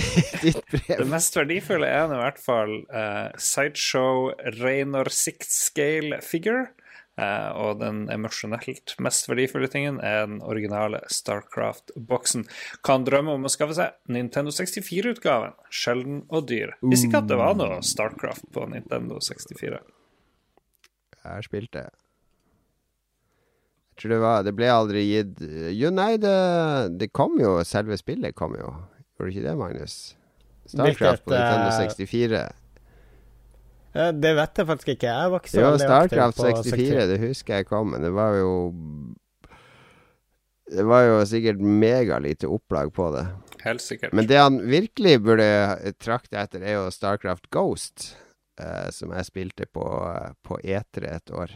[0.43, 6.73] ditt Det mest verdifulle er i hvert fall uh, Sideshow Reynor Sixth Scale Figure.
[7.15, 12.43] Eh, og den emosjonelt mest verdifulle tingen er den originale Starcraft-boksen.
[12.87, 15.55] Kan drømme om å skaffe seg Nintendo 64-utgaven.
[15.71, 16.75] Sjelden og dyr.
[16.83, 19.79] Visste ikke at det var noe Starcraft på Nintendo 64.
[21.15, 21.87] Jeg har spilt det.
[23.95, 25.39] Jeg tror det var Det ble aldri gitt
[25.79, 26.33] Jo, nei, det,
[26.99, 28.73] det kom jo Selve spillet kom jo.
[29.15, 29.95] Gjorde ikke det, Magnus?
[30.67, 32.43] Starcraft på Nintendo eh, 64.
[33.95, 35.13] Eh, Det vet jeg faktisk ikke.
[35.13, 38.03] Jeg var ikke så Jo, veldig Starcraft aktiv på 64, det husker jeg kom, men
[38.03, 38.51] det var jo
[40.75, 43.27] Det var jo sikkert megalite opplag på det.
[43.65, 44.13] Helt sikkert.
[44.17, 48.17] Men det han virkelig burde trakte etter, er jo Starcraft Ghost,
[48.61, 49.85] eh, som jeg spilte på,
[50.43, 51.53] på E3 et år.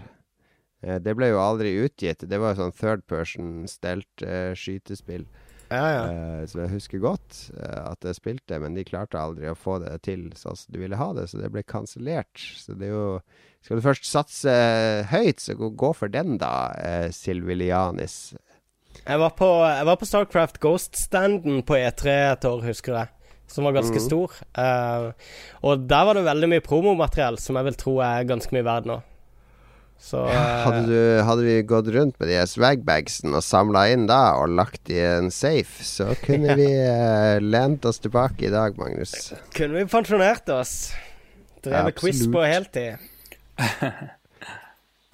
[0.84, 2.24] Eh, det ble jo aldri utgitt.
[2.28, 5.26] Det var jo sånn third person stelt eh, skytespill.
[5.70, 6.04] Ja, ja.
[6.08, 9.78] Eh, så jeg husker godt eh, at jeg spilte, men de klarte aldri å få
[9.82, 12.40] det til sånn som du ville ha det, så det ble kansellert.
[12.56, 13.20] Så det er jo
[13.60, 14.52] Skal du først satse
[15.10, 18.34] høyt, så gå, for den, da, eh, Silvilianis.
[19.04, 23.08] Jeg var på, jeg var på Starcraft Ghost-standen på E3 et år, husker jeg.
[23.48, 24.04] Som var ganske Mhm.
[24.06, 24.32] stor.
[24.56, 25.12] Uh,
[25.64, 28.86] og der var det veldig mye promomateriell som jeg vil tro er ganske mye verdt
[28.86, 28.98] nå.
[29.98, 34.54] Så Hadde, du, hadde vi gått rundt med de swagbagsen og samla inn da, og
[34.54, 39.32] lagt i en safe, så kunne vi uh, lent oss tilbake i dag, Magnus.
[39.56, 40.92] kunne vi pensjonert oss.
[41.66, 43.02] Drevet quiz på heltid.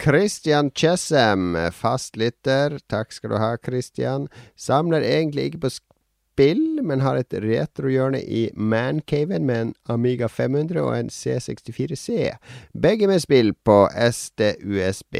[0.05, 2.77] Christian Chessem, fastlytter.
[2.91, 4.27] Takk skal du ha, Christian.
[4.59, 5.71] Samler egentlig ikke på
[6.35, 12.35] spill, men har et retrohjørne i Mancaven med en Amiga 500 og en C64C.
[12.75, 15.15] Begge med spill på SD-USB.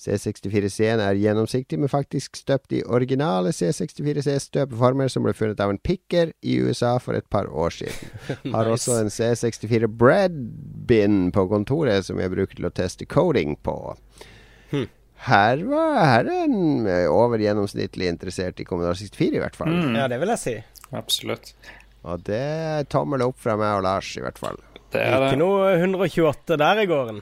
[0.00, 6.32] C64C-en er gjennomsiktig, men faktisk støpt i originale C64C-støpeformer som ble funnet av en picker
[6.40, 8.14] i USA for et par år siden.
[8.54, 8.76] Har Nice.
[8.76, 13.76] også en C64 breadbin på kontoret som jeg bruker til å teste coding på.
[14.72, 14.88] Hmm.
[15.26, 19.68] Her var her er en eh, over gjennomsnittlig interessert i Commodore 64, i hvert fall.
[19.74, 20.54] Mm, Ja, det vil jeg si.
[20.96, 21.52] absolutt.
[22.08, 24.56] Og det er tommel opp fra meg og Lars, i hvert fall.
[24.90, 27.20] Det er Ikke noe 128 der i gården.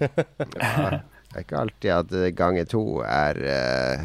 [1.36, 4.04] Ja, det er ikke alltid at ganger gange to er uh,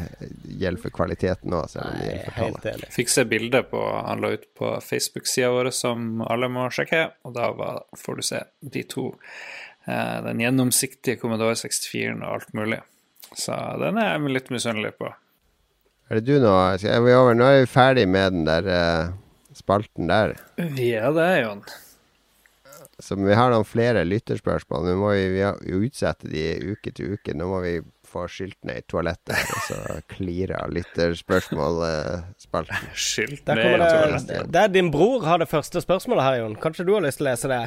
[0.60, 2.92] gjelder for kvaliteten òg, selv om det gjelder for helt tallet.
[2.92, 7.06] Fikk se bildet på, han la ut på Facebook-sida vår, som alle må sjekke.
[7.24, 8.42] Og da var, får du se
[8.76, 9.06] de to.
[9.88, 12.82] Uh, den gjennomsiktige Commodore 64-en og alt mulig.
[13.38, 15.06] Så den er jeg litt misunnelig på.
[16.10, 16.52] Er det du nå?
[16.80, 17.32] Skal vi over?
[17.38, 19.12] Nå er vi ferdig med den der uh,
[19.56, 20.28] spalten der.
[20.58, 21.62] Vi er det, Jon.
[23.02, 24.84] Så vi har noen flere lytterspørsmål.
[24.86, 27.34] Nå må vi, vi jo utsette de uke til uke.
[27.34, 27.72] Nå må vi
[28.06, 29.78] få skylt ned i toalettet og så
[30.12, 32.92] klire av lytterspørsmål-spalten.
[32.94, 34.52] Skilt Der ned i toalettet.
[34.52, 36.54] det er din bror har det første spørsmålet her, Jon.
[36.62, 37.62] Kanskje du har lyst til å lese det?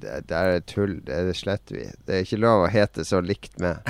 [0.00, 0.98] Det, det er tull.
[1.04, 1.84] Det, det sletter vi.
[2.06, 3.84] Det er ikke lov å hete så likt med.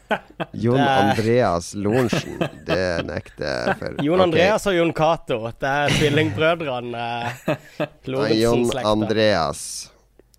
[0.64, 2.38] Jon Andreas Lorentzen.
[2.66, 3.98] Det nekter jeg for.
[4.06, 4.28] Jon okay.
[4.28, 5.40] Andreas og Jon Cato.
[5.60, 7.66] Det er tvillingbrødrene eh,
[8.14, 9.64] Ja, Jon Andreas.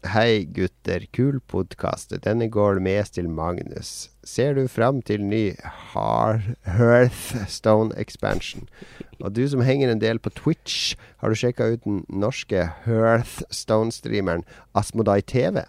[0.06, 2.14] Hei gutter, kul podkast.
[2.22, 4.11] Denne går mest til Magnus.
[4.26, 5.53] Ser du fram til ny
[5.93, 8.65] Hearthstone expansion?
[9.22, 14.41] Og du som henger en del på Twitch, har du sjekka ut den norske Hearthstone-streameren
[14.73, 15.61] Asmodai TV?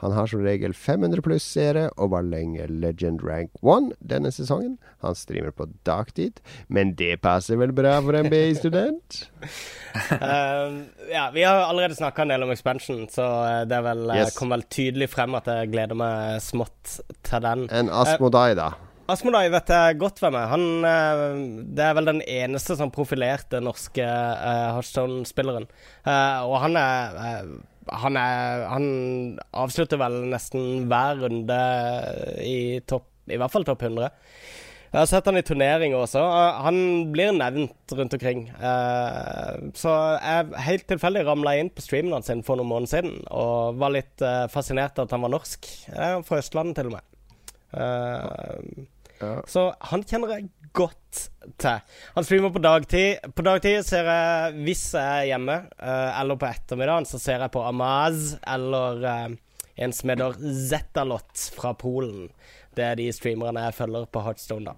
[0.00, 4.78] Han har som regel 500 pluss seere og var lenge Legend Rank 1 denne sesongen.
[5.04, 9.22] Han streamer på dagtid, men det passer vel bra for en BI-student?
[9.44, 10.80] uh,
[11.16, 14.20] ja, vi har allerede snakka en del om expansion, så eh, det er vel, eh,
[14.20, 14.36] Yes.
[14.36, 17.68] kom vel tydelig frem at jeg gleder meg smått til den.
[17.72, 18.72] En Asmodai, da.
[19.10, 20.50] Asmodai vet jeg godt hvem er.
[20.52, 21.22] Han eh,
[21.76, 25.66] Det er vel den eneste som profilerte norske uh, Hearthstone-spilleren.
[26.06, 27.50] Uh, og han er eh,
[27.88, 28.88] han, er, han
[29.56, 31.60] avslutter vel nesten hver runde
[32.44, 34.10] i topp I hvert fall topp 100.
[34.90, 36.18] Jeg har sett han i turneringer også.
[36.18, 36.78] Eh, Han
[37.14, 38.40] blir nevnt rundt omkring.
[38.50, 43.78] Eh, så jeg helt tilfeldig ramla inn på streamen hans for noen måneder siden og
[43.78, 45.70] var litt eh, fascinert av at han var norsk.
[45.94, 47.06] Er fra Østlandet, til og med.
[49.20, 49.34] Ja.
[49.50, 51.22] så han kjenner jeg godt
[51.60, 51.80] til.
[52.14, 53.24] Han streamer på dagtid.
[53.36, 57.52] På dagtid ser jeg, hvis jeg er hjemme, eh, eller på ettermiddagen, så ser jeg
[57.54, 59.34] på Amaz eller eh,
[59.84, 60.38] en som heter
[60.70, 62.28] Zetalot fra Polen.
[62.76, 64.76] Det er de streamerne jeg følger på Heartstone, da.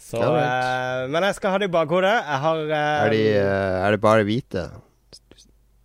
[0.00, 2.12] Så, Ja, eh, men jeg skal ha det i bakhodet.
[2.12, 4.66] Jeg har Er, de, er det bare hvite?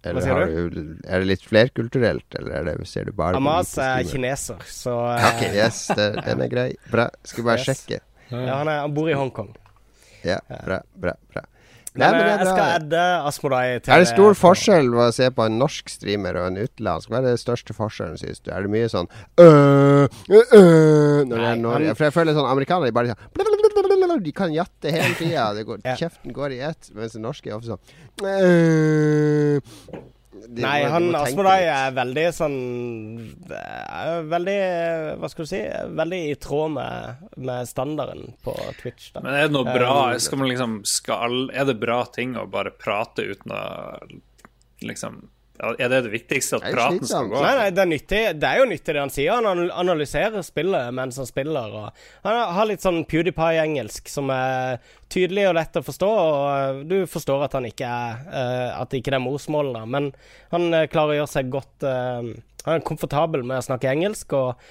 [0.03, 0.80] Eller sier har du?
[1.06, 5.28] Er det litt flerkulturelt, eller er det, ser du bare Amas er kineser, så eh,
[5.30, 6.69] Ok, yes, det, den er grei.
[6.90, 7.10] Bra.
[7.23, 7.69] Skal bare Yes.
[7.69, 8.02] sjekke.
[8.32, 9.53] ja, han, er, han bor i Hongkong.
[10.26, 11.45] Ja, bra, bra, bra.
[11.91, 15.26] Nei, Men, eh, jeg skal adde Asmodai til Er det stor forskjell ved å se
[15.36, 17.10] på en norsk streamer og en utenlandsk?
[17.11, 18.48] Hva er det største forskjellen, syns du?
[18.56, 19.10] Er det mye sånn
[19.44, 21.95] øh, øh, øh, når det er Norge?
[21.99, 23.28] For jeg føler sånn amerikanere bare sånn
[24.11, 25.49] blablabla, De kan jatte hele tida.
[25.85, 25.95] Ja.
[25.97, 26.89] Kjeften går i ett.
[26.93, 29.61] Mens den norske er ofte sånn øh,
[30.47, 31.38] de Nei, han litt.
[31.69, 32.55] er veldig sånn
[33.55, 34.55] er Veldig
[35.21, 35.59] Hva skal du si?
[35.99, 39.11] Veldig i tråd med, med standarden på Twitch.
[39.13, 39.91] da Men er det noe bra?
[40.11, 43.61] Um, Skal man liksom skal, Er det bra ting å bare prate uten å
[44.81, 45.21] liksom
[45.61, 47.38] Er det det viktigste, at praten skal gå?
[47.43, 49.45] Nei, nei, det er nyttig Det er jo nyttig det han sier.
[49.45, 51.75] Han analyserer spillet mens han spiller.
[51.77, 54.81] Og han har litt sånn PewDiePie-engelsk som er
[55.11, 56.09] tydelig og lett å forstå.
[56.09, 59.83] Og eh, du forstår at han ikke er eh, At det ikke er morsmålet, da.
[59.85, 60.09] Men
[60.55, 64.65] han eh, klarer å gjøre seg godt Han er komfortabel med å snakke engelsk og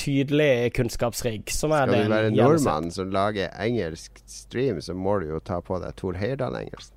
[0.00, 5.18] tydelig kunnskapsrik, som er Skal du være en nordmann som lager engelsk stream, så må
[5.20, 6.94] du jo ta på deg Thor Heyerdahl-engelsk.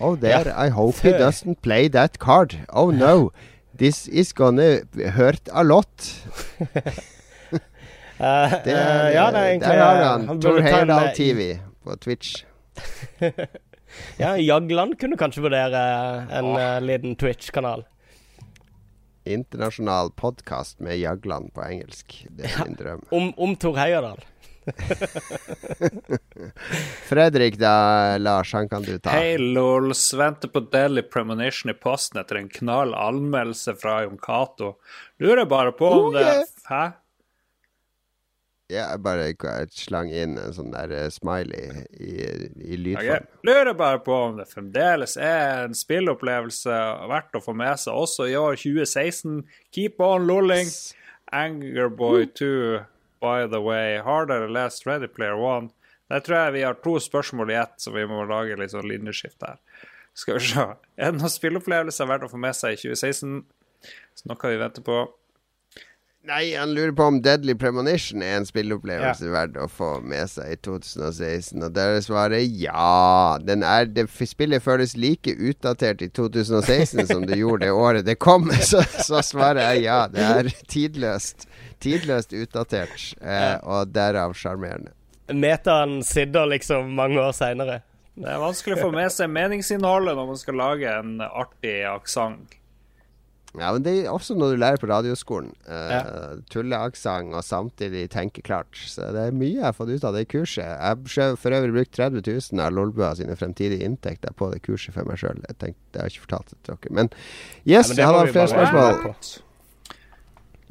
[0.00, 2.58] Oh, there, I hope he doesn't play that card.
[2.68, 3.30] Oh no,
[3.78, 4.80] this is gonna
[5.16, 6.14] hurt a lot.
[8.14, 10.26] Eh, Det eh, ja, det er egentlig der har han.
[10.28, 12.44] han en, Heyerdahl eh, TV på Twitch.
[14.18, 15.80] Ja, Jagland kunne kanskje vurdere
[16.30, 17.84] en eh, liten Twitch-kanal.
[19.24, 22.26] Internasjonal podkast med Jagland på engelsk.
[22.30, 23.04] Det er min drøm.
[23.10, 24.22] Om, om Tor Heyerdahl.
[27.08, 29.10] Fredrik da, Lars, han kan du ta.
[29.10, 30.14] Hei, lols.
[30.14, 34.74] Venter på Daily Premonition i posten etter en knall anmeldelse fra Jon Cato.
[35.22, 36.44] Lurer bare på om Oh, det yeah.
[36.68, 36.84] Hæ?
[38.72, 39.26] Jeg bare
[39.76, 42.14] slang inn en sånn der eh, smiley i,
[42.64, 43.26] i lydform.
[43.28, 43.44] Okay.
[43.44, 46.72] Lurer bare på om det fremdeles er en spillopplevelse
[47.10, 49.42] verdt å få med seg også i år 2016.
[49.76, 50.72] Keep on lolling.
[51.34, 52.48] Angerboy 2,
[53.24, 53.96] by the way.
[54.04, 55.72] Har dere lest Ready Player One?
[56.12, 58.86] Der tror jeg vi har to spørsmål i ett, så vi må lage litt sånn
[58.88, 59.58] linjeskift her.
[60.14, 60.64] Skal vi se.
[61.00, 63.38] Er det noen spillopplevelser verdt å få med seg i 2016?
[64.14, 64.98] Så noe vi venter på.
[66.24, 70.54] Nei, han lurer på om Deadly Premonition er en spilleopplevelse verdt å få med seg
[70.54, 71.58] i 2016.
[71.66, 73.36] Og der er svaret ja.
[73.44, 78.16] Den er, det spillet føles like utdatert i 2016 som det gjorde det året det
[78.16, 78.48] kom.
[78.70, 79.98] Så, så svaret er ja.
[80.08, 81.44] Det er tidløst.
[81.84, 84.94] Tidløst utdatert, eh, og derav sjarmerende.
[85.28, 87.82] Metaen sitter liksom mange år seinere.
[88.16, 92.56] Det er vanskelig å få med seg meningsinnholdet når man skal lage en artig aksent.
[93.54, 95.52] Ja, men det er også når du lærer på radioskolen.
[95.68, 96.00] Uh, Ja.
[96.50, 98.74] Tulleaksent og samtidig tenke klart.
[98.74, 100.64] Så det er mye jeg har fått ut av det kurset.
[100.64, 104.94] Jeg har for øvrig brukt 30 000 av Lolbua sine fremtidige inntekter på det kurset
[104.96, 105.38] for meg sjøl.
[105.46, 106.94] Det har jeg ikke fortalt det til dere.
[106.98, 107.12] Men
[107.64, 109.24] yes, men jeg må hadde flere spørsmål.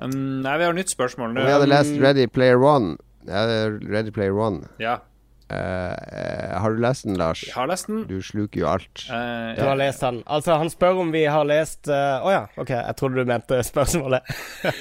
[0.04, 1.44] Um, nei, vi har nytt spørsmål nå.
[1.46, 2.98] Vi hadde lest Ready Player One
[3.28, 4.98] ja, Ready Player One Ja,
[5.50, 7.44] Eh, eh, Har du lest den, Lars?
[7.48, 8.04] jeg har lest den.
[8.08, 9.04] Du sluker jo alt.
[9.10, 10.22] Eh, Du har lest den.
[10.26, 12.70] Altså, han spør om vi har lest Å ja, OK.
[12.70, 14.24] Jeg trodde du mente spørsmålet.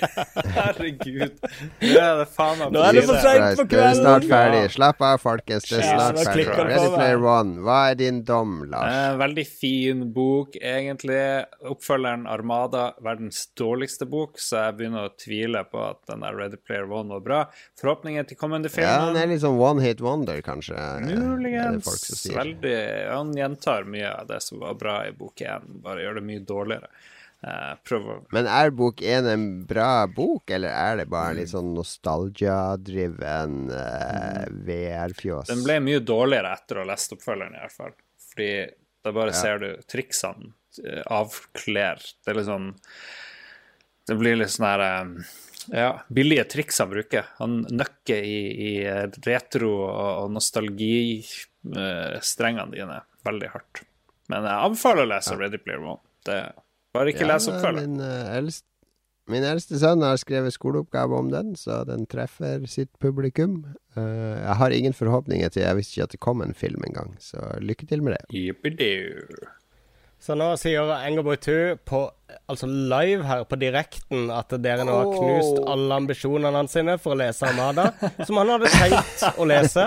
[0.56, 1.38] Herregud.
[1.82, 3.72] Nå er det faen meg Nå er det for seint på kvelden.
[3.72, 4.62] det er snart ferdig.
[4.76, 5.66] Slapp av, folkens.
[5.68, 6.46] Det er snart ferdig.
[6.52, 6.88] Ready.
[6.94, 7.56] Player One.
[7.66, 8.92] Hva er din dom, Lars?
[8.92, 11.20] Eh, veldig fin bok, egentlig.
[11.72, 16.60] Oppfølgeren Armada, verdens dårligste bok, så jeg begynner å tvile på at den der Ready
[16.60, 17.42] Player One var bra.
[17.80, 20.51] Forhåpninger til kommende Ja, den er litt sånn one hit wonder, kanskje.
[20.60, 22.26] Det Muligens.
[22.28, 22.76] Veldig
[23.08, 26.44] Han gjentar mye av det som var bra i bok én, bare gjør det mye
[26.46, 26.92] dårligere.
[27.42, 31.72] Uh, å Men er bok én en bra bok, eller er det bare litt sånn
[31.74, 35.50] nostalgia-driven uh, VR-fjås?
[35.50, 37.96] Den ble mye dårligere etter å ha lest oppfølgeren, i hvert fall.
[38.30, 38.52] Fordi
[39.02, 40.52] da bare ser du triksene
[40.84, 42.02] eh, avkler.
[42.22, 42.68] Det er litt sånn
[44.06, 45.32] Det blir litt sånn her eh,
[45.70, 47.24] Ja, billige triks han bruker.
[47.38, 53.82] Han nøkker i, i eh, retro- og, nostalgistrengene dine veldig hardt.
[54.32, 56.00] Men jeg anbefaler å lese Ready Player One.
[56.26, 56.38] Det,
[56.94, 57.94] bare ikke les oppfølgeren.
[57.98, 58.08] Min, eh,
[59.30, 63.52] min eldste sønn har skrevet skoleoppgave om den, så den treffer sitt publikum.
[63.96, 67.10] Eh, jeg har ingen forhåpninger til Jeg visste ikke at det kom en film engang,
[67.22, 68.24] så lykke til med det.
[68.34, 69.22] Yippee-doo.
[70.22, 71.54] Så nå sier Engerboy 2
[71.88, 72.02] på
[72.48, 77.18] Altså live her på direkten at dere nå har knust alle ambisjonene sine for å
[77.20, 77.90] lese Armada,
[78.24, 79.84] som han hadde tenkt å lese.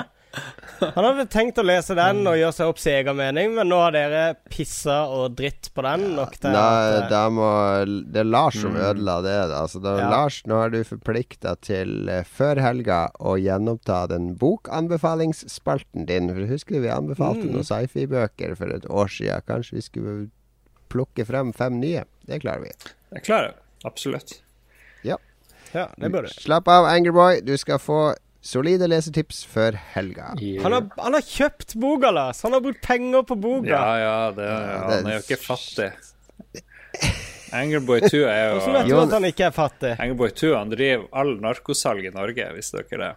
[0.79, 3.77] Han hadde tenkt å lese den og gjøre seg opp sin egen mening, men nå
[3.79, 7.47] har dere pissa og dritt på den nok til Nei, at eh, må
[8.11, 9.35] Det er Lars som ødela det.
[9.53, 9.61] Da.
[9.71, 10.09] Så da, Ja.
[10.11, 16.31] Lars, nå er du forplikta til eh, før helga å gjenoppta den bokanbefalingsspalten din.
[16.35, 19.45] For husker du vi anbefalte noen sci-fi-bøker for et år siden?
[19.47, 20.17] Kanskje vi skulle
[20.91, 22.03] plukke frem fem nye?
[22.27, 22.75] Det klarer vi.
[23.15, 24.39] Det klarer jeg, Absolutt.
[25.75, 26.33] Ja, det burde du.
[26.39, 27.41] Slapp av, Angerboy.
[27.43, 28.13] Du skal få
[28.45, 30.33] Solide lesetips før helga.
[30.61, 32.43] Han har, han har kjøpt boka, Lars.
[32.45, 33.71] Han har brukt penger på boka.
[33.71, 35.89] Ja, ja, det, ja, han er jo ikke fattig.
[37.55, 39.93] Angerboy 2 er jo Hvordan vet du at han ikke er fattig?
[40.01, 43.11] Angerboy 2 han driver all narkosalg i Norge, visste dere det?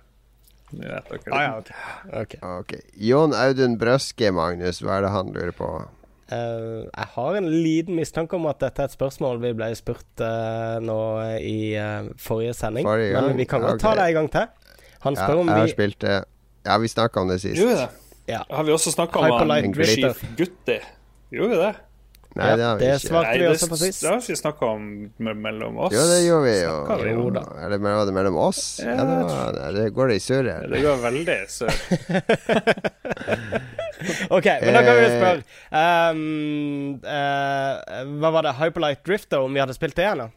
[0.78, 1.32] Nå vet dere det.
[1.34, 1.76] Ah, ja, okay.
[2.22, 2.40] Okay.
[2.54, 2.74] Ok.
[3.10, 5.70] Jon Audun Brøske, Magnus, hva er det han lurer på?
[6.28, 10.24] Uh, jeg har en liten mistanke om at dette er et spørsmål vi ble spurt
[10.24, 11.00] uh, nå
[11.40, 12.88] i uh, forrige sending.
[12.88, 13.30] Forrige gang?
[13.30, 14.50] Men vi kan godt ta det en gang til.
[15.06, 16.24] Han Ja, om vi jeg har spilt det
[16.66, 17.56] Ja, vi snakka om det sist.
[17.56, 17.88] Gjorde vi det?
[18.28, 18.44] Ja.
[18.50, 20.12] Har vi også snakka om Hyperlight han Drifter.
[20.12, 20.80] Chief Gutti?
[21.32, 21.74] Gjorde vi det?
[22.38, 23.20] Nei, det har vi ikke.
[23.32, 24.02] vi det, også på sist.
[24.04, 24.82] det har vi snakka om
[25.18, 25.92] mellom oss.
[25.96, 26.74] Jo, det gjorde vi jo.
[27.00, 27.40] Vi Jo da.
[27.64, 28.60] Er det, var det mellom oss?
[28.84, 30.62] Ja, det, var, nei, det går det i surr her.
[30.70, 31.74] Det går veldig sør.
[34.36, 35.16] OK, men da kan vi jo Eh.
[35.18, 35.40] spørre
[36.12, 37.74] um, uh,
[38.20, 38.52] Hva var det?
[38.60, 40.22] Hyperlight Drifter, om vi hadde spilt det igjen?
[40.22, 40.28] da?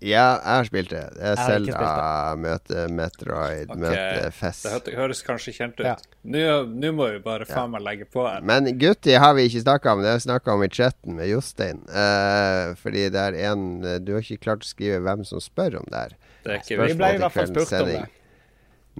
[0.00, 1.02] Ja, jeg har spilt det.
[1.12, 3.80] Det er Jeg har ikke Selda møte Metroid, okay.
[3.82, 4.62] møte Fess.
[4.86, 5.84] Det høres kanskje kjent ut.
[5.84, 5.96] Ja.
[6.24, 8.40] Nå, nå må vi bare faen meg legge på her.
[8.46, 11.28] Men Gutti har vi ikke snakka om, det har vi snakka om i chatten med
[11.28, 11.82] Jostein.
[11.92, 13.68] Uh, fordi det er en
[14.04, 16.16] Du har ikke klart å skrive hvem som spør om det her.
[16.44, 18.00] Det er ikke Vi ble i hvert fall spurt om det.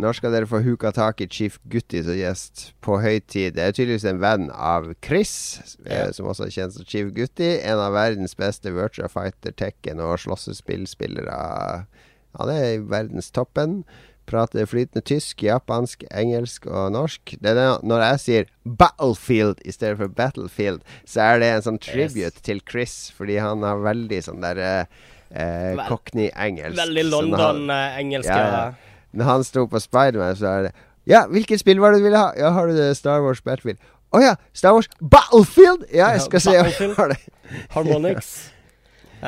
[0.00, 3.52] Når skal dere få huka tak i Chief Gutti som gjest på høytid?
[3.56, 5.32] Det er tydeligvis en venn av Chris,
[5.84, 6.12] eh, Ja.
[6.16, 7.60] som også er kjent som Chief Gutti.
[7.60, 11.86] En av verdens beste Virtua Fighter, Tekken og slåssespillspillere.
[12.38, 13.84] Han er i verdenstoppen.
[14.30, 17.36] Prater flytende tysk, japansk, engelsk og norsk.
[17.42, 22.40] Det når jeg sier 'Battlefield' i stedet for 'Battlefield', så er det en sånn tribute
[22.42, 24.84] til Chris, fordi han har veldig sånn der eh,
[25.34, 26.78] eh, Cockney-engelsk.
[26.78, 28.28] Veldig London-engelsk.
[28.28, 28.72] Ja, ja.
[29.12, 30.72] Når han sto på Spiderman, så er det
[31.06, 32.30] Ja, hvilket spill var det du ville ha?
[32.38, 33.78] Ja, har du det Star Wars Battlefield?
[34.14, 35.84] Å ja, Star Wars Battlefield!
[35.94, 37.18] Ja, jeg skal se om jeg har det.
[37.74, 38.30] Harmonix.
[39.20, 39.26] Så,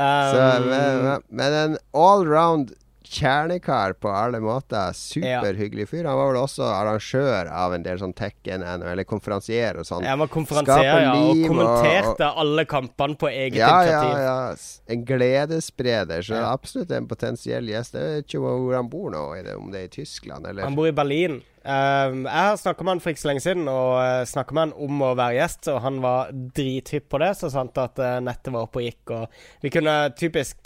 [0.56, 2.70] Um, men, men- men en allround
[3.12, 4.92] kjernekar på alle måter.
[4.96, 6.06] Superhyggelig fyr.
[6.08, 10.06] Han var vel også arrangør av en del sånn Tekken, eller konferansier og sånn.
[10.08, 14.18] Han var konferansier ja, og kommenterte og- kommenterte alle kampene på eget Ja, ja, initiativ.
[14.24, 14.52] ja.
[14.56, 16.22] S- En gledesspreder.
[16.22, 16.52] Så Ja.
[16.52, 17.92] absolutt en potensiell gjest.
[17.94, 20.86] Jeg vet ikke hvor han bor nå, om det er i Tyskland eller Han bor
[20.88, 21.42] i Berlin.
[21.64, 24.62] Um, jeg har snakka med han for ikke så lenge siden, og uh, snakka med
[24.72, 28.18] han om å være gjest, og han var drithypp på det, så sant at uh,
[28.18, 29.28] nettet var oppe og gikk, og
[29.62, 30.56] vi kunne typisk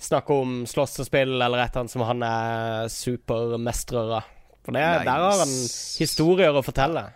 [0.00, 4.24] snakke om slåssespill eller et eller annet som han er supermestrer av.
[4.64, 5.04] For det, Nice.
[5.04, 5.54] der har han
[5.98, 7.06] historier å fortelle.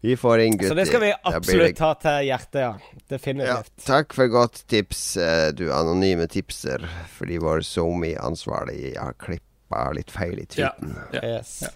[0.00, 0.68] Vi får inn gutter.
[0.68, 2.74] Så det skal vi det- absolutt ta til hjertet, ja.
[2.78, 3.70] Ja, Definitivt.
[3.84, 6.86] takk for godt tips, eh, du anonyme tipser.
[7.16, 10.70] Fordi vår SoMe-ansvarlig har klippa litt feil i Ja.
[10.78, 10.96] tweeten.
[11.12, 11.20] Ja.
[11.24, 11.62] Yes.
[11.62, 11.68] Ja.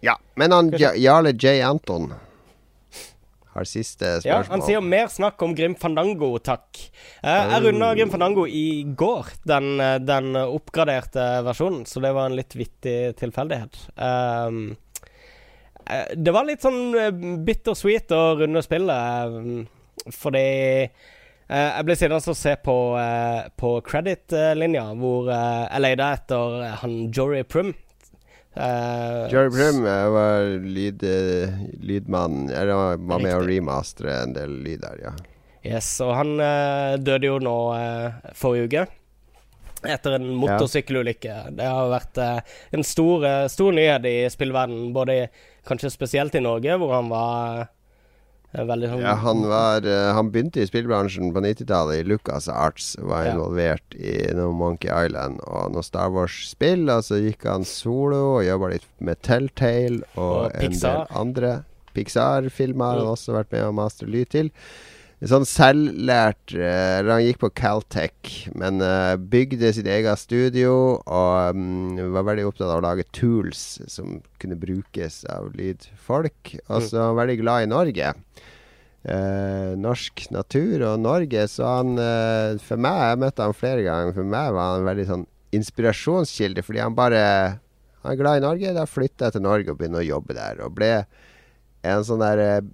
[0.00, 0.16] Ja.
[0.34, 1.60] Men han Jarle J.
[1.62, 2.14] Anton
[3.56, 6.80] har siste Ja, han sier mer snakk om Grim Fandango, takk.
[7.22, 12.30] Eh, jeg runda Grim Fandango i går, den, eh, den oppgraderte versjonen, så det var
[12.30, 13.78] en litt vittig tilfeldighet.
[13.96, 14.76] Um,
[15.86, 19.66] det var litt sånn bittersweet å runde spillet, um,
[20.10, 20.48] fordi
[21.46, 22.74] jeg ble sittende og se på,
[23.54, 27.70] på credit-linja, hvor jeg leide etter han Jory Prum.
[28.56, 31.02] Eh, Jerry Prim eh, var lyd,
[31.80, 35.12] lydmann Eller var med å remastre en del lyder, ja.
[35.66, 38.84] Yes, og han uh, døde jo nå uh, forrige uke.
[39.82, 41.34] Etter en motorsykkelulykke.
[41.58, 42.20] Det har vært
[42.74, 45.26] en stor, stor nyhet i spillverdenen, både i,
[45.68, 47.66] kanskje spesielt i Norge, hvor han var
[48.64, 52.94] veldig sånn ja han, var, eh, han begynte i spillbransjen på 90-tallet, i Lucas Arts.
[52.98, 56.88] Var involvert i noe Monkey Island og noe Star Wars-spill.
[56.92, 61.54] Og så gikk han solo og jobba litt med Telltale og, Og en del andre.
[61.96, 64.52] Pixar-filmer har han har også vært med og mastre lyd til.
[65.24, 71.56] Sånn selvlært eh, eller Han gikk på Caltech, men eh, bygde sitt eget studio og
[71.56, 76.58] um, var veldig opptatt av å lage tools som kunne brukes av lydfolk.
[76.68, 78.12] Og så var han veldig glad i Norge.
[79.06, 81.46] Uh, norsk natur og Norge.
[81.48, 84.90] Så han uh, For meg, jeg møtte han flere ganger, for meg var han en
[84.90, 87.22] veldig sånn inspirasjonskilde, fordi han bare
[88.02, 88.76] Han er glad i Norge.
[88.76, 90.92] Da flytta jeg til Norge og begynte å jobbe der, og ble
[91.86, 92.66] en sånn der eh,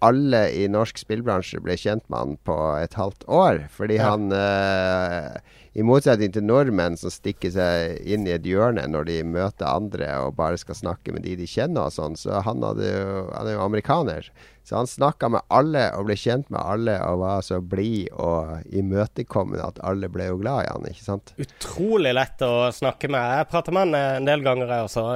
[0.00, 3.66] alle i norsk spillbransje ble kjent med han på et halvt år.
[3.74, 4.10] Fordi Ja.
[4.14, 5.38] han, uh,
[5.76, 10.08] i motsetning til nordmenn som stikker seg inn i et hjørne når de møter andre
[10.24, 13.46] og bare skal snakke med de de kjenner og sånn, så han, hadde jo, han
[13.46, 14.30] er jo amerikaner.
[14.66, 18.66] Så han snakka med alle og ble kjent med alle og var så blid og
[18.72, 21.32] imøtekommende at alle ble jo glad i han, ikke sant?
[21.38, 23.38] utrolig lett å snakke med.
[23.40, 25.06] Jeg prater med han en del ganger, jeg også.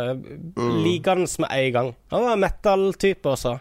[0.57, 0.75] Mm.
[0.87, 1.95] Liker han med en gang.
[2.15, 3.59] Han var metal-type også.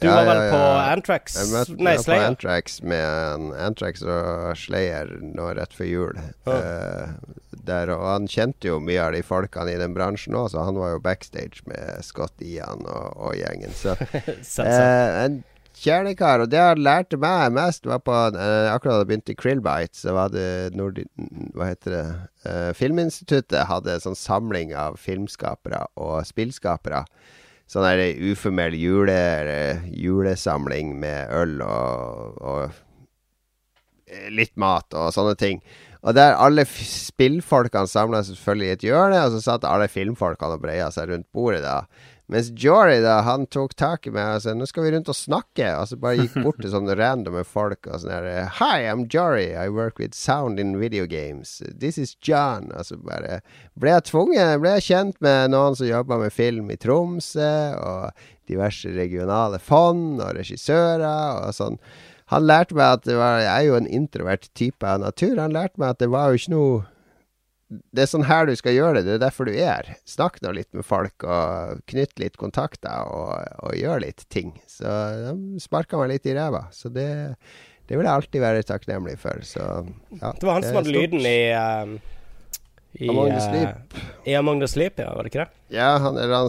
[0.00, 0.82] Du Ja, var vel ja, på ja.
[0.92, 1.34] Antrax?
[1.34, 6.20] Jeg møtte Nei, jeg på Antrax med en Antrax og Slayer nå rett før jul.
[6.46, 6.54] Ja.
[6.54, 10.62] Uh, der, og han kjente jo mye av de folkene i den bransjen òg, så
[10.64, 13.74] han var jo backstage med Scott Ian og, og gjengen.
[13.74, 13.96] Så
[14.62, 15.40] uh, en
[15.82, 16.44] kjernekar.
[16.44, 19.98] Og det han lærte meg mest, var på uh, akkurat da jeg begynte i Krillbite,
[19.98, 21.08] så var det Nordi,
[21.58, 22.06] Hva heter det?
[22.78, 27.02] Filminstituttet hadde en sånn samling av filmskapere og spillskapere.
[27.68, 29.18] Sånn der uformell jule,
[29.92, 35.60] julesamling med øl og, og litt mat og sånne ting.
[36.00, 40.62] Og der alle spillfolkene samla selvfølgelig i et hjørne, og så satt alle filmfolkene og
[40.62, 41.82] breia seg rundt bordet da.
[42.28, 45.16] Mens Jory da, han tok tak i meg og sa nå skal vi rundt og
[45.16, 45.70] snakke.
[45.80, 49.54] Og så bare gikk bort til sånne randome folk og sånn her Hi, I'm Jory.
[49.56, 51.62] I work with sound in video games.
[51.72, 52.68] This is John.
[52.76, 53.40] Og så bare
[53.80, 57.48] ble jeg tvunget, ble jeg kjent med noen som jobba med film i Tromsø,
[57.80, 61.80] og diverse regionale fond og regissører og sånn.
[62.28, 65.38] Han lærte meg at det var, Jeg er jo en introvert type av natur.
[65.40, 66.78] Han lærte meg at det var jo ikke noe
[67.68, 69.06] Det er sånn her du skal gjøre det.
[69.08, 69.90] Det er derfor du er.
[70.08, 74.54] Snakk nå litt med folk, og knytt litt kontakter, og, og gjør litt ting.
[74.70, 74.88] Så
[75.28, 76.64] de sparka meg litt i ræva.
[76.72, 77.10] Så det,
[77.88, 79.44] det vil jeg alltid være takknemlig for.
[79.44, 79.66] Så,
[80.16, 81.98] ja, det var han som hadde lyden i um
[82.92, 84.02] i, Among the Sleep.
[84.24, 85.14] I Among the Sleep, ja.
[85.14, 85.76] Var det ikke det?
[85.76, 86.48] Ja, han, han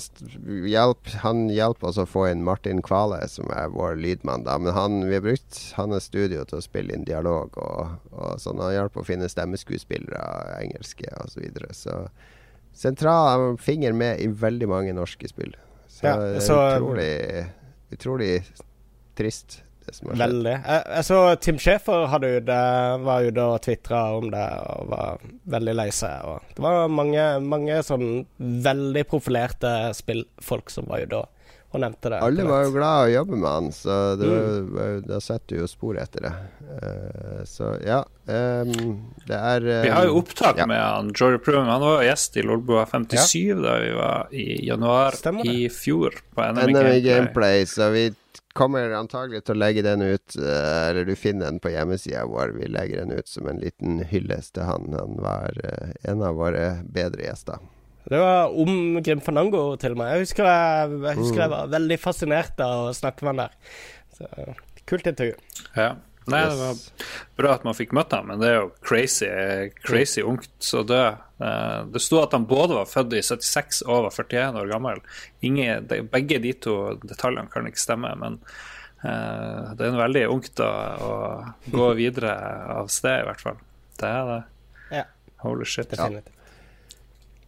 [0.69, 4.45] hjelp, han hjalp oss å få inn Martin Kvale, som er vår lydmann.
[4.47, 8.41] da Men han, vi har brukt hans studio til å spille inn dialog og, og
[8.41, 8.61] sånn.
[8.63, 10.23] Han hjalp å finne stemmeskuespillere,
[10.63, 11.35] engelske osv.
[11.35, 11.73] Så, videre.
[11.75, 12.01] så
[12.73, 15.53] sentral finger med i veldig mange norske spill.
[15.87, 17.45] Så, ja, så det utrolig,
[17.91, 18.33] utrolig
[19.19, 19.61] trist
[20.01, 20.53] Veldig.
[20.53, 22.61] Jeg, jeg, så Tim jo det,
[23.05, 25.25] var ute og tvitra om det og var
[25.55, 26.45] veldig lei seg.
[26.55, 31.35] Det var mange, mange sånn veldig profilerte spillfolk som var ute og
[31.69, 32.19] og nevnte det.
[32.25, 34.69] Alle var jo glad å jobbe med han, så det mm.
[34.73, 36.31] var, da setter du jo spor etter det.
[36.69, 38.95] Uh, så ja, um,
[39.29, 40.65] det er um, Vi har jo opptak ja.
[40.69, 41.69] med han Jory Prum.
[41.69, 43.59] Han var gjest i Lolbua 57 ja.
[43.61, 47.05] da vi var i januar i fjor på NMG NMI Gameplay.
[47.05, 47.69] Gameplay.
[47.69, 48.07] Så vi
[48.59, 52.53] kommer antagelig til å legge den ut, uh, eller du finner den på hjemmesida vår.
[52.59, 54.91] Vi legger den ut som en liten hyllest til han.
[54.95, 57.63] Han var uh, en av våre bedre gjester.
[58.09, 60.15] Det var om Grim Fanango til meg.
[60.15, 63.73] Jeg husker jeg, jeg, husker jeg var veldig fascinert av å snakke med han der.
[64.17, 64.29] Så,
[64.89, 65.35] kult intervju.
[65.75, 65.91] Ja.
[66.31, 66.79] Nei, det var
[67.39, 69.29] bra at man fikk møtt ham, men det er jo crazy,
[69.85, 71.03] crazy ungt å dø.
[71.39, 75.03] Eh, det sto at han både var født i 76 og var 41 år gammel.
[75.45, 78.39] Ingen, begge de to detaljene kan ikke stemme, men
[79.03, 80.71] uh, det er en veldig ungt å,
[81.09, 81.13] å
[81.71, 82.35] gå videre
[82.79, 83.61] av sted, i hvert fall.
[83.99, 84.41] Det er det.
[84.99, 85.07] Ja.
[85.45, 85.91] Holy shit.
[85.91, 86.35] Definitivt.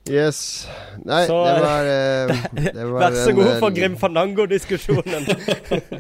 [0.10, 0.68] Yes.
[1.06, 5.28] Nei, så, det var, eh, det var Vær så god for eh, Grim Fandango-diskusjonen.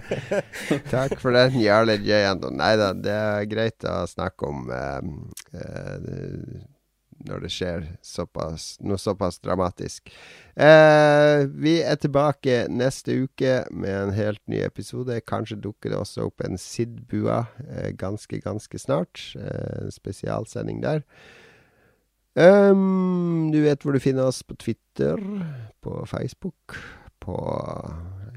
[0.94, 2.23] Takk for den, Jarle J.
[2.32, 2.57] Anton.
[2.57, 5.11] Nei da, det er greit å snakke om eh,
[5.53, 6.61] eh,
[7.30, 10.10] når det skjer såpass, noe såpass dramatisk.
[10.57, 15.19] Eh, vi er tilbake neste uke med en helt ny episode.
[15.30, 19.30] Kanskje dukker det også opp en Sid-bua eh, ganske, ganske snart.
[19.94, 21.06] spesialsending der.
[22.36, 25.20] Um, du vet hvor du finner oss på Twitter,
[25.84, 26.78] på Facebook,
[27.20, 27.36] på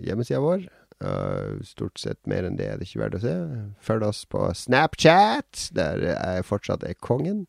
[0.02, 0.66] hjemmesida vår.
[1.04, 3.34] Uh, stort sett mer enn det er det ikke verdt å se.
[3.84, 7.44] Følg oss på Snapchat, der jeg fortsatt er kongen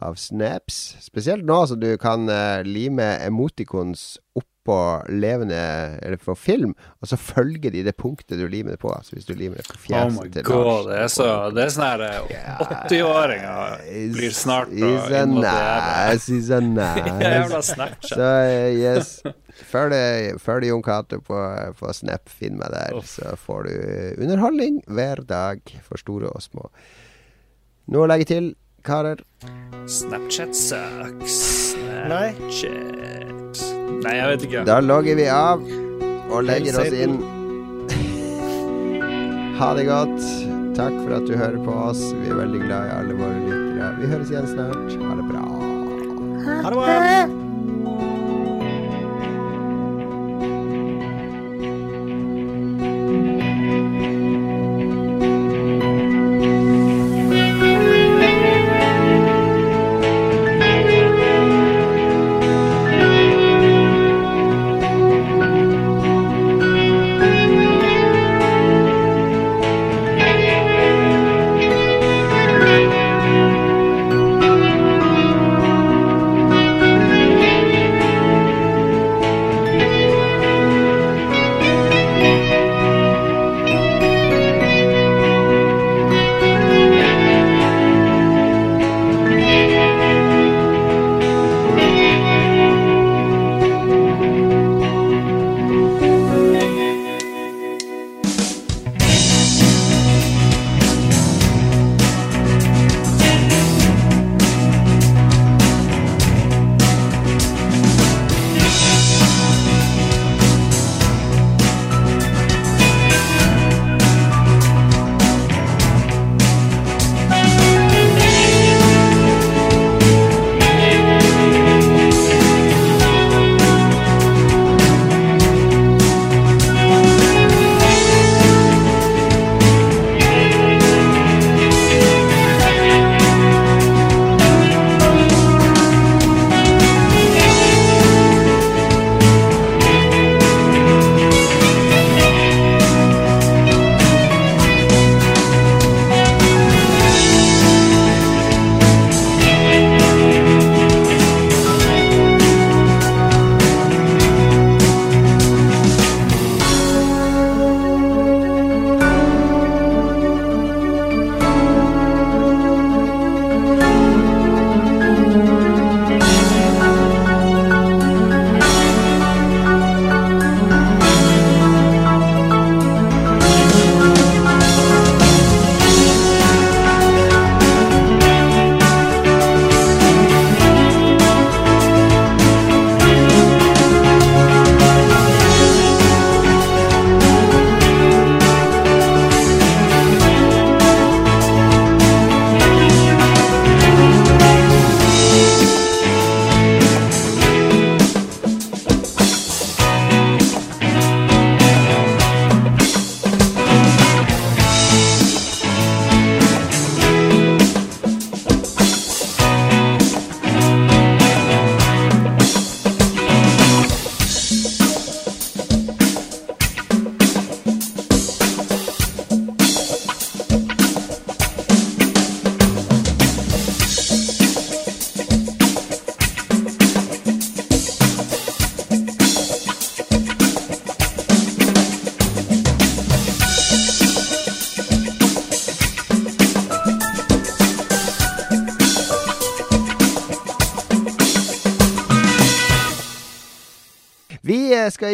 [0.00, 0.96] av snaps.
[1.04, 4.76] Spesielt nå som du kan uh, lime emoticons opp på
[5.08, 5.58] levende
[6.02, 8.92] Eller på film, og så følger de det punktet du limer det på.
[8.94, 11.74] Altså hvis du limer det på fjeset oh til God, Det er, så, det er
[11.74, 12.04] sånn her
[12.86, 17.74] 80-åringer eh, blir snart He's a nice, he's a nice.
[18.06, 18.30] så
[18.72, 19.20] yes.
[19.68, 21.38] Følg, Jon Cato på,
[21.78, 22.30] på Snap.
[22.32, 26.70] Finn meg der, så får du underholdning hver dag for store og små.
[27.92, 28.52] Noe å legge til,
[28.86, 29.24] karer?
[29.90, 31.42] Snapchat sucks.
[31.74, 32.10] Snapchat.
[32.12, 33.31] Nei,
[34.16, 34.64] jeg vet ikke.
[34.68, 35.62] Da logger vi av
[36.32, 37.20] og legger oss inn.
[39.60, 40.24] Ha det godt.
[40.76, 42.00] Takk for at du hører på oss.
[42.22, 43.92] Vi er veldig glad i alle våre lyttere.
[44.00, 44.98] Vi høres igjen snart.
[45.04, 45.44] Ha det bra.
[46.48, 47.51] Ha det bra.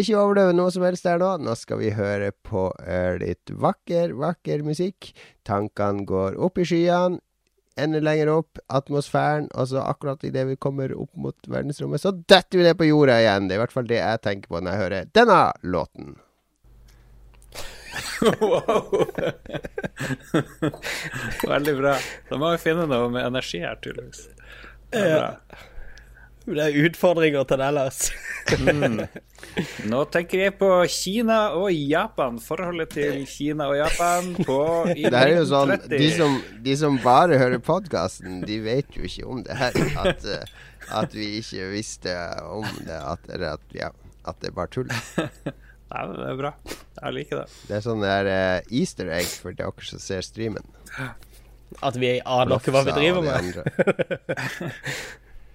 [0.02, 1.30] Ikke overdøve noe som helst der nå.
[1.44, 5.12] Nå skal vi høre på uh, litt vakker, vakker musikk.
[5.48, 7.20] Tankene går opp i skyene,
[7.78, 12.58] enda lenger opp, atmosfæren, og så akkurat idet vi kommer opp mot verdensrommet, så detter
[12.58, 13.46] vi ned på jorda igjen.
[13.48, 16.16] Det er i hvert fall det jeg tenker på når jeg hører denne låten.
[18.42, 19.06] wow!
[21.54, 21.96] Veldig bra.
[22.28, 24.26] Da må vi finne noe med energi her, tydeligvis.
[24.90, 25.32] Bra.
[26.48, 27.98] Det er utfordringer til det Lars.
[28.64, 29.02] Mm.
[29.92, 32.38] Nå tenker jeg på Kina og Japan.
[32.40, 34.60] Forholdet til Kina og Japan på
[34.94, 39.04] i Det er jo sånn, de som, de som bare hører podkasten, de vet jo
[39.04, 39.76] ikke om det her.
[40.00, 40.56] At, eh,
[41.02, 42.16] at vi ikke visste
[42.48, 42.96] om det.
[42.96, 43.92] At, eller at, ja,
[44.24, 44.88] at det er bare tull.
[45.92, 46.56] Nei, men det er bra.
[46.98, 47.46] Jeg liker det.
[47.68, 50.64] Det er sånn der uh, easter egg for dere som ser streamen.
[51.84, 53.64] At vi aner ikke hva vi driver med.